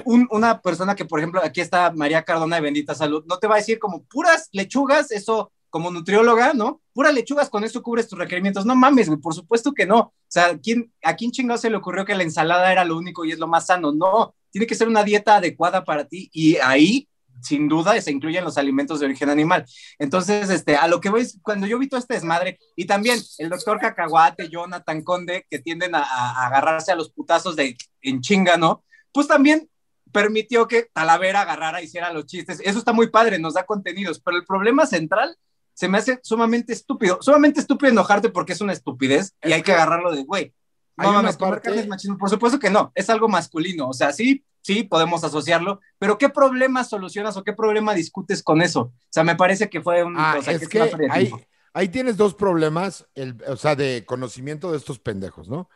[0.05, 3.49] un, una persona que, por ejemplo, aquí está María Cardona de Bendita Salud, no te
[3.49, 6.83] va a decir como puras lechugas, eso como nutrióloga, ¿no?
[6.93, 8.67] Pura lechugas, con eso cubres tus requerimientos.
[8.67, 9.99] No mames, güey, por supuesto que no.
[9.99, 13.25] O sea, ¿quién, ¿a quién chingado se le ocurrió que la ensalada era lo único
[13.25, 13.91] y es lo más sano?
[13.91, 17.09] No, tiene que ser una dieta adecuada para ti y ahí,
[17.41, 19.65] sin duda, se incluyen los alimentos de origen animal.
[19.99, 23.49] Entonces, este, a lo que voy, cuando yo vi todo este desmadre, y también el
[23.49, 28.59] doctor Cacahuate, Jonathan Conde, que tienden a, a agarrarse a los putazos de en chinga,
[28.59, 28.85] ¿no?
[29.11, 29.71] Pues también
[30.13, 32.61] permitió que Talavera agarrara y hiciera los chistes.
[32.63, 35.35] Eso está muy padre, nos da contenidos, pero el problema central
[35.75, 37.19] se me hace sumamente estúpido.
[37.21, 40.55] Sumamente estúpido enojarte porque es una estupidez y hay que agarrarlo de, güey,
[40.97, 41.79] no mames, parte...
[41.79, 42.19] es machismo.
[42.19, 43.89] Por supuesto que no, es algo masculino.
[43.89, 48.63] O sea, sí, sí, podemos asociarlo, pero ¿qué problema solucionas o qué problema discutes con
[48.63, 48.81] eso?
[48.81, 50.15] O sea, me parece que fue un...
[50.17, 51.31] Ah, o sea, es que, que ahí,
[51.73, 55.69] ahí, tienes dos problemas, el, o sea, de conocimiento de estos pendejos, ¿no?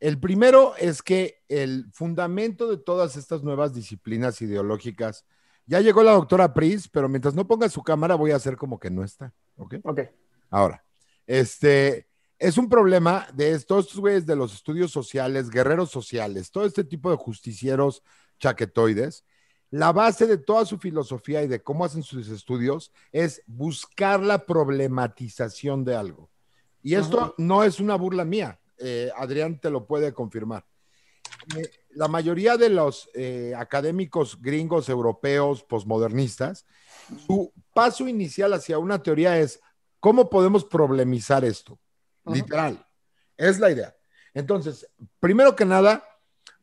[0.00, 5.24] El primero es que el fundamento de todas estas nuevas disciplinas ideológicas
[5.66, 8.80] ya llegó la doctora Pris, pero mientras no ponga su cámara voy a hacer como
[8.80, 9.32] que no está.
[9.56, 9.76] ¿Ok?
[9.84, 10.00] Ok.
[10.50, 10.84] Ahora,
[11.26, 12.08] este
[12.38, 17.10] es un problema de estos güeyes de los estudios sociales, guerreros sociales, todo este tipo
[17.10, 18.02] de justicieros
[18.40, 19.24] chaquetoides.
[19.70, 24.44] La base de toda su filosofía y de cómo hacen sus estudios es buscar la
[24.44, 26.30] problematización de algo.
[26.82, 28.60] Y esto no es una burla mía.
[28.78, 30.66] Eh, Adrián te lo puede confirmar.
[31.56, 36.66] Eh, la mayoría de los eh, académicos gringos, europeos, posmodernistas,
[37.26, 39.60] su paso inicial hacia una teoría es
[40.00, 41.78] cómo podemos problemizar esto.
[42.24, 42.86] Literal.
[43.36, 43.94] Es la idea.
[44.34, 44.88] Entonces,
[45.20, 46.04] primero que nada,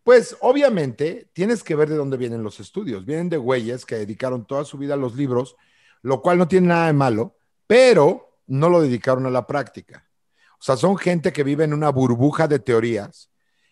[0.04, 3.06] pues obviamente tienes que ver de dónde vienen los estudios.
[3.06, 5.56] Vienen de güeyes que dedicaron toda su vida a los libros,
[6.02, 7.36] lo cual no tiene nada de malo,
[7.68, 10.10] pero no lo dedicaron a la práctica.
[10.54, 13.30] O sea, son gente que vive en una burbuja de teorías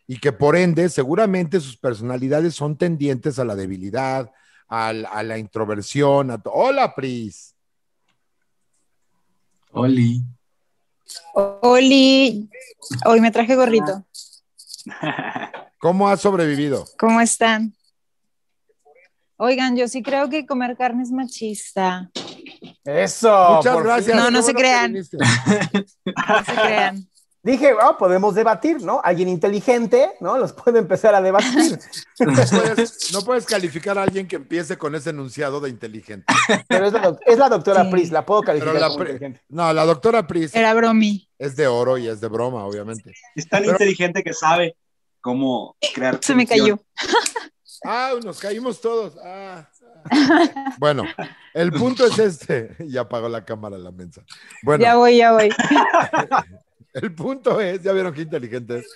[0.07, 4.31] y que por ende seguramente sus personalidades son tendientes a la debilidad,
[4.69, 6.31] a, a la introversión.
[6.31, 7.53] A Hola, Pris.
[9.71, 10.23] Oli.
[11.33, 12.49] Oli.
[13.05, 14.05] Hoy me traje gorrito.
[15.77, 16.85] ¿Cómo has sobrevivido?
[16.97, 17.75] ¿Cómo están?
[19.35, 22.09] Oigan, yo sí creo que comer carne es machista.
[22.83, 23.55] Eso.
[23.57, 24.17] Muchas gracias.
[24.17, 24.93] No, no se crean.
[24.93, 27.07] no se crean.
[27.47, 28.99] Dije, oh, podemos debatir, ¿no?
[29.01, 30.37] Alguien inteligente, ¿no?
[30.37, 31.79] Los puede empezar a debatir.
[32.19, 36.25] No puedes, no puedes calificar a alguien que empiece con ese enunciado de inteligente.
[36.67, 37.91] Pero es la, es la doctora sí.
[37.91, 39.41] Pris, la puedo calificar la, como inteligente.
[39.49, 40.55] No, la doctora Pris.
[40.55, 41.29] Era bromi.
[41.37, 43.13] Es de oro y es de broma, obviamente.
[43.35, 44.75] Es tan Pero, inteligente que sabe
[45.21, 46.19] cómo crear.
[46.21, 46.79] Se me cayó.
[47.85, 49.15] Ah, nos caímos todos.
[49.23, 49.69] Ah.
[50.09, 50.75] ah.
[50.79, 51.03] Bueno,
[51.53, 52.75] el punto es este.
[52.79, 54.23] Ya apagó la cámara la mensa.
[54.63, 55.49] Bueno, Ya voy, ya voy.
[57.01, 58.87] El punto es, ya vieron qué inteligente es.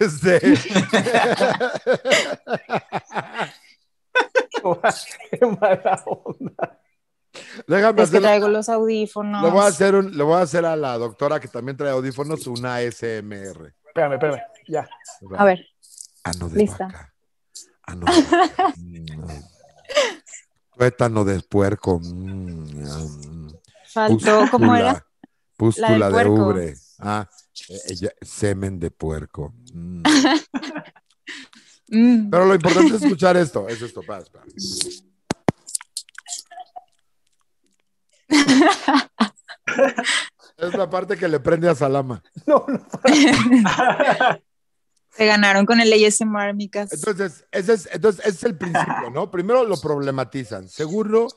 [0.00, 0.40] Este.
[5.30, 6.80] Qué mala onda.
[7.66, 8.22] Déjame Es que hacer.
[8.22, 9.42] traigo los audífonos.
[9.42, 11.90] Le voy a hacer un, le voy a hacer a la doctora que también trae
[11.90, 13.74] audífonos una ASMR.
[13.86, 14.40] Espérame, espérame.
[14.66, 14.88] Ya.
[15.36, 15.66] A ver,
[16.24, 16.86] Ano de Lista.
[16.86, 17.14] vaca.
[17.84, 18.72] Ano de vaca.
[18.76, 19.26] Mm.
[20.76, 22.00] Tuétano de puerco.
[22.00, 23.52] Mm, mm.
[23.92, 25.04] faltó, ¿cómo era?
[25.56, 26.32] Pústula de puerco.
[26.48, 26.74] ubre.
[26.98, 27.28] Ah,
[27.68, 29.54] ella- semen de puerco.
[29.72, 30.02] Mm.
[31.88, 32.30] Mm.
[32.30, 33.68] Pero lo importante es escuchar esto.
[33.68, 34.02] Es esto.
[40.56, 42.22] Es la parte que le prende a Salama.
[42.46, 42.80] No, no.
[45.10, 46.92] Se ganaron con el ASMR, micas.
[46.92, 49.30] Entonces, ese es, entonces, ese es el principio, ¿no?
[49.30, 50.68] Primero lo problematizan.
[50.68, 51.28] Seguro,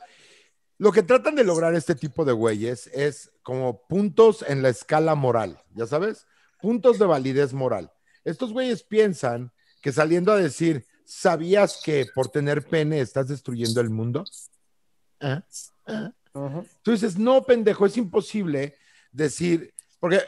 [0.80, 5.14] lo que tratan de lograr este tipo de güeyes es como puntos en la escala
[5.14, 6.26] moral, ¿ya sabes?
[6.61, 7.91] Puntos de validez moral.
[8.23, 9.51] Estos güeyes piensan
[9.81, 14.23] que saliendo a decir, ¿sabías que por tener pene estás destruyendo el mundo?
[16.34, 16.65] Ujú.
[16.81, 18.76] Tú dices, no, pendejo, es imposible
[19.11, 20.22] decir, porque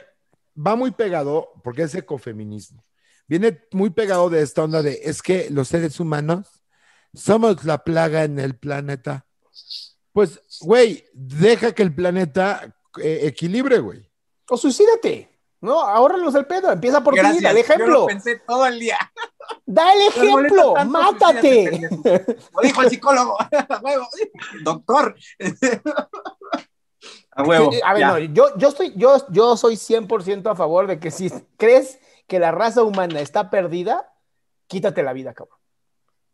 [0.56, 2.84] va muy pegado, porque es ecofeminismo.
[3.26, 6.62] Viene muy pegado de esta onda de, es que los seres humanos
[7.14, 9.26] somos la plaga en el planeta.
[10.14, 14.10] Pues, güey, deja que el planeta eh, equilibre, güey.
[14.50, 15.30] O suicídate.
[15.62, 16.72] No, ahórralos el pedo.
[16.72, 18.06] Empieza por ti, dale Yo lo ejemplo.
[18.08, 18.98] pensé todo el día.
[19.66, 20.74] Da el Me molesta ejemplo.
[20.74, 21.90] tanto, Mátate.
[22.54, 23.38] Lo dijo el psicólogo.
[23.70, 24.08] A huevo.
[24.64, 25.16] Doctor.
[27.34, 27.72] A huevo.
[27.86, 28.08] A ver, ya.
[28.10, 32.40] no, yo, yo, estoy, yo, yo soy 100% a favor de que si crees que
[32.40, 34.12] la raza humana está perdida,
[34.68, 35.58] quítate la vida, cabrón.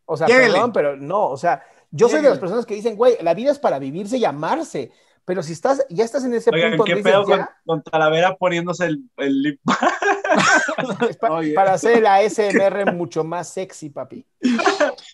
[0.05, 0.53] O sea, Lléguele.
[0.53, 3.51] perdón, pero no, o sea, yo soy de las personas que dicen, güey, la vida
[3.51, 4.91] es para vivirse y amarse,
[5.25, 8.85] pero si estás, ya estás en ese Oigan, punto ¿qué pedo dices, con, Talavera poniéndose
[8.85, 9.61] el, el lip?
[11.55, 14.25] para hacer la ASMR mucho más sexy, papi.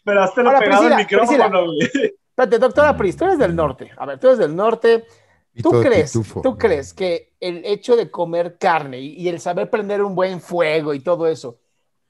[0.03, 1.79] Pero hazte lo Ahora, pegado al Priscila, micrófono, güey.
[2.29, 3.91] Espérate, doctora Pris, tú eres del norte.
[3.97, 5.05] A ver, tú eres del norte.
[5.61, 6.41] ¿Tú crees, pitufo.
[6.41, 10.41] ¿Tú crees que el hecho de comer carne y, y el saber prender un buen
[10.41, 11.59] fuego y todo eso,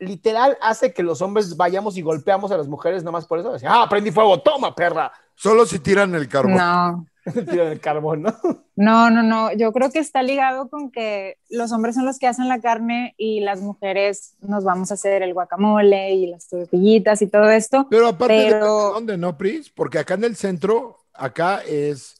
[0.04, 3.52] literal hace que los hombres vayamos y golpeamos a las mujeres nomás por eso?
[3.52, 5.12] Decir, ah, prendí fuego, toma, perra.
[5.36, 6.56] Solo si tiran el carbón.
[6.56, 8.36] No, Tiran el carbón, ¿no?
[8.76, 9.52] no, no, no.
[9.54, 13.16] Yo creo que está ligado con que los hombres son los que hacen la carne
[13.18, 17.88] y las mujeres nos vamos a hacer el guacamole y las tortillitas y todo esto.
[17.90, 19.70] Pero aparte, Pero- de dónde, ¿no, Pris?
[19.70, 22.16] Porque acá en el centro, acá es,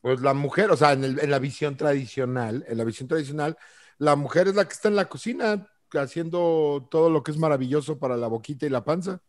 [0.00, 3.56] pues la mujer, o sea, en, el- en la visión tradicional, en la visión tradicional,
[3.98, 5.66] la mujer es la que está en la cocina
[5.98, 9.20] haciendo todo lo que es maravilloso para la boquita y la panza.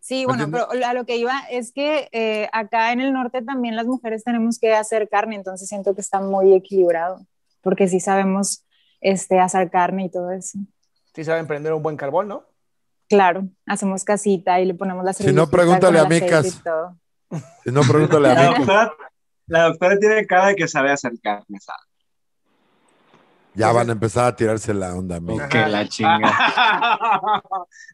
[0.00, 0.66] Sí, bueno, ¿Entiendes?
[0.70, 4.24] pero a lo que iba es que eh, acá en el norte también las mujeres
[4.24, 7.24] tenemos que hacer carne, entonces siento que está muy equilibrado,
[7.60, 8.64] porque sí sabemos
[9.00, 10.58] este, hacer carne y todo eso.
[11.14, 12.44] Sí saben prender un buen carbón, ¿no?
[13.08, 16.62] Claro, hacemos casita y le ponemos la Si no, pregúntale a Micas.
[17.62, 18.92] Si no, pregúntale a doctora,
[19.46, 21.78] la doctora tiene cara de que sabe hacer carne asada.
[23.54, 25.38] Ya van a empezar a tirarse la onda, amigo.
[25.50, 26.32] Que la chinga.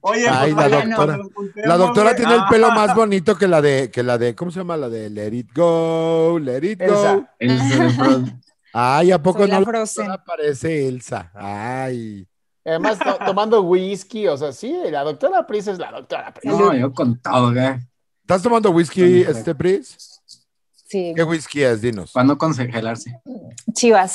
[0.03, 1.17] Oye, Ay, pues, la doctora.
[1.17, 4.35] nos juntemos, La doctora tiene el pelo más bonito que la de, que la de,
[4.35, 4.77] ¿cómo se llama?
[4.77, 7.25] La de Let It Go, Let It Go.
[7.39, 8.39] Elsa.
[8.73, 9.55] Ay, ¿a poco Soy no?
[9.55, 10.07] la La Frozen.
[10.07, 11.33] doctora parece Elsa.
[11.35, 12.29] Ay.
[12.65, 16.53] Además, to- tomando whisky, o sea, sí, la doctora Pris es la doctora Pris.
[16.53, 17.79] No, yo con todo, güey.
[18.21, 20.21] ¿Estás tomando whisky, este Pris?
[20.87, 21.81] Sí, ¿Qué whisky es?
[21.81, 22.13] Dinos.
[22.13, 23.19] ¿Cuándo congelarse?
[23.73, 24.13] chivas.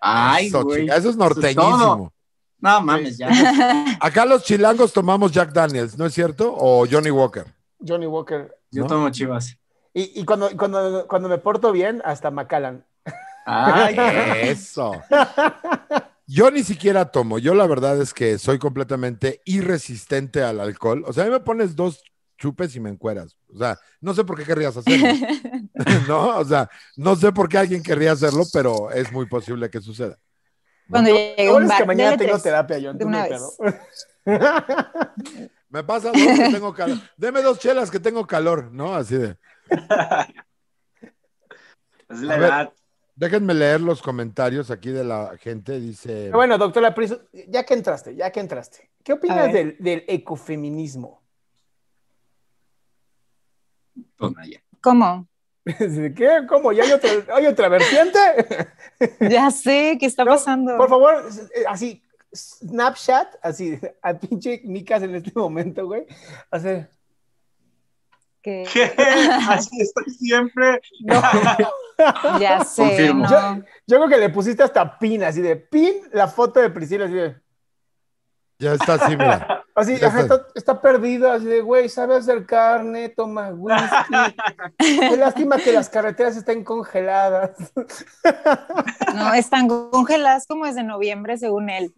[0.00, 0.82] Ay, Eso, güey.
[0.82, 2.12] chica, eso es norteñísimo.
[2.58, 3.28] No mames, ya.
[4.00, 6.54] Acá los chilangos tomamos Jack Daniels, ¿no es cierto?
[6.56, 7.46] O Johnny Walker.
[7.86, 8.54] Johnny Walker.
[8.70, 8.88] Yo ¿No?
[8.88, 9.56] tomo chivas.
[9.94, 12.84] Y, y cuando, cuando, cuando me porto bien, hasta Macallan.
[13.46, 13.96] Ay,
[14.42, 14.92] Eso.
[16.26, 17.38] Yo ni siquiera tomo.
[17.38, 21.02] Yo la verdad es que soy completamente irresistente al alcohol.
[21.06, 22.02] O sea, a mí me pones dos
[22.40, 23.36] chupes y me encueras.
[23.54, 25.06] O sea, no sé por qué querrías hacerlo.
[26.08, 26.38] ¿No?
[26.38, 30.18] O sea, no sé por qué alguien querría hacerlo, pero es muy posible que suceda.
[30.88, 32.42] Cuando Lo llegue bueno un es bar, que mañana tengo tres.
[32.42, 32.94] terapia, yo.
[32.94, 33.28] de una
[35.68, 36.98] Me pasa dos que tengo calor.
[37.16, 38.96] Deme dos chelas que tengo calor, ¿no?
[38.96, 39.36] Así de.
[42.08, 42.72] Es la edad.
[43.14, 45.78] Déjenme leer los comentarios aquí de la gente.
[45.78, 46.32] Dice.
[46.32, 51.19] Bueno, doctora Pris, ya que entraste, ya que entraste, ¿qué opinas del ecofeminismo?
[54.16, 54.60] Toma ya.
[54.80, 55.26] ¿Cómo?
[55.64, 56.40] ¿Qué?
[56.48, 56.72] ¿Cómo?
[56.72, 58.18] ¿Ya hay otra, hay otra vertiente?
[59.30, 60.76] Ya sé qué está No, pasando.
[60.76, 61.24] Por favor,
[61.54, 62.02] eh, así,
[62.34, 66.06] Snapchat, así, a pinche Micas en este momento, güey.
[66.50, 66.88] Hace.
[68.42, 68.66] Que...
[68.72, 68.92] ¿Qué?
[69.48, 70.80] Así estoy siempre.
[71.00, 71.20] No,
[72.40, 73.26] Ya sé, Confirmo.
[73.28, 73.56] no.
[73.86, 77.14] yo creo que le pusiste hasta pin, así de pin, la foto de Priscila, así
[77.14, 77.36] de.
[78.58, 79.59] Ya está así, mira.
[79.74, 80.34] Así, ajá, está.
[80.34, 84.34] está, está perdido, así de, güey, sabe hacer carne, toma whisky.
[84.78, 87.52] Qué lástima que las carreteras estén congeladas.
[89.14, 91.92] No, están congeladas como desde noviembre, según él.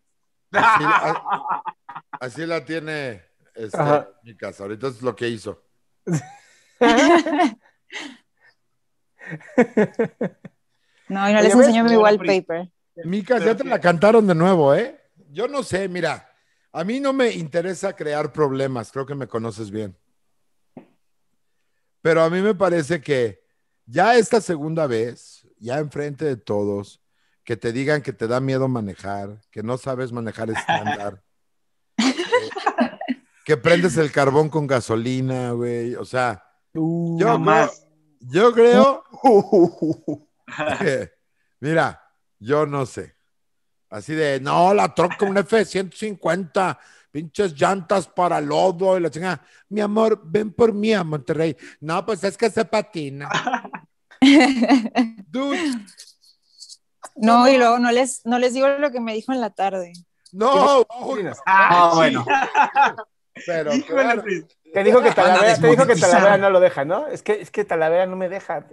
[0.50, 1.62] Así, a-
[2.20, 3.22] así la tiene
[3.54, 4.08] este, Ajá.
[4.22, 4.64] mi casa.
[4.64, 5.62] Ahorita es lo que hizo.
[11.08, 11.66] No, y no les ¿ves?
[11.68, 12.70] enseño mi wallpaper.
[13.04, 14.98] Micas, ya te la cantaron de nuevo, ¿eh?
[15.30, 16.28] Yo no sé, mira,
[16.72, 19.96] a mí no me interesa crear problemas, creo que me conoces bien.
[22.00, 23.44] Pero a mí me parece que
[23.86, 27.00] ya esta segunda vez, ya enfrente de todos,
[27.44, 31.22] que te digan que te da miedo manejar, que no sabes manejar estándar,
[31.98, 32.14] eh,
[33.44, 36.42] que prendes el carbón con gasolina, güey, o sea,
[36.74, 37.70] Uh, yo, no creo,
[38.20, 39.04] yo creo
[41.60, 42.02] Mira,
[42.38, 43.14] yo no sé.
[43.92, 46.78] Así de, no, la troca, un F-150,
[47.10, 49.42] pinches llantas para lodo y la chingada.
[49.68, 51.56] Mi amor, ven por mí a Monterrey.
[51.80, 53.28] No, pues es que se patina.
[55.28, 55.58] Dude,
[57.16, 59.92] No, y luego no les, no les digo lo que me dijo en la tarde.
[60.32, 62.24] no, uy, Ah, bueno.
[63.46, 64.22] pero claro.
[64.72, 65.96] Te dijo que Talavera, te dijo que.
[65.96, 67.06] Talavera no lo deja, ¿no?
[67.08, 68.66] Es que, es que Talavera no me deja.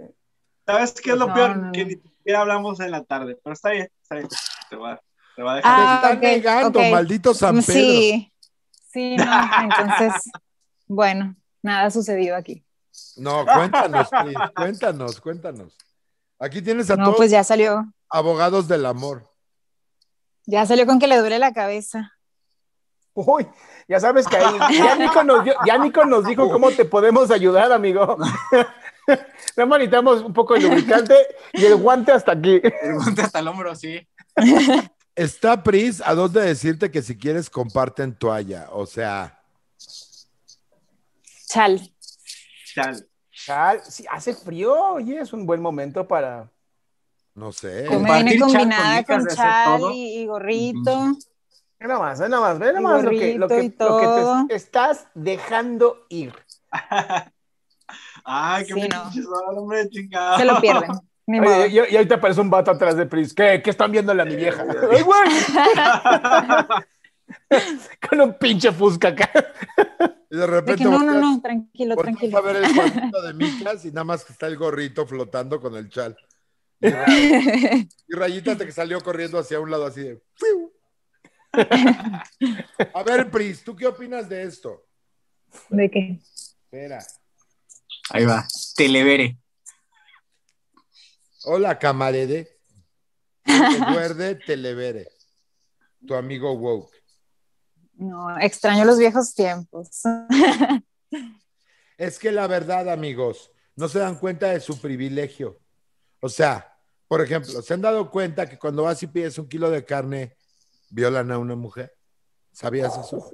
[0.66, 1.56] ¿Sabes qué es lo No, peor?
[1.56, 1.72] no.
[1.72, 3.38] Que ni siquiera hablamos en la tarde.
[3.42, 4.28] Pero está bien, está bien.
[4.70, 5.00] Te va,
[5.36, 5.76] te va a dejar.
[5.76, 7.72] te Ah, están ok, negando, maldito San Pedro.
[7.72, 8.32] Sí,
[8.92, 9.24] sí, no,
[9.62, 10.30] entonces,
[10.86, 12.64] bueno, nada sucedió aquí.
[13.16, 14.08] No, cuéntanos,
[14.54, 15.76] cuéntanos, cuéntanos.
[16.38, 19.30] Aquí tienes a No, todos pues ya salió, abogados del amor.
[20.46, 22.12] ya salió con que le duele la cabeza.
[23.12, 23.46] Uy,
[23.88, 27.30] ya sabes que ahí, ya Nico nos, dio- ya Nico nos dijo cómo te podemos
[27.30, 28.16] ayudar, amigo.
[29.56, 31.14] Nada más necesitamos un poco de lubricante
[31.52, 32.60] y el guante hasta aquí.
[32.82, 34.06] El guante hasta el hombro, sí.
[35.14, 38.68] Está Pris a dos de decirte que si quieres comparten toalla.
[38.72, 39.40] O sea,
[41.46, 41.80] Chal.
[42.74, 43.06] Chal.
[43.32, 46.50] Chal, sí, hace frío, oye, es un buen momento para.
[47.34, 47.86] no sé.
[47.90, 51.16] Yo me chal combinada con chal y, y gorrito.
[51.80, 53.98] Ve nada más, ve nada más, ve nada Y más lo que, lo que, lo
[53.98, 56.34] que te estás dejando ir.
[58.24, 59.26] Ay, qué Sí, pinches
[59.56, 60.38] hombre, chingado.
[60.38, 60.90] Se lo pierden.
[61.30, 61.62] Ni modo.
[61.62, 63.32] Oye, y, y ahorita aparece un vato atrás de Pris.
[63.32, 64.64] ¿Qué, ¿Qué están viéndole a mi vieja?
[64.90, 65.20] ¡Ay, güey!
[68.08, 69.30] Con un pinche fusca acá.
[70.30, 72.38] Y de De repente que no, no, no, tranquilo, tranquilo.
[72.38, 75.76] a ver el cuadrito de micas y nada más que está el gorrito flotando con
[75.76, 76.16] el chal.
[76.80, 80.22] Y, Ray- y Rayita te que salió corriendo hacia un lado así de.
[80.34, 80.72] ¡fiu!
[82.94, 84.86] A ver, Pris, ¿tú qué opinas de esto?
[85.68, 86.18] ¿De qué?
[86.64, 86.98] Espera.
[88.10, 88.46] Ahí va.
[88.76, 89.36] Televere.
[91.44, 92.58] Hola, camarede.
[93.44, 95.08] Recuerde Televere.
[96.06, 96.94] Tu amigo woke.
[97.94, 100.02] No, extraño los viejos tiempos.
[101.98, 105.60] Es que la verdad, amigos, no se dan cuenta de su privilegio.
[106.22, 106.74] O sea,
[107.06, 110.34] por ejemplo, ¿se han dado cuenta que cuando vas y pides un kilo de carne,
[110.88, 111.94] violan a una mujer?
[112.52, 113.30] ¿Sabías eso?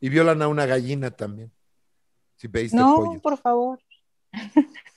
[0.00, 1.52] Y violan a una gallina también.
[2.34, 3.20] Si pediste No, pollo.
[3.22, 3.78] por favor.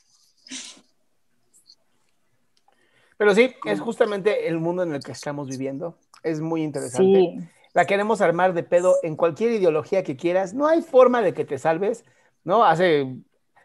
[3.17, 5.97] Pero sí, es justamente el mundo en el que estamos viviendo.
[6.23, 7.19] Es muy interesante.
[7.19, 7.39] Sí.
[7.73, 10.53] La queremos armar de pedo en cualquier ideología que quieras.
[10.53, 12.05] No hay forma de que te salves,
[12.43, 12.63] ¿no?
[12.65, 13.15] Hace.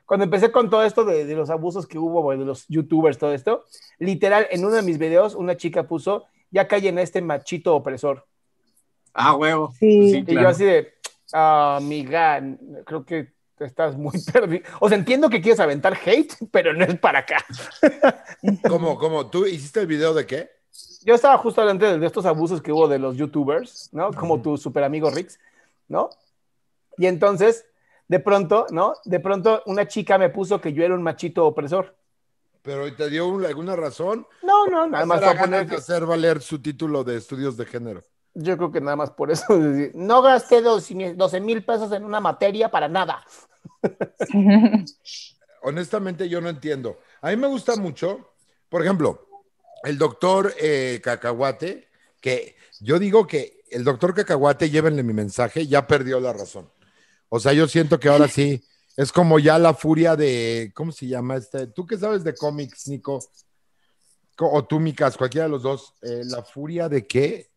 [0.07, 3.33] Cuando empecé con todo esto de, de los abusos que hubo, de los youtubers, todo
[3.33, 3.65] esto,
[3.99, 8.27] literal, en uno de mis videos, una chica puso, ya callen a este machito opresor.
[9.15, 9.73] Ah, huevo.
[9.79, 10.11] Sí.
[10.11, 10.95] Sí, Y yo así de,
[11.33, 12.43] "Ah, amiga,
[12.87, 13.33] creo que
[13.65, 14.65] estás muy perdido.
[14.81, 17.45] O sea, entiendo que quieres aventar hate, pero no es para acá.
[18.69, 19.29] ¿Cómo, cómo?
[19.29, 20.51] ¿Tú hiciste el video de qué?
[21.03, 24.13] Yo estaba justo hablando de, estos abusos que hubo de los youtubers, ¿no?
[24.13, 25.39] Como tu super amigo Rix,
[25.89, 26.11] ¿no?
[26.99, 27.67] Y entonces,
[28.07, 28.95] de pronto, ¿no?
[29.05, 31.97] De pronto una chica me puso que yo era un machito opresor.
[32.63, 34.27] ¿Pero te dio un- alguna razón?
[34.43, 38.03] No, no, nada más Para poner de hacer valer su título de estudios de género.
[38.35, 39.45] Yo creo que nada más por eso.
[39.95, 43.25] No gasté 12 mil pesos en una materia para nada.
[45.63, 46.99] honestamente yo no entiendo.
[47.21, 48.31] A mí me gusta mucho,
[48.69, 49.27] por ejemplo,
[49.85, 51.89] el doctor eh, Cacahuate,
[52.21, 56.71] que yo digo que el doctor Cacahuate, llévenle mi mensaje, ya perdió la razón.
[57.29, 58.63] O sea, yo siento que ahora sí
[58.97, 61.69] es como ya la furia de, ¿cómo se llama este?
[61.69, 63.21] ¿Tú qué sabes de cómics, Nico?
[64.37, 65.95] Co- O tú, Micas, cualquiera de los dos.
[66.03, 67.51] Eh, la furia de qué?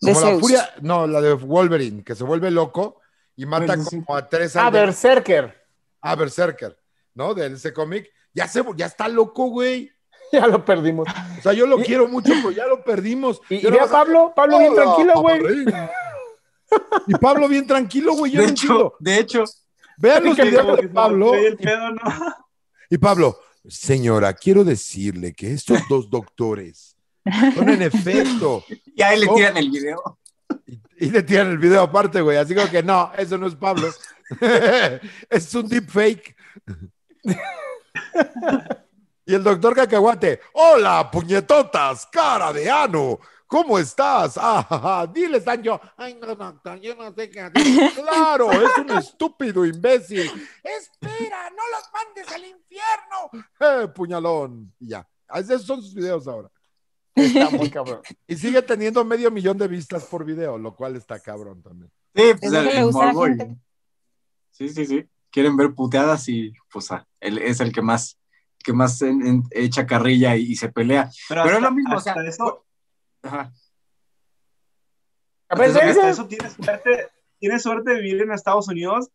[0.00, 0.40] De Como la Zeus.
[0.40, 3.00] furia, no, la de Wolverine, que se vuelve loco
[3.36, 4.88] y mata como a tres Ah, aldeanos.
[5.02, 5.54] Berserker.
[6.00, 6.78] Ah, Berserker,
[7.14, 7.34] ¿no?
[7.34, 8.08] De ese cómic.
[8.32, 9.90] Ya, se, ya está loco, güey.
[10.32, 11.06] Ya lo perdimos.
[11.38, 13.40] O sea, yo lo quiero mucho, pero ya lo perdimos.
[13.50, 15.42] Y, y a Pablo, Pablo bien Hola, tranquilo, güey.
[17.06, 18.32] Y Pablo bien tranquilo, güey.
[18.32, 18.76] Yo De no entiendo.
[18.78, 19.44] hecho, de hecho,
[19.96, 21.30] Vean los que videos de Pablo.
[21.30, 22.00] trae el pedo, ¿no?
[22.90, 23.38] Y Pablo,
[23.68, 26.96] señora, quiero decirle que estos dos doctores
[27.54, 28.64] son en efecto.
[28.96, 29.34] y ahí le Oh.
[29.36, 30.18] tiran el video.
[30.96, 32.36] Y, le tiran el video aparte, güey.
[32.36, 33.88] Así como que no, eso no es Pablo.
[35.30, 36.36] es un deepfake.
[39.26, 43.18] y el doctor Cacahuate, hola, puñetotas, cara de ano.
[43.46, 44.34] ¿Cómo estás?
[44.36, 45.06] Ah.
[45.12, 45.80] Dile, Sancho.
[45.96, 47.92] Ay, no, doctor, yo no sé qué hacer.
[47.94, 50.28] Claro, es un estúpido imbécil.
[50.62, 53.30] Espera, no los mandes al infierno.
[53.84, 54.74] Eh, puñalón.
[54.80, 55.06] Y ya.
[55.34, 56.50] Esos son sus videos ahora.
[57.14, 58.00] Está muy cabrón.
[58.26, 61.90] Y sigue teniendo medio millón de vistas por video, lo cual está cabrón también.
[62.14, 63.56] Sí, Es pues el, el morbo y-.
[64.50, 65.04] Sí, sí, sí.
[65.30, 68.18] Quieren ver puteadas y pues ah, él es el que más,
[68.62, 71.10] que más en- en- echa carrilla y, y se pelea.
[71.28, 72.64] Pero es hasta- lo mismo, o hasta sea, eso,
[73.22, 73.52] Ajá.
[75.48, 77.08] A hasta eso tienes suerte,
[77.38, 79.10] tienes suerte de vivir en Estados Unidos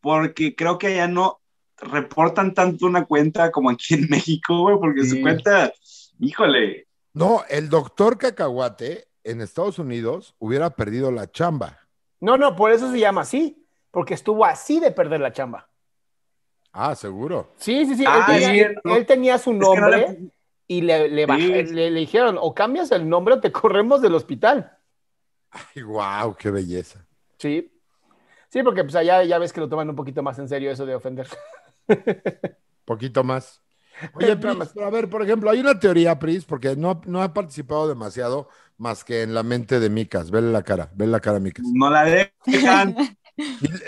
[0.00, 1.40] porque creo que allá no
[1.78, 5.10] reportan tanto una cuenta como aquí en México, güey, porque Sí.
[5.16, 5.72] su cuenta,
[6.18, 11.78] híjole, No, el doctor Cacahuate en Estados Unidos hubiera perdido la chamba.
[12.20, 15.68] No, no, por eso se llama así, porque estuvo así de perder la chamba.
[16.72, 17.52] Ah, seguro.
[17.56, 18.04] Sí, sí, sí.
[18.06, 20.30] Ah, él, tenía, él su Es que no nombre le-
[20.68, 21.74] y le, le, baj- Sí.
[21.74, 24.78] le- le dijeron, o cambias el nombre o te corremos del hospital.
[25.50, 27.04] Ay, wow, qué belleza.
[27.38, 27.72] Sí.
[28.50, 30.86] Sí, porque pues allá ya ves que lo toman un poquito más en serio eso
[30.86, 31.26] de ofender.
[32.84, 33.62] Poquito más.
[34.14, 37.88] Oye, Pris, a ver, por ejemplo, hay una teoría, Pris, porque no, no ha participado
[37.88, 38.48] demasiado
[38.78, 40.30] más que en la mente de Micas.
[40.30, 41.64] Vele la cara, vele la cara Micas.
[41.72, 42.96] no la dejan.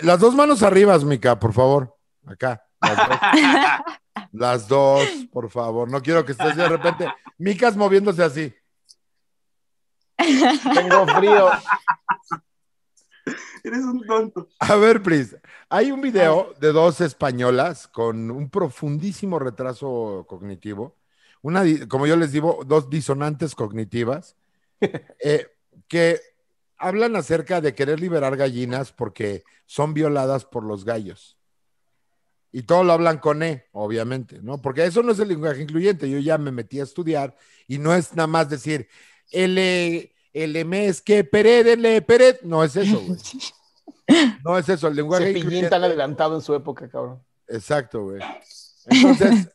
[0.01, 1.95] Las dos manos arriba, Mica, por favor.
[2.25, 2.65] Acá.
[2.81, 3.19] Las dos.
[4.31, 5.89] Las dos, por favor.
[5.89, 7.07] No quiero que estés de repente.
[7.37, 8.53] Micas moviéndose así.
[10.17, 11.49] Tengo frío.
[13.63, 14.49] Eres un tonto.
[14.59, 15.37] A ver, Pris,
[15.69, 20.97] hay un video de dos españolas con un profundísimo retraso cognitivo,
[21.41, 24.35] una, como yo les digo, dos disonantes cognitivas,
[25.23, 25.47] eh,
[25.87, 26.19] que
[26.77, 31.37] hablan acerca de querer liberar gallinas porque son violadas por los gallos.
[32.51, 34.61] Y todo lo hablan con E, obviamente, ¿no?
[34.61, 36.09] Porque eso no es el lenguaje incluyente.
[36.09, 37.35] Yo ya me metí a estudiar
[37.67, 38.87] y no es nada más decir,
[39.31, 42.37] el, el M es que perédenle, pered.
[42.43, 43.19] No es eso, güey.
[44.43, 45.69] No es eso, el lenguaje Cepillín incluyente.
[45.69, 47.23] tan adelantado en su época, cabrón.
[47.47, 48.21] Exacto, güey.
[48.87, 49.49] Entonces,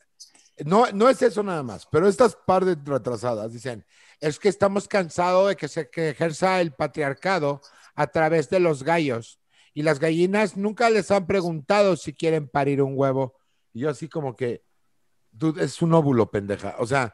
[0.65, 3.85] no, no es eso nada más, pero estas par de retrasadas dicen,
[4.19, 7.61] es que estamos cansados de que se que ejerza el patriarcado
[7.93, 9.39] a través de los gallos
[9.73, 13.35] y las gallinas nunca les han preguntado si quieren parir un huevo.
[13.71, 14.63] Y yo así como que,
[15.31, 16.75] dude, es un óvulo, pendeja.
[16.79, 17.13] O sea,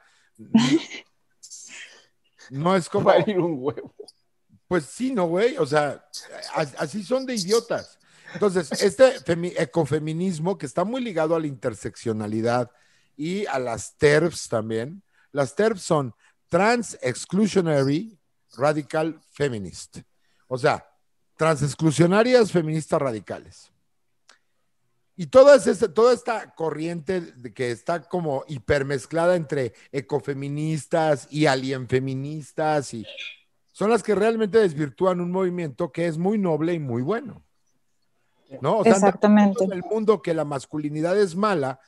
[2.49, 3.05] no es como...
[3.05, 3.93] Parir un huevo.
[4.67, 5.57] Pues sí, ¿no, güey?
[5.57, 6.03] O sea,
[6.55, 7.99] as- así son de idiotas.
[8.33, 12.69] Entonces, este femi- ecofeminismo que está muy ligado a la interseccionalidad
[13.15, 15.03] y a las TERFs también.
[15.31, 16.13] Las TERFs son
[16.49, 18.17] Trans Exclusionary
[18.57, 19.99] Radical Feminist.
[20.47, 20.85] O sea,
[21.37, 23.71] trans exclusionarias feministas radicales.
[25.17, 32.93] Y toda, esa- toda esta corriente de que está como hipermezclada entre ecofeministas y alienfeministas
[32.93, 33.05] y
[33.71, 37.43] son las que realmente desvirtúan un movimiento que es muy noble y muy bueno.
[38.61, 38.79] ¿No?
[38.79, 39.63] O sea, Exactamente.
[39.63, 41.79] en el mundo que la masculinidad es mala,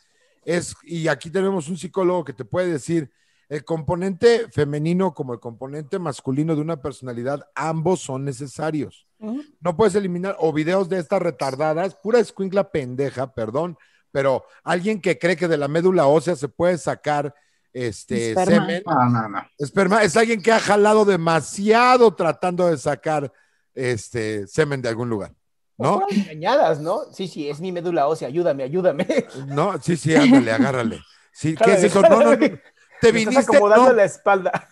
[0.43, 3.11] es, y aquí tenemos un psicólogo que te puede decir,
[3.47, 9.06] el componente femenino como el componente masculino de una personalidad, ambos son necesarios.
[9.19, 13.77] No puedes eliminar, o videos de estas retardadas, pura escuincla pendeja, perdón,
[14.11, 17.33] pero alguien que cree que de la médula ósea se puede sacar
[17.73, 18.65] este Esperma.
[18.65, 19.47] semen, No, no, no.
[19.57, 23.31] Esperma es alguien que ha jalado demasiado tratando de sacar
[23.75, 25.33] este semen de algún lugar.
[25.77, 25.99] ¿No?
[26.01, 27.01] Fueron engañadas, ¿no?
[27.13, 29.05] Sí, sí, es mi médula ósea, ayúdame, ayúdame.
[29.47, 30.99] No, sí, sí, ándale, agárrale.
[31.31, 32.01] Sí, ¿qué es Jálale, eso?
[32.01, 32.37] No, no, no.
[32.37, 33.41] Te estás viniste.
[33.41, 34.69] acomodando No, la espalda.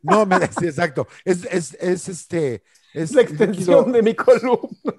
[0.00, 1.06] no, me, sí, exacto.
[1.24, 2.62] Es, es, es este.
[2.98, 4.94] Es la extensión líquido- de mi columna.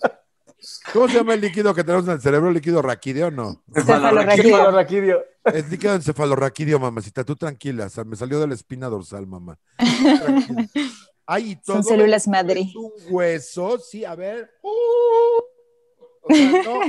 [0.94, 2.52] ¿Cómo se llama el líquido que tenemos en el cerebro?
[2.52, 3.64] ¿Líquido raquídeo o no?
[3.74, 5.24] Cefalorraquídeo.
[5.46, 7.24] Es líquido encefalorraquídeo, mamacita.
[7.24, 9.58] Tú tranquila, o sea, me salió de la espina dorsal, mamá.
[11.26, 12.62] Ay, y todo Son células madre.
[12.62, 14.50] Es un hueso, sí, a ver.
[14.64, 14.70] Uh,
[16.24, 16.82] o sea, no.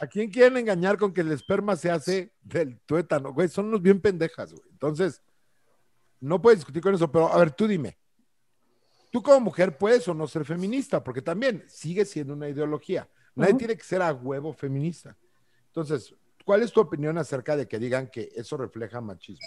[0.00, 3.32] ¿A quién quieren engañar con que el esperma se hace del tuétano?
[3.32, 4.64] Güey, son unos bien pendejas, güey.
[4.70, 5.20] Entonces,
[6.20, 7.98] no puedes discutir con eso, pero a ver, tú dime.
[9.14, 13.08] Tú como mujer puedes o no ser feminista, porque también sigue siendo una ideología.
[13.36, 15.16] Nadie tiene que ser a huevo feminista.
[15.68, 19.46] Entonces, ¿cuál es tu opinión acerca de que digan que eso refleja machismo?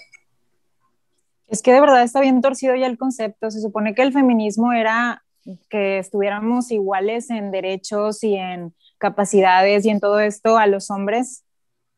[1.47, 3.51] Es que de verdad está bien torcido ya el concepto.
[3.51, 5.25] Se supone que el feminismo era
[5.69, 11.43] que estuviéramos iguales en derechos y en capacidades y en todo esto a los hombres,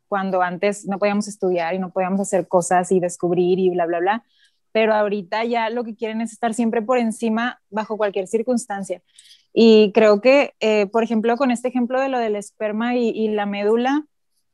[0.08, 4.00] cuando antes no podíamos estudiar y no podíamos hacer cosas y descubrir y bla, bla,
[4.00, 4.24] bla.
[4.72, 9.02] Pero ahorita ya lo que quieren es estar siempre por encima bajo cualquier circunstancia.
[9.54, 13.30] Y creo que, eh, por ejemplo, con este ejemplo de lo del esperma y, y
[13.30, 14.06] la médula,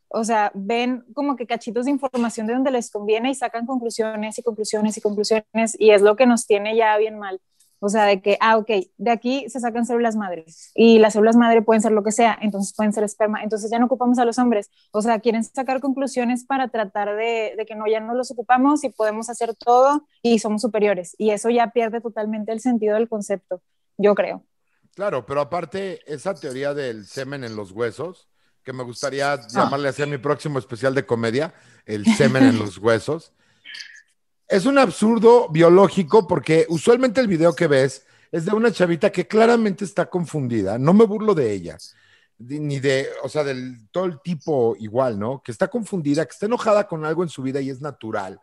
[0.07, 4.39] o sea, ven como que cachitos de información de donde les conviene y sacan conclusiones
[4.39, 7.41] y conclusiones y conclusiones y es lo que nos tiene ya bien mal.
[7.85, 11.35] O sea, de que, ah, ok, de aquí se sacan células madres y las células
[11.35, 14.25] madre pueden ser lo que sea, entonces pueden ser esperma, entonces ya no ocupamos a
[14.25, 14.71] los hombres.
[14.91, 18.83] O sea, quieren sacar conclusiones para tratar de, de que no, ya no los ocupamos
[18.83, 21.13] y podemos hacer todo y somos superiores.
[21.19, 23.61] Y eso ya pierde totalmente el sentido del concepto,
[23.97, 24.43] yo creo.
[24.95, 28.29] Claro, pero aparte, esa teoría del semen en los huesos,
[28.63, 31.53] que me gustaría llamarle así a mi próximo especial de comedia,
[31.85, 33.31] el semen en los huesos,
[34.47, 39.27] es un absurdo biológico porque usualmente el video que ves es de una chavita que
[39.27, 40.77] claramente está confundida.
[40.77, 41.77] No me burlo de ella,
[42.37, 45.41] ni de, o sea, del todo el tipo igual, ¿no?
[45.41, 48.39] Que está confundida, que está enojada con algo en su vida y es natural.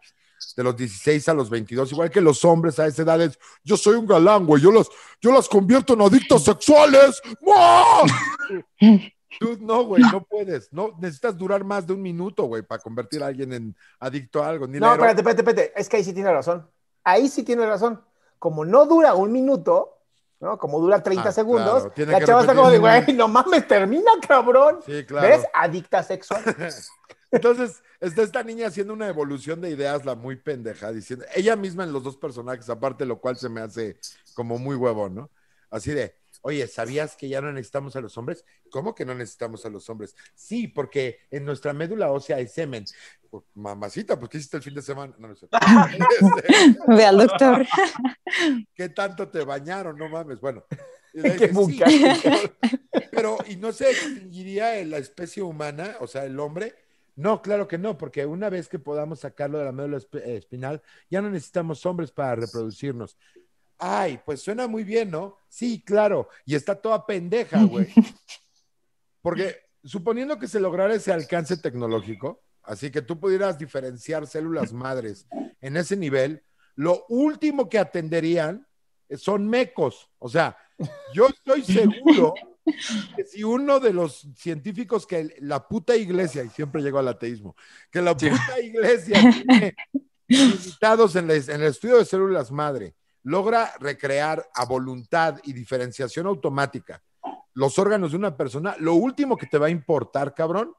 [0.57, 3.95] De los 16 a los 22, igual que los hombres a esa edad yo soy
[3.95, 4.89] un galán, güey, yo las,
[5.20, 7.20] yo las convierto en adictos sexuales.
[9.39, 10.73] Tú no, güey, no puedes.
[10.73, 14.49] No, necesitas durar más de un minuto, güey, para convertir a alguien en adicto a
[14.49, 14.67] algo.
[14.67, 15.73] Ni No, espérate, espérate, espérate.
[15.77, 16.69] Es que ahí sí tiene razón.
[17.05, 18.03] Ahí sí tiene razón.
[18.39, 19.99] Como no dura un minuto,
[20.41, 20.59] ¿no?
[20.59, 24.11] Como dura 30 Ah, segundos, claro, la chava está como de, güey, no mames, termina,
[24.27, 24.81] cabrón.
[24.85, 25.29] Sí, claro.
[25.29, 25.47] ¿Ves?
[25.55, 26.43] Adicta sexual.
[27.31, 31.85] Entonces, está esta niña haciendo una evolución de ideas, la muy pendeja, diciendo, ella misma
[31.85, 33.97] en los dos personajes, aparte, lo cual se me hace
[34.35, 35.31] como muy huevón, ¿no?
[35.71, 38.44] Así de, oye, ¿sabías que ya no necesitamos a los hombres?
[38.70, 40.14] ¿Cómo que no necesitamos a los hombres?
[40.35, 42.85] Sí, porque en nuestra médula ósea hay semen.
[43.31, 45.14] Pues, mamacita, pues, ¿qué hiciste el fin de semana?
[45.19, 45.48] No, no sé.
[46.20, 47.66] Este, Ve al doctor.
[48.74, 49.97] ¿Qué tanto te bañaron?
[49.97, 50.40] No mames.
[50.40, 50.64] Bueno.
[51.14, 51.78] Sí,
[53.10, 56.74] pero, ¿y no se extinguiría la especie humana, o sea, el hombre?
[57.14, 60.82] No, claro que no, porque una vez que podamos sacarlo de la médula eh, espinal,
[61.10, 63.19] ya no necesitamos hombres para reproducirnos.
[63.85, 65.39] Ay, pues suena muy bien, ¿no?
[65.49, 66.29] Sí, claro.
[66.47, 67.89] Y está toda pendeja, güey.
[69.21, 75.27] Porque suponiendo que se lograra ese alcance tecnológico, así que tú pudieras diferenciar células madres
[75.61, 76.45] en ese nivel,
[76.77, 78.69] lo último que atenderían
[79.17, 80.09] son mecos.
[80.21, 80.57] O sea,
[81.13, 82.35] yo estoy seguro
[83.17, 87.57] que si uno de los científicos que la puta iglesia, y siempre llego al ateísmo,
[87.91, 89.75] que la puta iglesia tiene
[90.29, 97.03] invitados en, en el estudio de células madre, logra recrear a voluntad y diferenciación automática
[97.55, 100.74] los órganos de una persona, lo último que te va a importar, cabrón,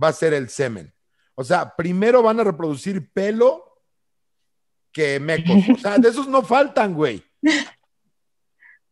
[0.00, 0.92] va a ser el semen.
[1.34, 3.82] O sea, primero van a reproducir pelo
[4.92, 5.64] que mecos.
[5.74, 7.22] O sea, de esos no faltan, güey.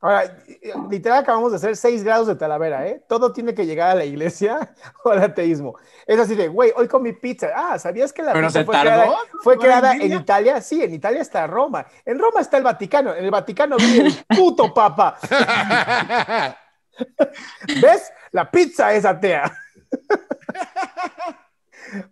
[0.04, 0.36] Ahora,
[0.90, 3.02] literal acabamos de hacer 6 grados de Talavera, ¿eh?
[3.08, 5.78] Todo tiene que llegar a la iglesia o al ateísmo.
[6.06, 7.48] Es así de, güey, hoy comí pizza.
[7.56, 10.12] Ah, ¿sabías que la Pero pizza se fue tardó, creada, fue ¿No creada en?
[10.12, 10.60] Italia?
[10.60, 11.86] Sí, en Italia está Roma.
[12.04, 13.14] En Roma está el Vaticano.
[13.14, 15.16] En el Vaticano vive el puto papa.
[17.80, 18.12] ¿Ves?
[18.32, 19.56] La pizza es atea.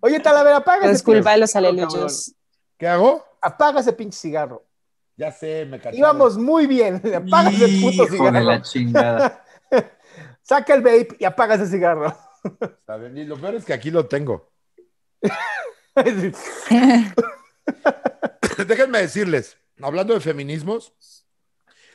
[0.00, 2.34] Oye, Talavera, apaga Es ese culpa pinche de los aleluyos.
[2.78, 3.22] ¿Qué hago?
[3.42, 4.64] Apaga ese pinche cigarro.
[5.16, 5.98] Ya sé, me cacharon.
[5.98, 6.96] Íbamos muy bien.
[7.14, 8.40] Apaga ese puto de cigarro.
[8.40, 9.44] la chingada.
[10.42, 12.16] Saca el vape y apaga ese cigarro.
[12.60, 14.50] Está bien, Y lo peor es que aquí lo tengo.
[18.66, 20.92] Déjenme decirles, hablando de feminismos,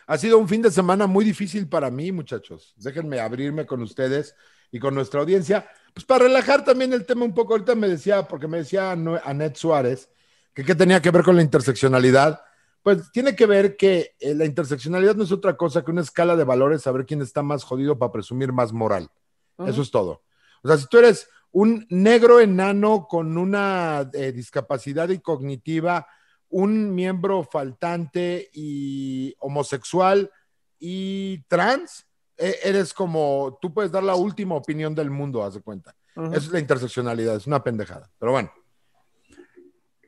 [0.08, 2.74] ha sido un fin de semana muy difícil para mí, muchachos.
[2.78, 4.34] Déjenme abrirme con ustedes
[4.72, 7.54] y con nuestra audiencia, pues para relajar también el tema un poco.
[7.54, 10.10] Ahorita me decía, porque me decía Anet Suárez,
[10.54, 12.42] que qué tenía que ver con la interseccionalidad.
[12.88, 16.38] Pues tiene que ver que eh, la interseccionalidad no es otra cosa que una escala
[16.38, 19.10] de valores, saber quién está más jodido para presumir más moral.
[19.58, 20.24] Eso es todo.
[20.64, 26.08] O sea, si tú eres un negro enano con una eh, discapacidad y cognitiva,
[26.48, 30.32] un miembro faltante y homosexual
[30.80, 32.08] y trans,
[32.38, 35.94] eh, eres como, tú puedes dar la última opinión del mundo, haz de cuenta.
[36.16, 36.28] Ujú.
[36.28, 38.10] Eso es la interseccionalidad, es una pendejada.
[38.18, 38.50] Pero bueno.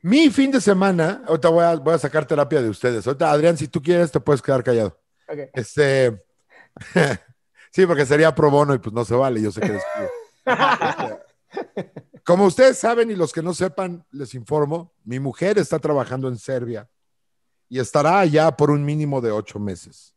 [0.02, 3.06] Mi fin de semana, ahorita voy a, voy a sacar terapia de ustedes.
[3.06, 4.98] Ahorita, Adrián, si tú quieres, te puedes quedar callado.
[5.52, 6.18] Este.
[7.70, 11.20] sí, porque sería pro bono y pues no se vale, yo sé que Este,
[12.24, 16.38] Como ustedes saben y los que no sepan, les informo, mi mujer está trabajando en
[16.38, 16.88] Serbia
[17.68, 20.14] y estará allá por un mínimo de ocho meses,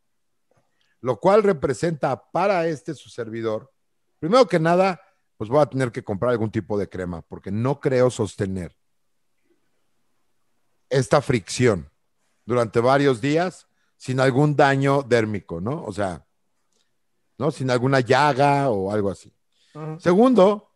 [1.01, 3.71] lo cual representa para este su servidor,
[4.19, 4.99] primero que nada,
[5.37, 8.75] pues voy a tener que comprar algún tipo de crema, porque no creo sostener
[10.93, 11.89] esta fricción
[12.45, 13.67] durante varios días
[13.97, 15.83] sin algún daño dérmico, ¿no?
[15.85, 16.25] O sea,
[17.37, 17.51] ¿no?
[17.51, 19.33] Sin alguna llaga o algo así.
[19.97, 20.69] Segundo,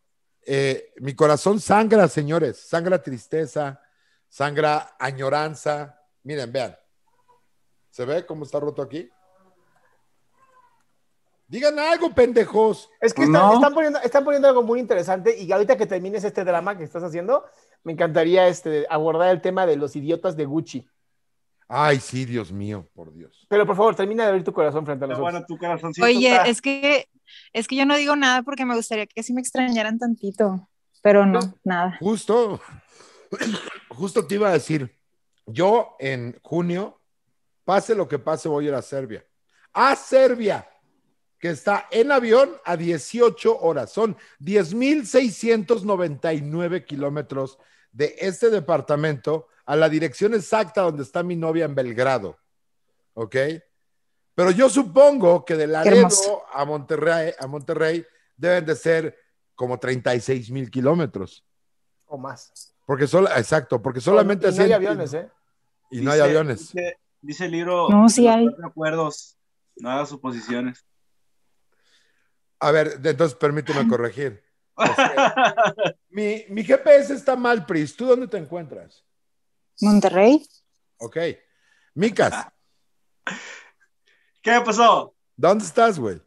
[0.45, 3.80] eh, mi corazón sangra, señores, sangra tristeza,
[4.27, 5.99] sangra añoranza.
[6.23, 6.76] Miren, vean.
[7.91, 9.10] ¿Se ve cómo está roto aquí?
[11.48, 12.89] Digan algo, pendejos.
[12.99, 13.39] Es que No.
[13.39, 16.84] están, están poniendo, están poniendo algo muy interesante y ahorita que termines este drama que
[16.84, 17.45] estás haciendo,
[17.88, 20.85] me encantaría este, abordar el tema de los idiotas de Gucci.
[21.69, 23.45] Ay, sí, Dios mío, por Dios.
[23.47, 25.31] Pero por favor, termina de abrir tu corazón frente a nosotros.
[25.31, 27.07] bueno, tu corazoncito Oye, está- es que,
[27.53, 30.68] es que yo no digo nada porque me gustaría que sí me extrañaran tantito,
[31.01, 31.95] pero no, nada.
[32.01, 32.59] Justo,
[33.88, 34.93] justo te iba a decir,
[35.45, 36.99] yo en junio,
[37.64, 39.26] pase lo que pase, voy a ir a Serbia.
[39.72, 40.68] A Serbia,
[41.39, 43.93] que está en avión a 18 horas.
[43.93, 47.57] Son 10.699 kilómetros
[47.91, 52.38] de este departamento a la dirección exacta donde está mi novia en Belgrado.
[53.14, 53.35] ¿Ok?
[54.35, 55.68] Pero yo supongo que de.
[55.68, 56.07] Laredo
[56.53, 58.05] a Monterrey, a Monterrey
[58.35, 59.18] deben de ser
[59.55, 61.43] como 36 mil kilómetros.
[62.05, 62.73] O más.
[62.85, 65.30] Porque solo, exacto, porque solamente Y no hay aviones, ¿eh?
[65.89, 66.59] Y no hay dice- aviones.
[66.72, 67.89] Dice, dice el libro.
[67.89, 68.47] No, sí hay.
[68.64, 69.38] acuerdos.
[69.77, 70.85] No hagas suposiciones.
[72.59, 74.43] A ver, entonces permíteme corregir.
[76.10, 77.95] Mi, mi GPS está mal, Pris.
[77.95, 79.04] ¿Tú dónde te encuentras?
[79.82, 80.45] Monterrey.
[80.99, 81.18] Ok.
[81.95, 82.48] Micas,
[84.41, 85.14] ¿Qué me pasó?
[85.36, 86.22] ¿dónde estás, güey?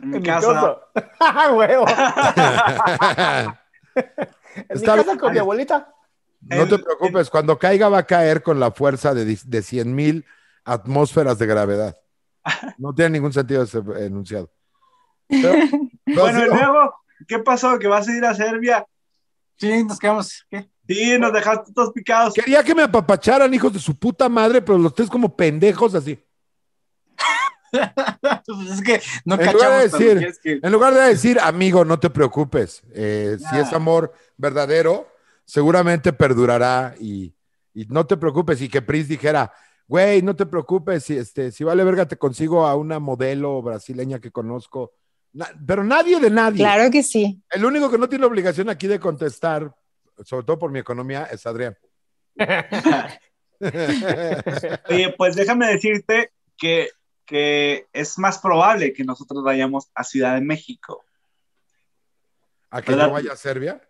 [0.00, 0.80] En mi En mi casa.
[0.94, 1.10] casa.
[1.20, 1.84] ¡Ah, huevo!
[4.56, 5.18] En Está mi casa bien.
[5.18, 5.94] con mi abuelita.
[6.40, 10.24] No te preocupes, cuando caiga va a caer con la fuerza de, de 100 mil
[10.64, 11.98] atmósferas de gravedad.
[12.78, 14.50] No tiene ningún sentido ese enunciado.
[15.28, 15.52] Pero-
[16.06, 16.94] Bueno, sí, y luego,
[17.28, 17.78] ¿qué pasó?
[17.78, 18.84] ¿Que vas a ir a Serbia?
[19.56, 20.46] Sí, nos quedamos.
[20.50, 20.70] ¿qué?
[20.88, 22.34] Sí, nos dejaste todos picados.
[22.34, 26.18] Quería que me apapacharan, hijos de su puta madre, pero los tres como pendejos así.
[27.72, 32.00] Pues es que no En lugar de decir- que- En lugar de decir, amigo, no
[32.00, 35.06] te preocupes, eh, si es amor verdadero,
[35.44, 37.32] seguramente perdurará y,
[37.72, 38.60] y no te preocupes.
[38.60, 39.52] Y que Pris dijera,
[39.86, 44.18] güey, no te preocupes, si, este, si vale verga, te consigo a una modelo brasileña
[44.18, 44.92] que conozco.
[45.32, 46.58] Na- pero nadie de nadie.
[46.58, 47.40] Claro que sí.
[47.50, 49.72] El único que no tiene obligación aquí de contestar,
[50.24, 51.76] sobre todo por mi economía, es Adrián.
[54.88, 56.88] Oye, pues déjame decirte que,
[57.24, 61.04] que es más probable que nosotros vayamos a Ciudad de México.
[62.70, 63.06] ¿A que ¿Verdad?
[63.08, 63.80] yo vaya a Serbia?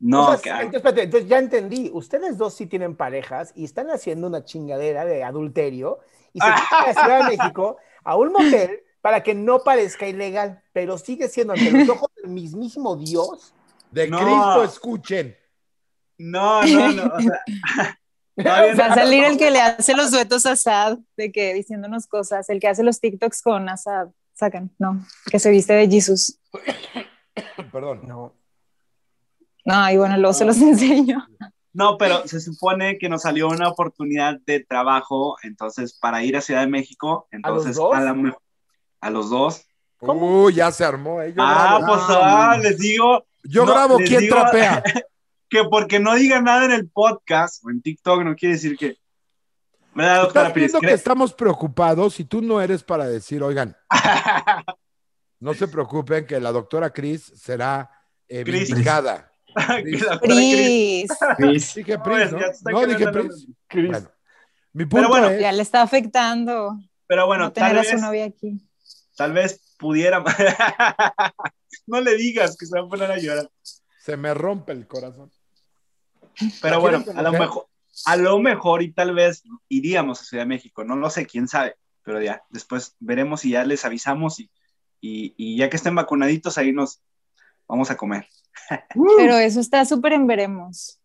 [0.00, 1.90] No, O sea, que- entonces, espérate, entonces ya entendí.
[1.92, 5.98] Ustedes dos sí tienen parejas y están haciendo una chingadera de adulterio
[6.32, 10.62] y se van a Ciudad de México a un motel para que no parezca ilegal,
[10.72, 13.52] pero sigue siendo ante los ojos del mismísimo Dios.
[13.90, 14.18] De No.
[14.18, 15.36] Cristo escuchen.
[16.18, 17.04] no, no, no.
[17.14, 17.54] O sea,
[18.64, 22.48] a no- salir el que le hace los duetos a Asad, de que diciéndonos cosas,
[22.50, 26.38] el que hace los TikToks con Asad, sacan, no, que se viste de Jesus.
[27.72, 28.02] Perdón.
[28.06, 28.34] No.
[29.64, 31.26] No, y bueno, luego se los enseño.
[31.72, 36.40] No, pero se supone que nos salió una oportunidad de trabajo, entonces para ir a
[36.40, 37.94] Ciudad de México, entonces dos?
[37.94, 38.32] a, la me-
[39.00, 39.62] a los dos.
[40.00, 41.20] Uy, ya se armó.
[41.22, 41.86] eh, yo Ah, grabo.
[41.86, 44.82] pues ah, les digo Yo no, grabo quién digo- trapea.
[45.50, 48.96] que porque no diga nada en el podcast o en TikTok no quiere decir que.
[49.94, 53.74] ¿Verdad, doctora viendo que ¿Cree- estamos preocupados y tú no eres para decir, oigan,
[55.40, 57.90] no se preocupen que la doctora Cris será
[58.28, 58.68] eh, Cris.
[58.68, 59.32] vindicada.
[59.54, 62.38] Cris- Pris, Dije No, Pris, es- ¿no?
[62.38, 63.46] ya te está No, dije Pris.
[63.72, 64.08] Bueno,
[64.72, 67.92] mi punto bueno, es, ya le está afectando Pero bueno, no tener tal a su
[67.92, 68.67] vez, novia aquí.
[69.18, 70.24] Tal vez pudiera.
[71.86, 73.50] no le digas que se va a poner a llorar.
[74.00, 75.30] se me rompe el corazón.
[76.62, 77.66] Pero ¿La bueno, a lo mejor,
[78.06, 81.48] a lo mejor y tal vez iríamos a Ciudad de México, no lo sé, quién
[81.48, 81.74] sabe,
[82.04, 84.48] pero ya, después veremos y ya les avisamos y,
[85.00, 87.02] y, y ya que estén vacunaditos ahí nos
[87.66, 88.28] vamos a comer.
[89.18, 91.00] Pero eso está súper en veremos.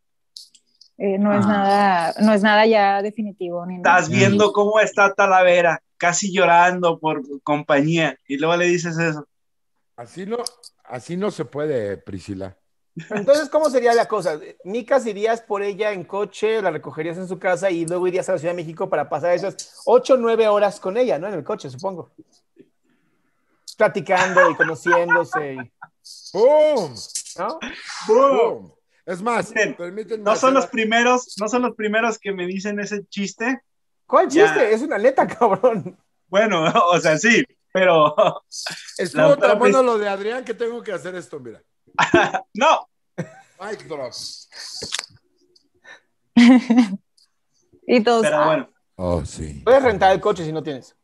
[0.98, 1.49] Eh, no es Ah.
[1.49, 3.99] nada, no es nada ya definitivo ni nada.
[3.99, 9.28] Estás viendo cómo está Talavera, casi llorando por compañía, y luego le dices eso.
[9.95, 10.38] Así no,
[10.86, 12.57] así no se puede, Priscila.
[13.10, 14.40] Entonces, ¿cómo sería la cosa?
[14.64, 18.34] Micas irías por ella en coche, la recogerías en su casa y luego irías a
[18.34, 21.28] la Ciudad de México para pasar esas ocho o nueve horas con ella, ¿no?
[21.28, 22.11] En el coche, supongo.
[23.78, 25.72] Platicando y conociéndose, y-
[26.32, 26.94] ¡Pum!
[27.40, 27.60] ¿no?
[28.06, 28.72] ¡Pum!
[29.06, 32.45] Es más, Miren, permítanme No son hacer- los primeros, no son los primeros que me
[32.45, 33.61] dicen ese chiste
[34.05, 34.45] ¿Cuál Ya.
[34.45, 34.73] chiste?
[34.73, 35.97] Es una neta, cabrón.
[36.27, 38.15] Bueno, o sea, sí, pero
[38.97, 39.35] Estuvo
[39.80, 41.61] vez- lo de Adrián que tengo que hacer esto, mira.
[42.53, 42.88] no.
[43.59, 44.11] Mic drop.
[47.85, 49.61] Y todos, Pero ah, bueno, Oh, sí.
[49.65, 50.95] Puedes rentar el coche si no tienes.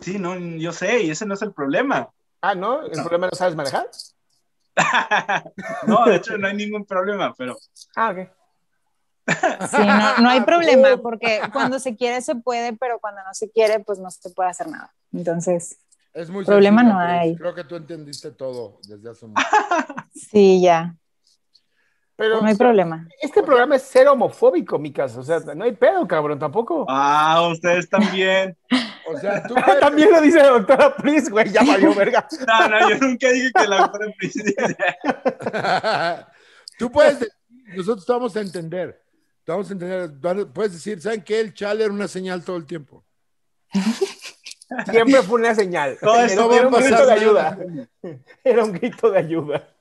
[0.00, 2.08] sí, no, yo sé, y ese no es el problema.
[2.40, 2.82] Ah, ¿no?
[2.82, 3.88] ¿El problema no sabes manejar?
[5.88, 7.56] no, de hecho no hay ningún problema, pero
[7.96, 8.30] Ah, ok.
[9.70, 13.50] Sí, no, no hay problema, porque cuando se quiere se puede, pero cuando no se
[13.50, 14.92] quiere, pues no se puede hacer nada.
[15.12, 15.78] Entonces,
[16.12, 17.36] Es muy Problema sencillo, no hay.
[17.36, 19.42] Creo que tú entendiste todo desde hace mucho.
[20.14, 20.94] sí, ya,
[22.16, 23.06] Pero no hay problema.
[23.22, 25.16] este programa es cero homofóbico, Micas.
[25.16, 26.84] O sea, no hay pedo, cabrón, tampoco.
[26.88, 28.56] ah, ustedes también.
[29.10, 32.26] O sea, tú puedes, También lo dice la doctora Pris, güey, ya valió verga.
[32.46, 34.96] No, no, yo nunca dije que la fuera presidencia.
[36.78, 37.32] tú puedes decir,
[37.76, 39.00] nosotros te vamos a entender.
[39.48, 40.10] Te vamos a entender.
[40.52, 41.40] Puedes decir, ¿saben qué?
[41.40, 43.02] El chale era una señal todo el tiempo.
[44.90, 45.96] Siempre fue una señal.
[45.98, 47.58] Todo Era, esto va a era un pasar grito de ayuda.
[48.44, 49.74] Era un grito de ayuda.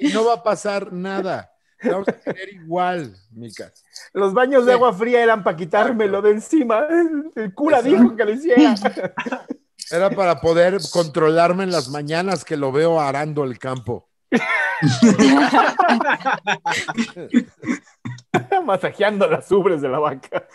[0.00, 1.52] Y no va a pasar nada.
[1.78, 3.70] Te vamos a querer igual, Mica.
[4.14, 6.86] Los baños de agua fría eran para quitármelo de encima.
[7.34, 8.74] El cura dijo que lo hiciera.
[9.90, 14.08] Era para poder controlarme en las mañanas que lo veo arando el campo.
[18.64, 20.46] Masajeando las ubres de la vaca.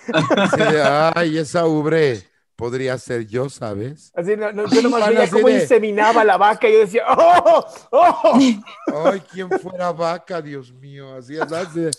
[0.58, 0.82] De,
[1.16, 2.22] ay, esa ubre
[2.56, 4.12] podría ser yo, ¿sabes?
[4.16, 7.66] Así, no, no, yo nomás veía cómo de- inseminaba la vaca y yo decía, ¡oh!
[7.92, 8.40] ¡oh!
[9.06, 11.16] Ay, quién fuera vaca, Dios mío.
[11.16, 11.92] Así es, así de-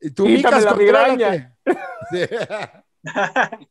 [0.00, 1.52] Y tú, Micas, la contrólate.
[2.10, 2.26] Sí.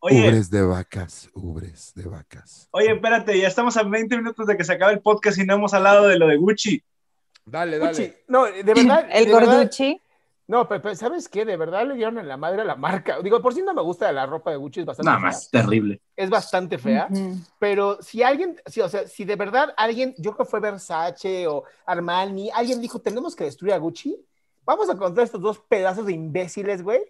[0.00, 2.68] Oye, Ubres de vacas, ubres de vacas.
[2.72, 5.54] oye, espérate, ya estamos a 20 minutos de que se acabe el podcast y no
[5.54, 6.82] hemos hablado de lo de Gucci.
[7.44, 8.02] Dale, Gucci.
[8.02, 8.24] dale.
[8.28, 9.06] No, de verdad.
[9.12, 10.00] El de verdad- gorduchi,
[10.48, 11.44] No, pero, pero ¿sabes qué?
[11.44, 13.20] De verdad le dieron en la madre a la marca.
[13.22, 15.26] Digo, por si no me gusta la ropa de Gucci, es bastante Nada fea.
[15.28, 16.00] más, terrible.
[16.16, 17.08] Es bastante fea.
[17.58, 21.46] Pero si alguien, si, o sea, si de verdad alguien, yo creo que fue Versace
[21.46, 24.18] o Armani, alguien dijo, tenemos que destruir a Gucci,
[24.64, 27.00] vamos a encontrar estos dos pedazos de imbéciles, güey,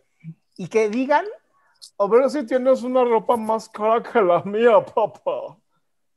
[0.57, 1.25] y que digan,
[1.99, 5.57] a ver si tienes una ropa más cara que la mía, papá.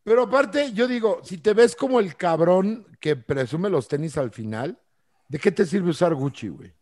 [0.04, 4.30] Pero aparte, yo digo, si te ves como el cabrón que presume los tenis al
[4.30, 4.80] final,
[5.28, 6.75] ¿de qué te sirve usar Gucci, güey?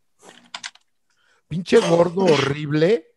[1.54, 3.10] Pinche gordo horrible,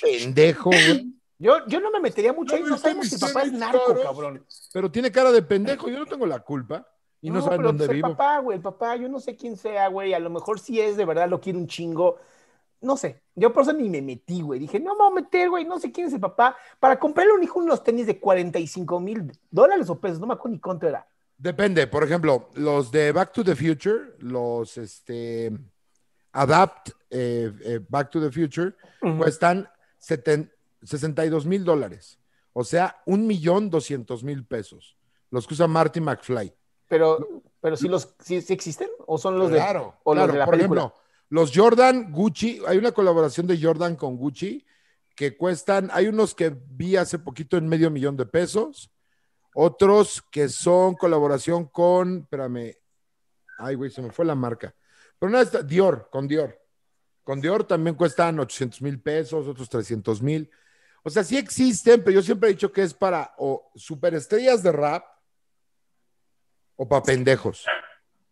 [0.00, 1.14] pendejo, güey.
[1.38, 4.04] Yo, yo no me metería mucho ahí, No, no sabemos si papá es narco, caros.
[4.04, 4.46] cabrón.
[4.74, 6.86] Pero tiene cara de pendejo, yo no tengo la culpa.
[7.22, 8.08] Y no, saben pero dónde pues vivo.
[8.08, 10.12] El papá, güey, el papá, yo no sé quién sea, güey.
[10.12, 12.18] A lo mejor sí es de verdad, lo quiere un chingo.
[12.82, 13.22] No sé.
[13.34, 14.60] Yo por eso ni me metí, güey.
[14.60, 15.64] Dije, no me voy a meter, güey.
[15.64, 16.56] No sé quién es el papá.
[16.78, 20.20] Para comprarle a un hijo unos tenis de 45 mil dólares o pesos.
[20.20, 21.08] No me acuerdo ni cuánto era.
[21.38, 25.50] Depende, por ejemplo, los de Back to the Future, los este,
[26.32, 28.74] Adapt eh, eh, Back to the Future,
[29.18, 29.68] cuestan
[30.00, 30.50] seten-
[30.82, 32.18] 62 mil dólares.
[32.52, 34.96] O sea, un millón doscientos mil pesos.
[35.30, 36.54] Los que usa Marty McFly.
[36.88, 40.32] Pero, pero sí los, sí, sí existen o son los de, claro, o los claro.
[40.32, 40.80] de la por película.
[40.82, 44.66] ejemplo, los Jordan Gucci, hay una colaboración de Jordan con Gucci
[45.16, 48.90] que cuestan, hay unos que vi hace poquito en medio millón de pesos,
[49.54, 52.76] otros que son colaboración con, espérame,
[53.58, 54.74] ay güey, se me fue la marca,
[55.22, 56.60] pero una está Dior, con Dior.
[57.22, 60.50] Con Dior también cuestan 800 mil pesos, otros 300 mil.
[61.04, 64.72] O sea, sí existen, pero yo siempre he dicho que es para o superestrellas de
[64.72, 65.04] rap
[66.74, 67.64] o para pendejos.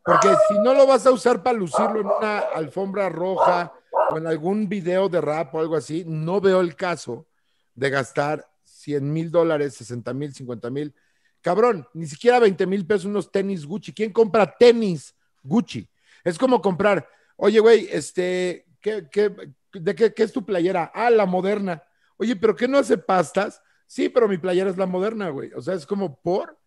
[0.05, 3.73] Porque si no lo vas a usar para lucirlo en una alfombra roja
[4.11, 7.29] o en algún video de rap o algo así, no veo el caso
[7.73, 10.93] de gastar 100 mil dólares, 60 mil, 50 mil.
[11.41, 13.95] Cabrón, ni siquiera 20 mil pesos unos tenis Gucci.
[13.95, 15.15] ¿Quién compra tenis
[15.45, 15.89] Gucci?
[16.25, 19.35] Es como comprar, oye, güey, este, ¿qué, qué,
[19.73, 20.91] de qué, qué es tu playera?
[20.95, 21.83] Ah, la moderna.
[22.17, 23.63] Oye, ¿pero qué no hace pastas?
[23.87, 25.53] Sí, pero mi playera es la moderna, güey.
[25.55, 26.59] O sea, es como por.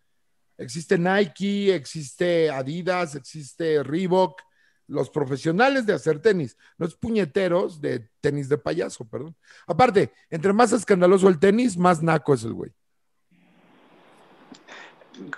[0.56, 4.40] Existe Nike, existe Adidas, existe Reebok,
[4.86, 9.34] los profesionales de hacer tenis, los puñeteros de tenis de payaso, perdón.
[9.66, 12.72] Aparte, entre más escandaloso el tenis, más naco es el güey.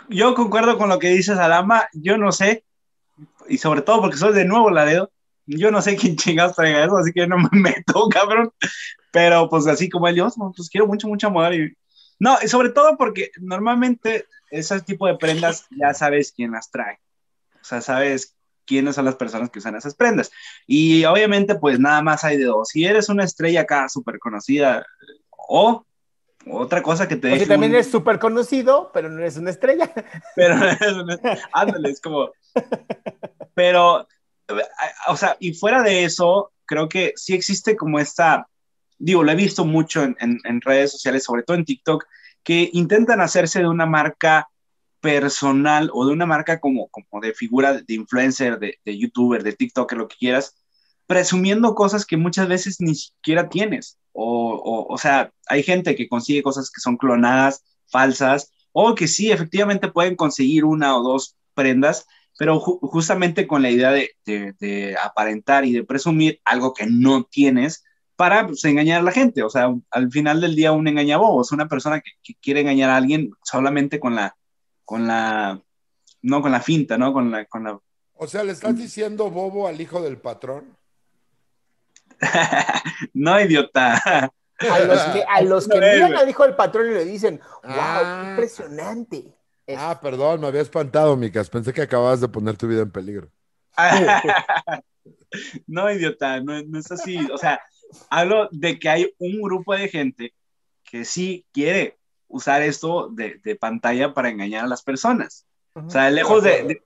[0.09, 1.89] Yo concuerdo con lo que dices, Alama.
[1.93, 2.66] Yo no sé,
[3.49, 5.11] y sobre todo porque soy de nuevo Laredo,
[5.47, 8.53] yo no sé quién chingados traiga eso, así que no me meto, cabrón.
[9.13, 11.55] Pero pues así como no, pues quiero mucho, mucha moda.
[11.55, 11.73] Y...
[12.19, 16.99] No, y sobre todo porque normalmente ese tipo de prendas ya sabes quién las trae.
[17.61, 18.35] O sea, sabes
[18.67, 20.31] quiénes son las personas que usan esas prendas.
[20.67, 22.69] Y obviamente, pues nada más hay de dos.
[22.69, 24.85] Si eres una estrella acá súper conocida
[25.31, 25.85] o
[26.49, 29.93] otra cosa que te deje también un- eres súper conocido, pero no eres una estrella.
[30.37, 30.57] pero
[31.53, 32.31] ándale, es como,
[33.57, 34.07] pero,
[35.09, 38.47] o sea, y fuera de eso, creo que sí existe como esta
[38.99, 42.05] digo, lo he visto mucho en, en, en redes sociales, sobre todo en TikTok,
[42.43, 44.49] que intentan hacerse de una marca
[45.01, 49.53] personal o de una marca como, como de figura de influencer, de, de youtuber, de
[49.53, 50.55] TikToker, lo que quieras,
[51.07, 53.99] presumiendo cosas que muchas veces ni siquiera tienes.
[54.13, 59.07] O, o, o, sea, hay gente que consigue cosas que son clonadas, falsas, o que
[59.07, 62.07] sí, efectivamente pueden conseguir una o dos prendas,
[62.39, 66.87] pero ju justamente con la idea de, de, de, aparentar y de presumir algo que
[66.87, 67.85] no tienes
[68.15, 69.43] para pues, engañar a la gente.
[69.43, 72.91] O sea, al final del día un engañabobo es una persona que, que quiere engañar
[72.91, 74.37] a alguien solamente con la,
[74.85, 75.61] con la,
[76.23, 77.13] no con la finta, ¿no?
[77.13, 77.79] Con la, con la...
[78.15, 80.77] O sea, ¿le estás diciendo bobo al hijo del patrón?
[83.15, 84.33] no, idiota.
[84.59, 87.73] A los que, a los que miran al hijo del patrón y le dicen, wow,
[87.75, 89.36] ah, impresionante.
[89.77, 91.51] Ah, perdón, me había espantado, Micas.
[91.51, 93.31] Pensé que acababas de poner tu vida en peligro.
[95.67, 97.19] no, idiota, no, no, es así.
[97.33, 97.61] O sea,
[98.11, 100.35] hablo de que hay un grupo de gente
[100.85, 101.99] que sí quiere
[102.29, 105.47] usar esto de, de pantalla para engañar a las personas.
[105.75, 106.83] O sea, lejos de, de,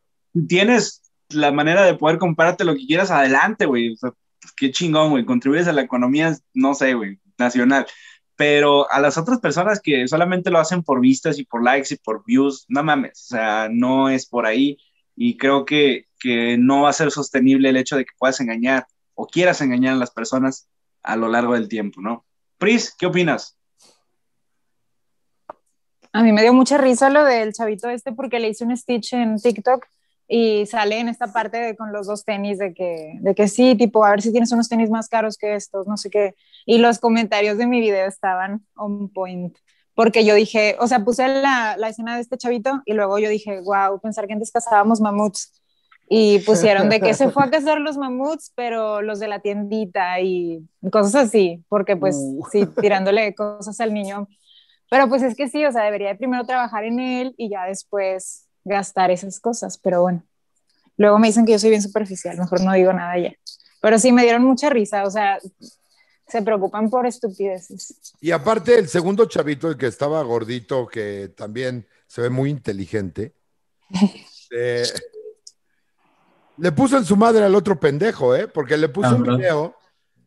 [0.47, 3.93] Tienes la manera de poder comprarte lo que quieras, adelante, güey.
[3.93, 4.12] O sea,
[4.57, 5.24] qué chingón, güey.
[5.24, 7.86] Contribuyes a la economía, no sé, güey, nacional.
[8.41, 11.99] Pero a las otras personas que solamente lo hacen por vistas y por likes y
[11.99, 13.27] por views, no mames.
[13.27, 14.79] O sea, no es por ahí.
[15.15, 18.87] Y creo que, que no va a ser sostenible el hecho de que puedas engañar
[19.12, 20.71] o quieras engañar a las personas
[21.03, 22.25] a lo largo del tiempo, ¿no?
[22.57, 23.59] Pris, ¿qué opinas?
[26.11, 29.12] A mí me dio mucha risa lo del chavito este porque le hice un stitch
[29.12, 29.87] en TikTok
[30.32, 33.74] y sale en esta parte de, con los dos tenis de que, de que sí,
[33.74, 36.36] tipo, a ver si tienes unos tenis más caros que estos, no sé qué.
[36.65, 39.59] Y los comentarios de mi video estaban on point.
[39.94, 43.28] Porque yo dije, o sea, puse la, la escena de este chavito y luego yo
[43.28, 45.52] dije, wow, pensar que antes cazábamos mamuts.
[46.09, 50.20] Y pusieron de que se fue a cazar los mamuts, pero los de la tiendita
[50.20, 52.47] y cosas así, porque pues uh.
[52.52, 54.28] sí, tirándole cosas al niño
[54.90, 58.49] pero pues es que sí, o sea, debería primero trabajar en él y ya después
[58.65, 60.23] gastar esas cosas, pero bueno.
[60.97, 63.32] Luego me dicen que yo soy bien superficial, mejor no digo nada ya.
[63.81, 65.39] Pero sí, me dieron mucha risa, o sea,
[66.27, 68.15] se preocupan por estupideces.
[68.20, 73.35] Y aparte, el segundo chavito, el que estaba gordito, que también se ve muy inteligente,
[74.51, 74.85] eh,
[76.59, 78.47] le puso en su madre al otro pendejo, ¿eh?
[78.47, 79.74] Porque le puso un video,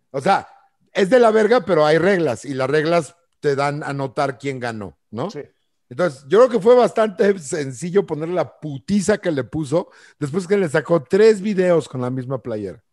[0.10, 0.48] o sea,
[0.92, 4.60] es de la verga, pero hay reglas, y las reglas te dan a notar quién
[4.60, 5.30] ganó, ¿no?
[5.30, 5.42] Sí.
[5.94, 10.58] Entonces, yo creo que fue bastante sencillo poner la putiza que le puso después que
[10.58, 12.84] le sacó tres videos con la misma playera.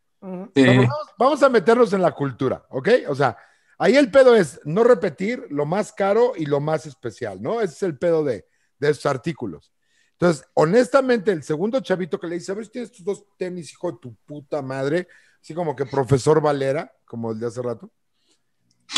[0.54, 0.66] Sí.
[0.66, 2.88] Vamos, vamos, a meternos en la cultura, ¿ok?
[3.08, 3.38] O sea,
[3.78, 7.62] ahí el pedo es no repetir lo más caro y lo más especial, ¿no?
[7.62, 8.44] Ese es el pedo de,
[8.78, 9.72] de esos artículos.
[10.12, 13.72] Entonces, honestamente, el segundo chavito que le dice, a ver si tienes tus dos tenis,
[13.72, 15.08] hijo de tu puta madre,
[15.40, 17.90] así como que profesor Valera, como el de hace rato.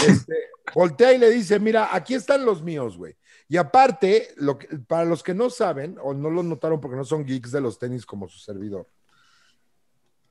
[0.05, 0.35] Este,
[0.75, 3.15] voltea y le dice, mira, aquí están los míos, güey.
[3.53, 7.05] Y aparte, lo que, para los que no saben o no lo notaron porque no
[7.05, 8.87] son geeks de los tenis como su servidor,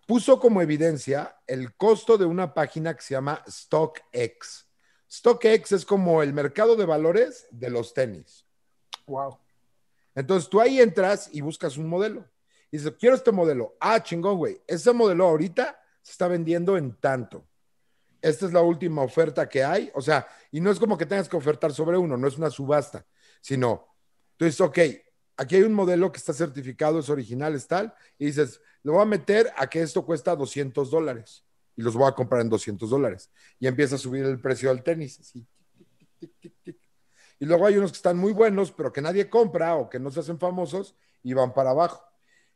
[0.07, 4.65] puso como evidencia el costo de una página que se llama StockX.
[5.07, 8.43] StockX es como el mercado de valores de los tenis.
[9.05, 9.37] Wow.
[10.15, 12.27] Entonces tú ahí entras y buscas un modelo.
[12.71, 13.75] Y dices, quiero este modelo.
[13.79, 14.59] Ah, chingón, güey.
[14.65, 17.45] Ese modelo ahorita se está vendiendo en tanto
[18.21, 21.27] esta es la última oferta que hay, o sea, y no es como que tengas
[21.27, 23.05] que ofertar sobre uno, no es una subasta,
[23.41, 23.87] sino,
[24.39, 24.79] dices, ok,
[25.37, 29.01] aquí hay un modelo que está certificado, es original, es tal, y dices, lo voy
[29.01, 31.43] a meter a que esto cuesta 200 dólares,
[31.75, 34.83] y los voy a comprar en 200 dólares, y empieza a subir el precio del
[34.83, 35.45] tenis, así,
[36.19, 36.77] tic, tic, tic,
[37.41, 40.11] y luego hay unos que están muy buenos, pero que nadie compra o que no
[40.11, 42.03] se hacen famosos y van para abajo.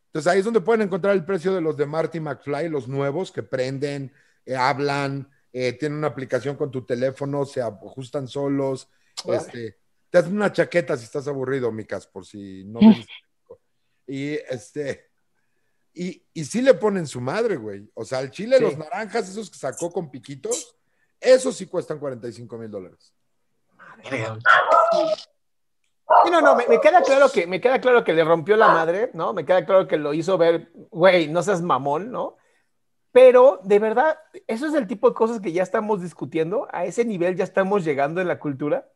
[0.06, 3.32] Entonces ahí es donde pueden encontrar el precio de los de Marty McFly, los nuevos
[3.32, 4.14] que prenden,
[4.46, 8.90] eh, hablan, eh, tienen una aplicación con tu teléfono, se ajustan solos,
[9.26, 9.77] este,
[10.10, 13.07] te hacen una chaqueta si estás aburrido, Micas, por si no ves.
[14.06, 15.11] y este,
[15.94, 17.90] y, y sí le ponen su madre, güey.
[17.94, 18.64] O sea, el chile, sí.
[18.64, 20.76] los naranjas, esos que sacó con piquitos,
[21.22, 23.14] esos sí cuestan 45 mil dólares.
[24.10, 24.18] Sí,
[26.32, 29.10] no, no, me, me, queda claro que me queda claro que le rompió la madre,
[29.14, 29.32] ¿no?
[29.32, 32.36] Me queda claro que lo hizo ver, güey, no seas mamón, ¿no?
[33.16, 36.68] Pero de verdad, eso es el tipo de cosas que ya estamos discutiendo.
[36.74, 38.90] A ese nivel ya estamos llegando en la cultura.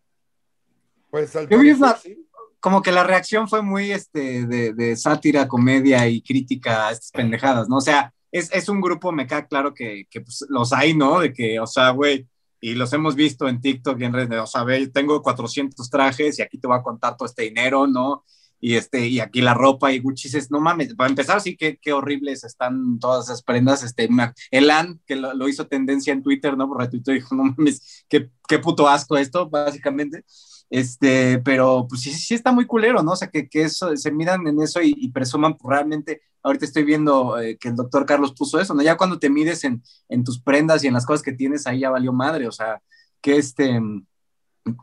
[1.10, 2.28] Pues al parecer, sí.
[2.60, 7.12] como que la reacción fue muy este, de, de, sátira, comedia y crítica a estas
[7.12, 7.78] pendejadas, ¿no?
[7.78, 11.22] O sea, es, es un grupo, me queda claro que, que pues, los hay, ¿no?
[11.22, 12.28] De que, o sea, güey,
[12.60, 16.40] y los hemos visto en TikTok y en redes, o sea, ve, tengo 400 trajes
[16.40, 18.26] y aquí te voy a contar todo este dinero, ¿no?
[18.62, 21.80] Y este, y aquí la ropa y Gucci dices, no mames, para empezar, sí, qué,
[21.82, 24.10] qué horribles están todas esas prendas, este,
[24.52, 26.68] Elan, que lo, hizo tendencia en Twitter, ¿no?
[26.68, 30.26] Por Twitter dijo, no mames, qué, qué puto asco esto, básicamente,
[30.70, 33.12] este, pero pues sí, sí está muy culero, ¿no?
[33.12, 36.84] O sea, que, que eso, se miran en eso y, presuman pues, realmente, ahorita estoy
[36.84, 38.82] viendo eh, que el doctor Carlos puso eso, ¿no?
[38.82, 41.80] Ya cuando te mides en, en tus prendas y en las cosas que tienes, ahí
[41.80, 42.82] ya valió madre, o sea,
[43.22, 43.80] que este,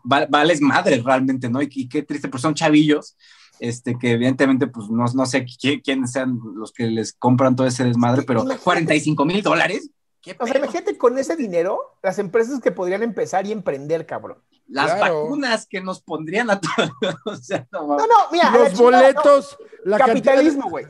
[0.02, 1.60] vales madre realmente, ¿no?
[1.60, 3.16] Y, y qué triste, pues son chavillos
[3.60, 7.84] este, que evidentemente, pues no, no sé quiénes sean los que les compran todo ese
[7.84, 9.90] desmadre, pero 45 mil dólares.
[10.38, 14.38] O sea, imagínate con ese dinero las empresas que podrían empezar y emprender, cabrón.
[14.66, 16.90] Las vacunas que nos pondrían a todos.
[17.24, 18.50] o sea, no, no, mira.
[18.50, 19.56] Los boletos.
[19.84, 20.86] La Capitalismo, güey.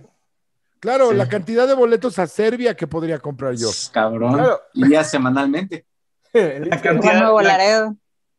[0.81, 3.69] Claro, la cantidad de boletos a Serbia que podría comprar yo.
[3.93, 4.47] Cabrón.
[4.73, 5.87] Y ya semanalmente.
[6.33, 7.95] la cantidad, la,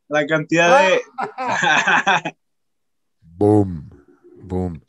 [0.08, 1.02] la cantidad de.
[3.22, 3.87] Boom.
[4.48, 4.82] Boom.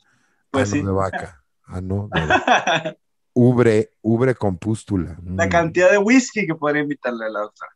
[0.51, 1.43] Pues ano de vaca.
[1.65, 2.97] Ano de
[3.33, 5.17] Ubre, ubre con pústula.
[5.23, 5.49] La mm.
[5.49, 7.67] cantidad de whisky que podría invitarle a la otra.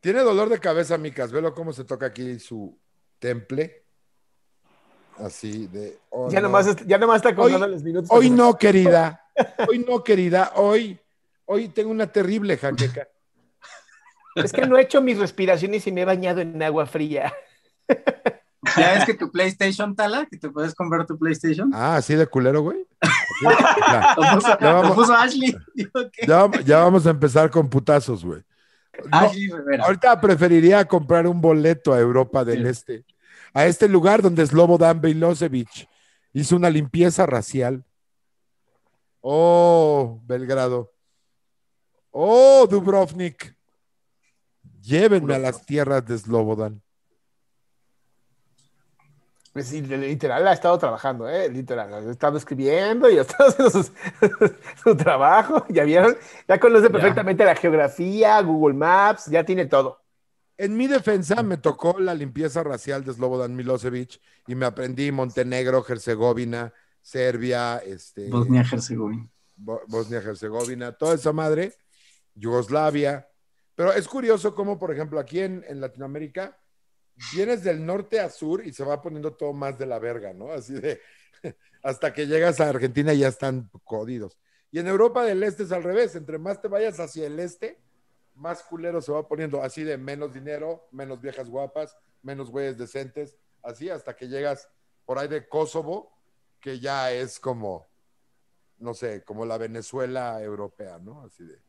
[0.00, 1.32] Tiene dolor de cabeza, Micas.
[1.32, 2.78] Velo cómo se toca aquí su
[3.18, 3.84] temple.
[5.18, 5.98] Así de.
[6.10, 8.10] Oh, ya, nomás, ya nomás está contando los minutos.
[8.12, 9.24] Hoy no, querida.
[9.68, 10.52] Hoy no, querida.
[10.56, 10.98] Hoy,
[11.46, 13.08] hoy tengo una terrible jaqueca.
[14.34, 17.32] Es que no he hecho mis respiraciones y me he bañado en agua fría.
[18.76, 20.26] ¿Ya ves que tu PlayStation, Tala?
[20.26, 21.70] ¿Que te puedes comprar tu PlayStation?
[21.72, 22.86] Ah, así de culero, güey.
[23.40, 24.16] Ya,
[24.60, 25.56] ya, vamos, Ashley.
[26.64, 28.42] Ya, vamos a empezar con putazos, güey.
[29.80, 33.04] ahorita preferiría comprar un boleto a Europa del Este,
[33.54, 35.88] a este lugar donde Slobodan Milosevic
[36.32, 37.84] hizo una limpieza racial.
[39.20, 40.92] Oh, Belgrado.
[42.10, 43.54] Oh, Dubrovnik.
[44.80, 46.82] Llévenme a las tierras de Slobodan.
[49.58, 51.48] Pues literal ha estado trabajando, ¿eh?
[51.50, 53.82] Literal, ha estado escribiendo y ha estado haciendo
[54.84, 55.66] su, trabajo.
[55.68, 56.16] Ya vieron,
[56.46, 60.00] ya conoce perfectamente la geografía, Google Maps, ya tiene todo.
[60.56, 65.84] En mi defensa me tocó la limpieza racial de Slobodan Milosevic y me aprendí Montenegro,
[65.88, 66.72] Herzegovina,
[67.02, 69.28] Serbia, este, Bosnia-Herzegovina.
[69.56, 71.74] Bosnia-Herzegovina, toda esa madre,
[72.36, 73.28] Yugoslavia.
[73.74, 76.56] Pero es curioso cómo, por ejemplo, aquí en, en Latinoamérica
[77.32, 80.52] vienes del norte a sur y se va poniendo todo más de la verga, ¿no?
[80.52, 81.00] Así de,
[81.82, 84.38] hasta que llegas a Argentina y ya están jodidos.
[84.70, 87.80] Y en Europa del Este es al revés, entre más te vayas hacia el este,
[88.34, 93.36] más culero se va poniendo, así de menos dinero, menos viejas guapas, menos güeyes decentes,
[93.62, 94.68] así hasta que llegas
[95.04, 96.12] por ahí de Kosovo,
[96.60, 97.88] que ya es como,
[98.78, 101.22] no sé, como la Venezuela europea, ¿no?
[101.22, 101.60] Así de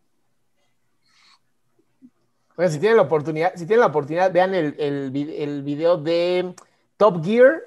[2.67, 6.53] si tienen la oportunidad, si tienen la oportunidad, vean el, el, video de
[6.97, 7.61] Top Gear,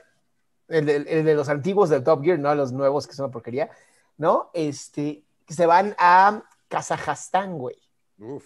[0.69, 3.71] el de, los antiguos del Top Gear, no los nuevos que son una porquería,
[4.19, 4.51] ¿no?
[4.53, 7.77] Este, que se van a Kazajstán, güey.
[8.19, 8.45] Uf.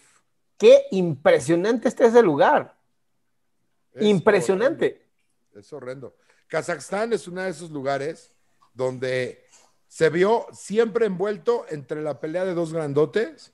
[0.56, 2.76] Qué impresionante está ese lugar.
[3.98, 5.04] impresionante.
[5.54, 6.16] Es horrendo.
[6.46, 8.32] Kazajstán es uno de esos lugares
[8.72, 9.44] donde
[9.88, 13.52] se vio siempre envuelto entre la pelea de dos grandotes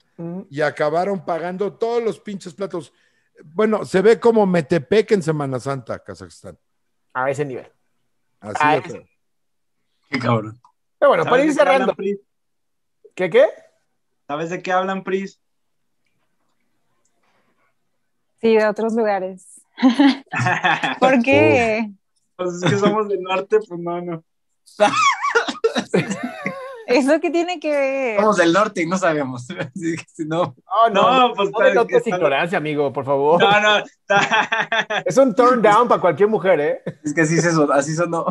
[0.50, 2.92] y acabaron pagando todos los pinches platos.
[3.44, 6.58] Bueno, se ve como Metepec en Semana Santa, Kazajstán.
[7.14, 7.70] A ese nivel.
[8.40, 9.02] Así es.
[10.10, 10.60] Qué cabrón.
[10.98, 11.94] Pero bueno, para ir cerrando.
[13.14, 13.46] Qué, qué?
[14.26, 15.40] ¿Sabes de qué hablan, Pris?
[18.40, 19.60] Sí, de otros lugares.
[21.00, 21.90] ¿Por qué?
[22.36, 24.24] Pues es que somos del norte, pues no, no.
[26.92, 28.20] ¿Eso qué tiene que ver?
[28.20, 29.46] Somos del norte y no sabemos.
[30.18, 30.54] no,
[30.92, 33.40] no, no, pues no, es ignorancia, amigo, por favor.
[33.40, 33.84] No, no.
[35.04, 36.82] es un turn down para cualquier mujer, ¿eh?
[37.02, 38.26] Es que así, se, así sonó.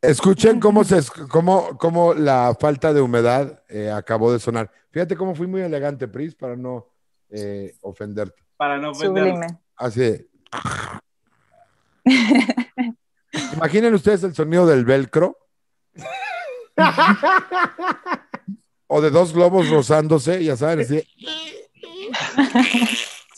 [0.00, 4.70] Escuchen cómo, se, cómo, cómo la falta de humedad eh, acabó de sonar.
[4.90, 6.86] Fíjate cómo fui muy elegante, Pris, para no
[7.28, 8.42] eh, ofenderte.
[8.56, 9.58] Para no ofenderte.
[9.76, 10.26] Así.
[13.54, 15.36] Imaginen ustedes el sonido del velcro
[18.86, 21.06] o de dos globos rozándose, ya saben, así.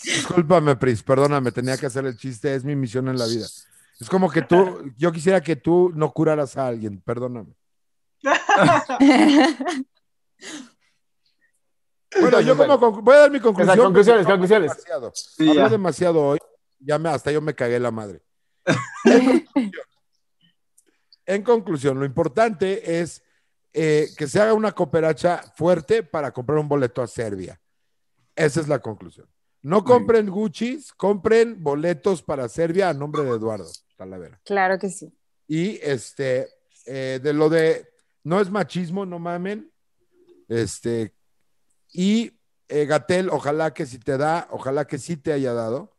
[0.03, 3.47] Discúlpame, Pris, perdóname, tenía que hacer el chiste, es mi misión en la vida.
[4.01, 7.55] Es como que tú, yo quisiera que tú no curaras a alguien, perdóname.
[12.21, 13.79] bueno, yo como voy a dar mi conclusión.
[13.79, 14.73] conclusiones, conclusiones.
[15.39, 15.69] Demasiado.
[15.69, 16.39] demasiado hoy,
[16.81, 18.23] ya me, hasta yo me cagué la madre.
[21.27, 23.23] en conclusión, lo importante es
[23.75, 27.61] eh, que se haga una cooperacha fuerte para comprar un boleto a Serbia.
[28.37, 29.29] Esa es la conclusión.
[29.63, 34.41] No compren Gucci, compren boletos para Serbia a nombre de Eduardo Talavera.
[34.45, 35.17] Claro que sí.
[35.47, 36.49] Y este,
[36.85, 37.89] eh, de lo de
[38.25, 39.73] no es machismo, no mamen.
[40.49, 41.15] Este,
[41.93, 42.33] y
[42.69, 45.97] eh, Gatel, ojalá que si te da, ojalá que sí te haya dado.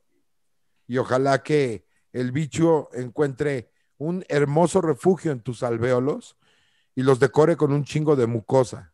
[0.86, 6.38] Y ojalá que el bicho encuentre un hermoso refugio en tus alvéolos
[6.96, 8.94] y los decore con un chingo de mucosa.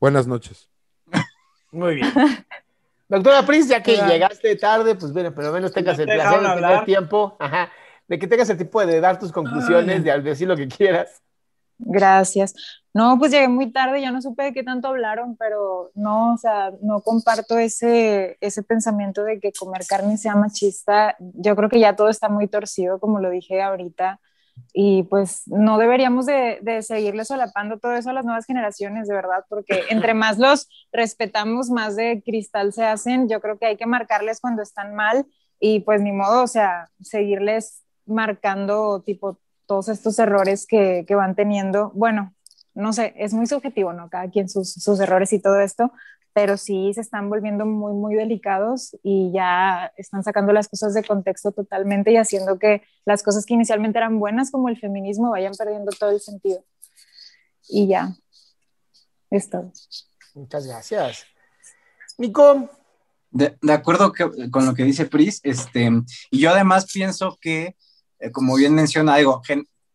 [0.00, 0.68] Buenas noches.
[1.72, 2.12] Muy bien.
[3.08, 6.54] Doctora Pris, ya que llegaste tarde, pues bueno, pero al menos tengas el placer de
[6.54, 7.70] tener tiempo, ajá,
[8.08, 11.22] de que tengas el tiempo de dar tus conclusiones, de decir lo que quieras.
[11.78, 12.54] Gracias.
[12.94, 16.38] No, pues llegué muy tarde, ya no supe de qué tanto hablaron, pero no, o
[16.38, 21.16] sea, no comparto ese, ese pensamiento de que comer carne sea machista.
[21.18, 24.20] Yo creo que ya todo está muy torcido, como lo dije ahorita,
[24.72, 29.14] y pues no deberíamos de, de seguirle solapando todo eso a las nuevas generaciones, de
[29.14, 33.28] verdad, porque entre más los respetamos, más de cristal se hacen.
[33.28, 35.26] Yo creo que hay que marcarles cuando están mal
[35.60, 41.34] y pues ni modo, o sea, seguirles marcando tipo todos estos errores que, que, van
[41.34, 41.90] teniendo.
[41.94, 42.34] Bueno,
[42.74, 44.10] no sé, es muy subjetivo, ¿no?
[44.10, 45.92] Cada quien sus, sus, errores y todo esto,
[46.34, 51.04] pero sí se están volviendo muy, muy delicados y ya están sacando las cosas de
[51.04, 55.54] contexto totalmente y haciendo que las cosas que inicialmente eran buenas, como el feminismo, vayan
[55.56, 56.64] perdiendo todo el sentido.
[57.68, 58.14] Y ya,
[59.30, 59.72] es todo.
[60.34, 61.24] Muchas gracias.
[62.18, 62.68] Nico.
[63.30, 65.90] De, de acuerdo que, con lo que dice Pris, este,
[66.30, 67.76] y yo además pienso que
[68.24, 69.42] eh, como bien menciona, digo,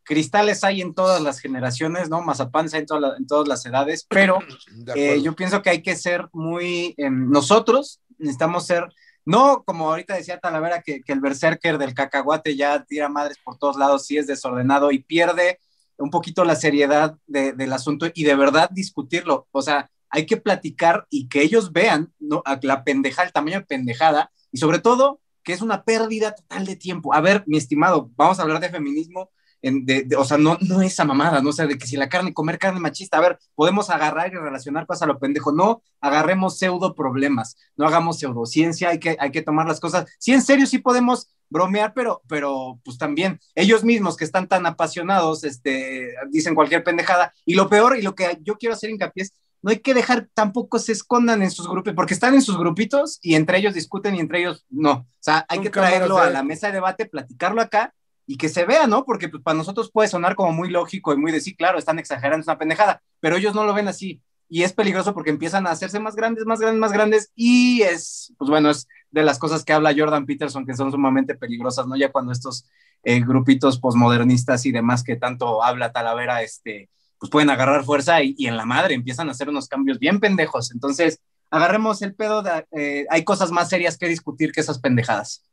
[0.09, 2.23] cristales hay en todas las generaciones, ¿no?
[2.23, 2.87] Mazapán hay en,
[3.19, 4.39] en todas las edades, pero
[4.95, 8.87] eh, yo pienso que hay que ser muy, em, nosotros necesitamos ser,
[9.23, 13.59] no como ahorita decía Talavera, que, que, el berserker del cacahuate ya tira madres por
[13.59, 15.59] todos lados, sí es desordenado y pierde
[15.99, 20.37] un poquito la seriedad de, del asunto y de verdad discutirlo, o sea, hay que
[20.37, 22.41] platicar y que ellos vean ¿no?
[22.63, 26.75] la pendejada, el tamaño de pendejada y sobre todo que es una pérdida total de
[26.75, 27.13] tiempo.
[27.13, 29.29] A ver, mi estimado, vamos a hablar de feminismo,
[29.61, 31.49] en, de, o sea, no, no esa mamada, ¿no?
[31.49, 34.37] O sea, de que si la carne, comer carne machista, a ver, podemos agarrar y
[34.37, 39.31] relacionar cosas a lo pendejo, no agarremos pseudo problemas, no hagamos pseudociencia, hay que, hay
[39.31, 43.83] que tomar las cosas, sí, en serio, sí podemos bromear, pero, pero pues también ellos
[43.83, 48.37] mismos que están tan apasionados, este, dicen cualquier pendejada, y lo peor, y lo que
[48.41, 51.93] yo quiero hacer hincapié es, no hay que dejar tampoco se escondan en sus grupos,
[51.93, 54.91] porque están en sus grupitos y entre ellos discuten y entre ellos no.
[54.91, 57.93] O sea, hay que traerlo a la mesa de debate, platicarlo acá
[58.29, 59.05] y que se vea, ¿no?
[59.05, 61.97] Porque pues, para nosotros puede sonar como muy lógico y muy de sí, claro, están
[61.97, 64.21] exagerando, es una pendejada, pero ellos no lo ven así.
[64.47, 67.31] Y es peligroso porque empiezan a hacerse más grandes, más grandes, más grandes.
[67.33, 71.33] Y es, pues bueno, es de las cosas que habla Jordan Peterson que son sumamente
[71.33, 71.95] peligrosas, ¿no?
[71.95, 72.69] Ya cuando estos
[73.01, 76.87] eh, grupitos posmodernistas y demás que tanto habla Talavera, este,
[77.17, 80.71] pues pueden agarrar fuerza y, en la madre empiezan a hacer unos cambios bien pendejos.
[80.71, 81.19] Entonces,
[81.49, 82.43] agarremos el pedo,
[82.77, 85.43] eh, hay cosas más serias que discutir que esas pendejadas.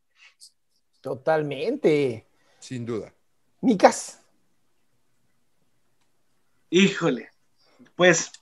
[1.00, 2.26] Totalmente.
[2.58, 3.12] Sin duda.
[3.60, 4.20] Micas.
[6.70, 7.30] Híjole,
[7.94, 8.32] pues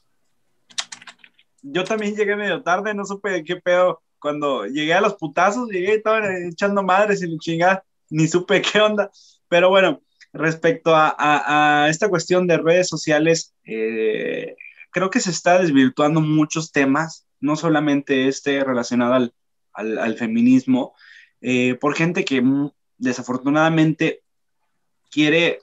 [1.63, 4.03] yo también llegué medio tarde, no supe de qué pedo.
[4.19, 8.81] Cuando llegué a los putazos, llegué y estaban echando madres y chingada, ni supe qué
[8.81, 9.11] onda.
[9.49, 14.57] Pero bueno, respecto a, esta cuestión de redes sociales, eh,
[14.91, 19.31] creo que se está desvirtuando muchos temas, no solamente este relacionado
[19.73, 20.95] al, feminismo,
[21.41, 22.43] eh, por gente que
[22.99, 24.23] desafortunadamente
[25.11, 25.61] quiere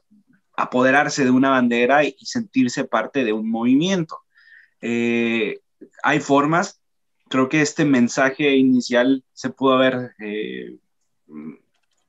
[0.56, 4.20] apoderarse de una bandera y, sentirse parte de un movimiento.
[4.82, 5.60] Eh,
[6.04, 6.82] hay formas,
[7.30, 10.16] creo que este mensaje inicial se pudo haber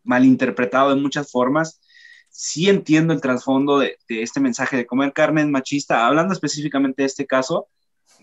[0.05, 1.81] malinterpretado de muchas formas.
[2.29, 7.27] Sí entiendo el trasfondo de, este mensaje de comer carne machista, hablando específicamente de este
[7.27, 7.69] caso,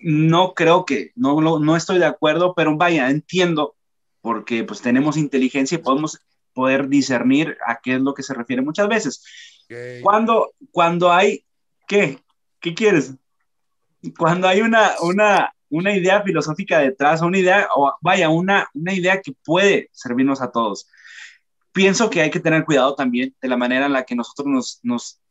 [0.02, 3.76] no creo que, no, no, estoy de acuerdo, pero vaya, entiendo,
[4.22, 6.20] porque pues tenemos inteligencia y podemos
[6.54, 9.24] poder discernir a qué es lo que se refiere muchas veces.
[10.02, 11.46] Cuando, cuando hay,
[11.88, 12.20] ¿qué?
[12.60, 13.14] ¿Qué quieres?
[14.18, 19.22] Cuando hay una, una, una idea filosófica detrás, una idea, o vaya, una, una idea
[19.22, 20.88] que puede servirnos a todos
[21.72, 25.22] pienso que hay que tener cuidado también de la manera en la que nosotros nos,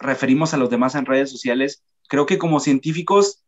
[0.00, 1.82] referimos a los demás en redes sociales.
[2.08, 3.44] Creo que como científicos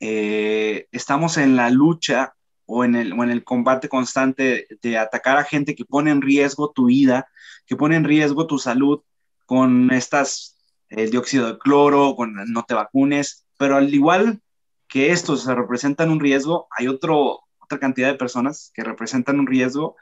[0.00, 2.34] eh, estamos en la lucha
[2.70, 6.70] o en, el, en el combate constante de atacar a gente que pone en riesgo
[6.70, 7.26] tu vida,
[7.66, 9.00] que pone en riesgo tu salud
[9.46, 10.58] con estas,
[10.90, 14.42] el dióxido de cloro, con no te vacunes, pero al igual
[14.86, 19.46] que estos se representan un riesgo, hay otro, otra cantidad de personas que representan un
[19.46, 19.96] riesgo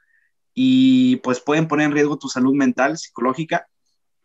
[0.53, 3.69] y pues pueden poner en riesgo tu salud mental, psicológica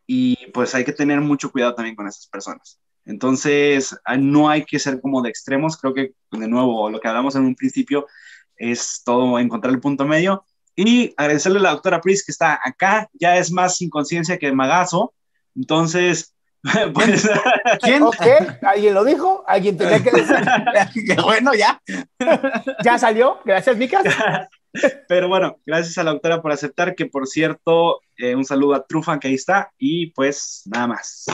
[0.08, 2.80] y pues hay que tener mucho cuidado también con esas personas.
[3.06, 7.08] Entonces, ah, no hay que ser como de extremos, creo que de nuevo lo que
[7.08, 8.08] hablamos en un principio
[8.56, 10.46] es todo encontrar el punto medio
[10.76, 14.52] y agradecerle a la doctora Pris que está acá, ya es más sin conciencia que
[14.52, 15.14] magazo,
[15.56, 16.34] Entonces,
[16.94, 17.28] pues,
[17.82, 18.04] ¿Quién?
[18.04, 18.16] Ok,
[18.62, 19.44] ¿alguien lo dijo?
[19.48, 20.36] ¿Alguien tenía que decir?
[21.24, 21.82] Bueno, ya.
[22.84, 23.40] ¿Ya salió?
[23.44, 24.04] Gracias, Micas.
[25.08, 28.86] pero bueno, gracias a la doctora por aceptar, que por cierto, eh, un saludo a
[28.86, 31.26] Trufan que ahí está, y pues nada más.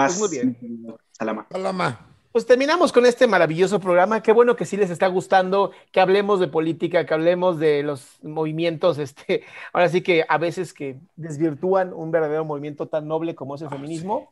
[0.00, 0.18] Más.
[0.18, 0.96] Pues muy bien.
[1.12, 1.46] Salama.
[1.48, 2.06] Palama.
[2.32, 4.22] Pues terminamos con este maravilloso programa.
[4.22, 8.22] Qué bueno que sí les está gustando, que hablemos de política, que hablemos de los
[8.22, 13.56] movimientos, este, ahora sí que a veces que desvirtúan un verdadero movimiento tan noble como
[13.56, 14.30] es el feminismo.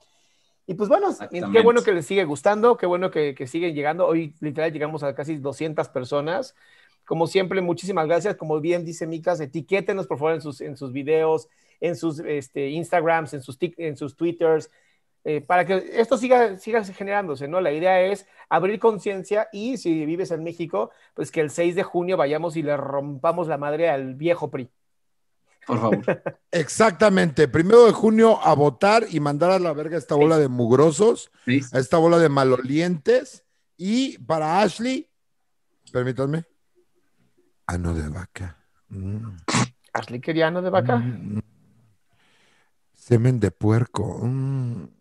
[0.66, 4.06] Y pues bueno, qué bueno que les sigue gustando, qué bueno que, que siguen llegando.
[4.06, 6.54] Hoy literal llegamos a casi 200 personas.
[7.04, 8.36] Como siempre, muchísimas gracias.
[8.36, 11.48] Como bien dice Micas, etiquétenos por favor en sus, en sus videos,
[11.80, 14.70] en sus este, Instagrams, en sus, en sus Twitters,
[15.24, 17.60] eh, para que esto siga, siga generándose, ¿no?
[17.60, 21.82] La idea es abrir conciencia y si vives en México, pues que el 6 de
[21.82, 24.70] junio vayamos y le rompamos la madre al viejo PRI.
[25.66, 26.02] Por favor.
[26.50, 27.46] Exactamente.
[27.46, 31.60] Primero de junio a votar y mandar a la verga esta bola de mugrosos, ¿Sí?
[31.72, 33.44] a esta bola de malolientes.
[33.76, 35.10] Y para Ashley,
[35.92, 36.44] permítanme,
[37.66, 38.56] ano de vaca.
[38.88, 39.36] Mm.
[39.92, 40.96] Ashley Queriano de Vaca.
[40.96, 41.40] Mm.
[42.94, 44.20] Semen de puerco.
[44.22, 44.97] Mm.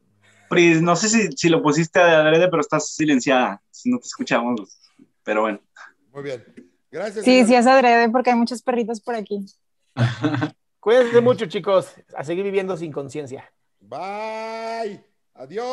[0.50, 3.62] Pris, no sé si, si lo pusiste de adrede, pero estás silenciada.
[3.72, 4.80] Si no te escuchamos.
[5.24, 5.60] Pero bueno.
[6.14, 6.44] Muy bien.
[6.92, 7.26] Gracias.
[7.26, 9.46] Sí, sí es adrede porque hay muchos perritos por aquí.
[10.80, 11.94] Cuídense mucho, chicos.
[12.16, 13.52] A seguir viviendo sin conciencia.
[13.80, 15.04] Bye.
[15.34, 15.68] Adiós.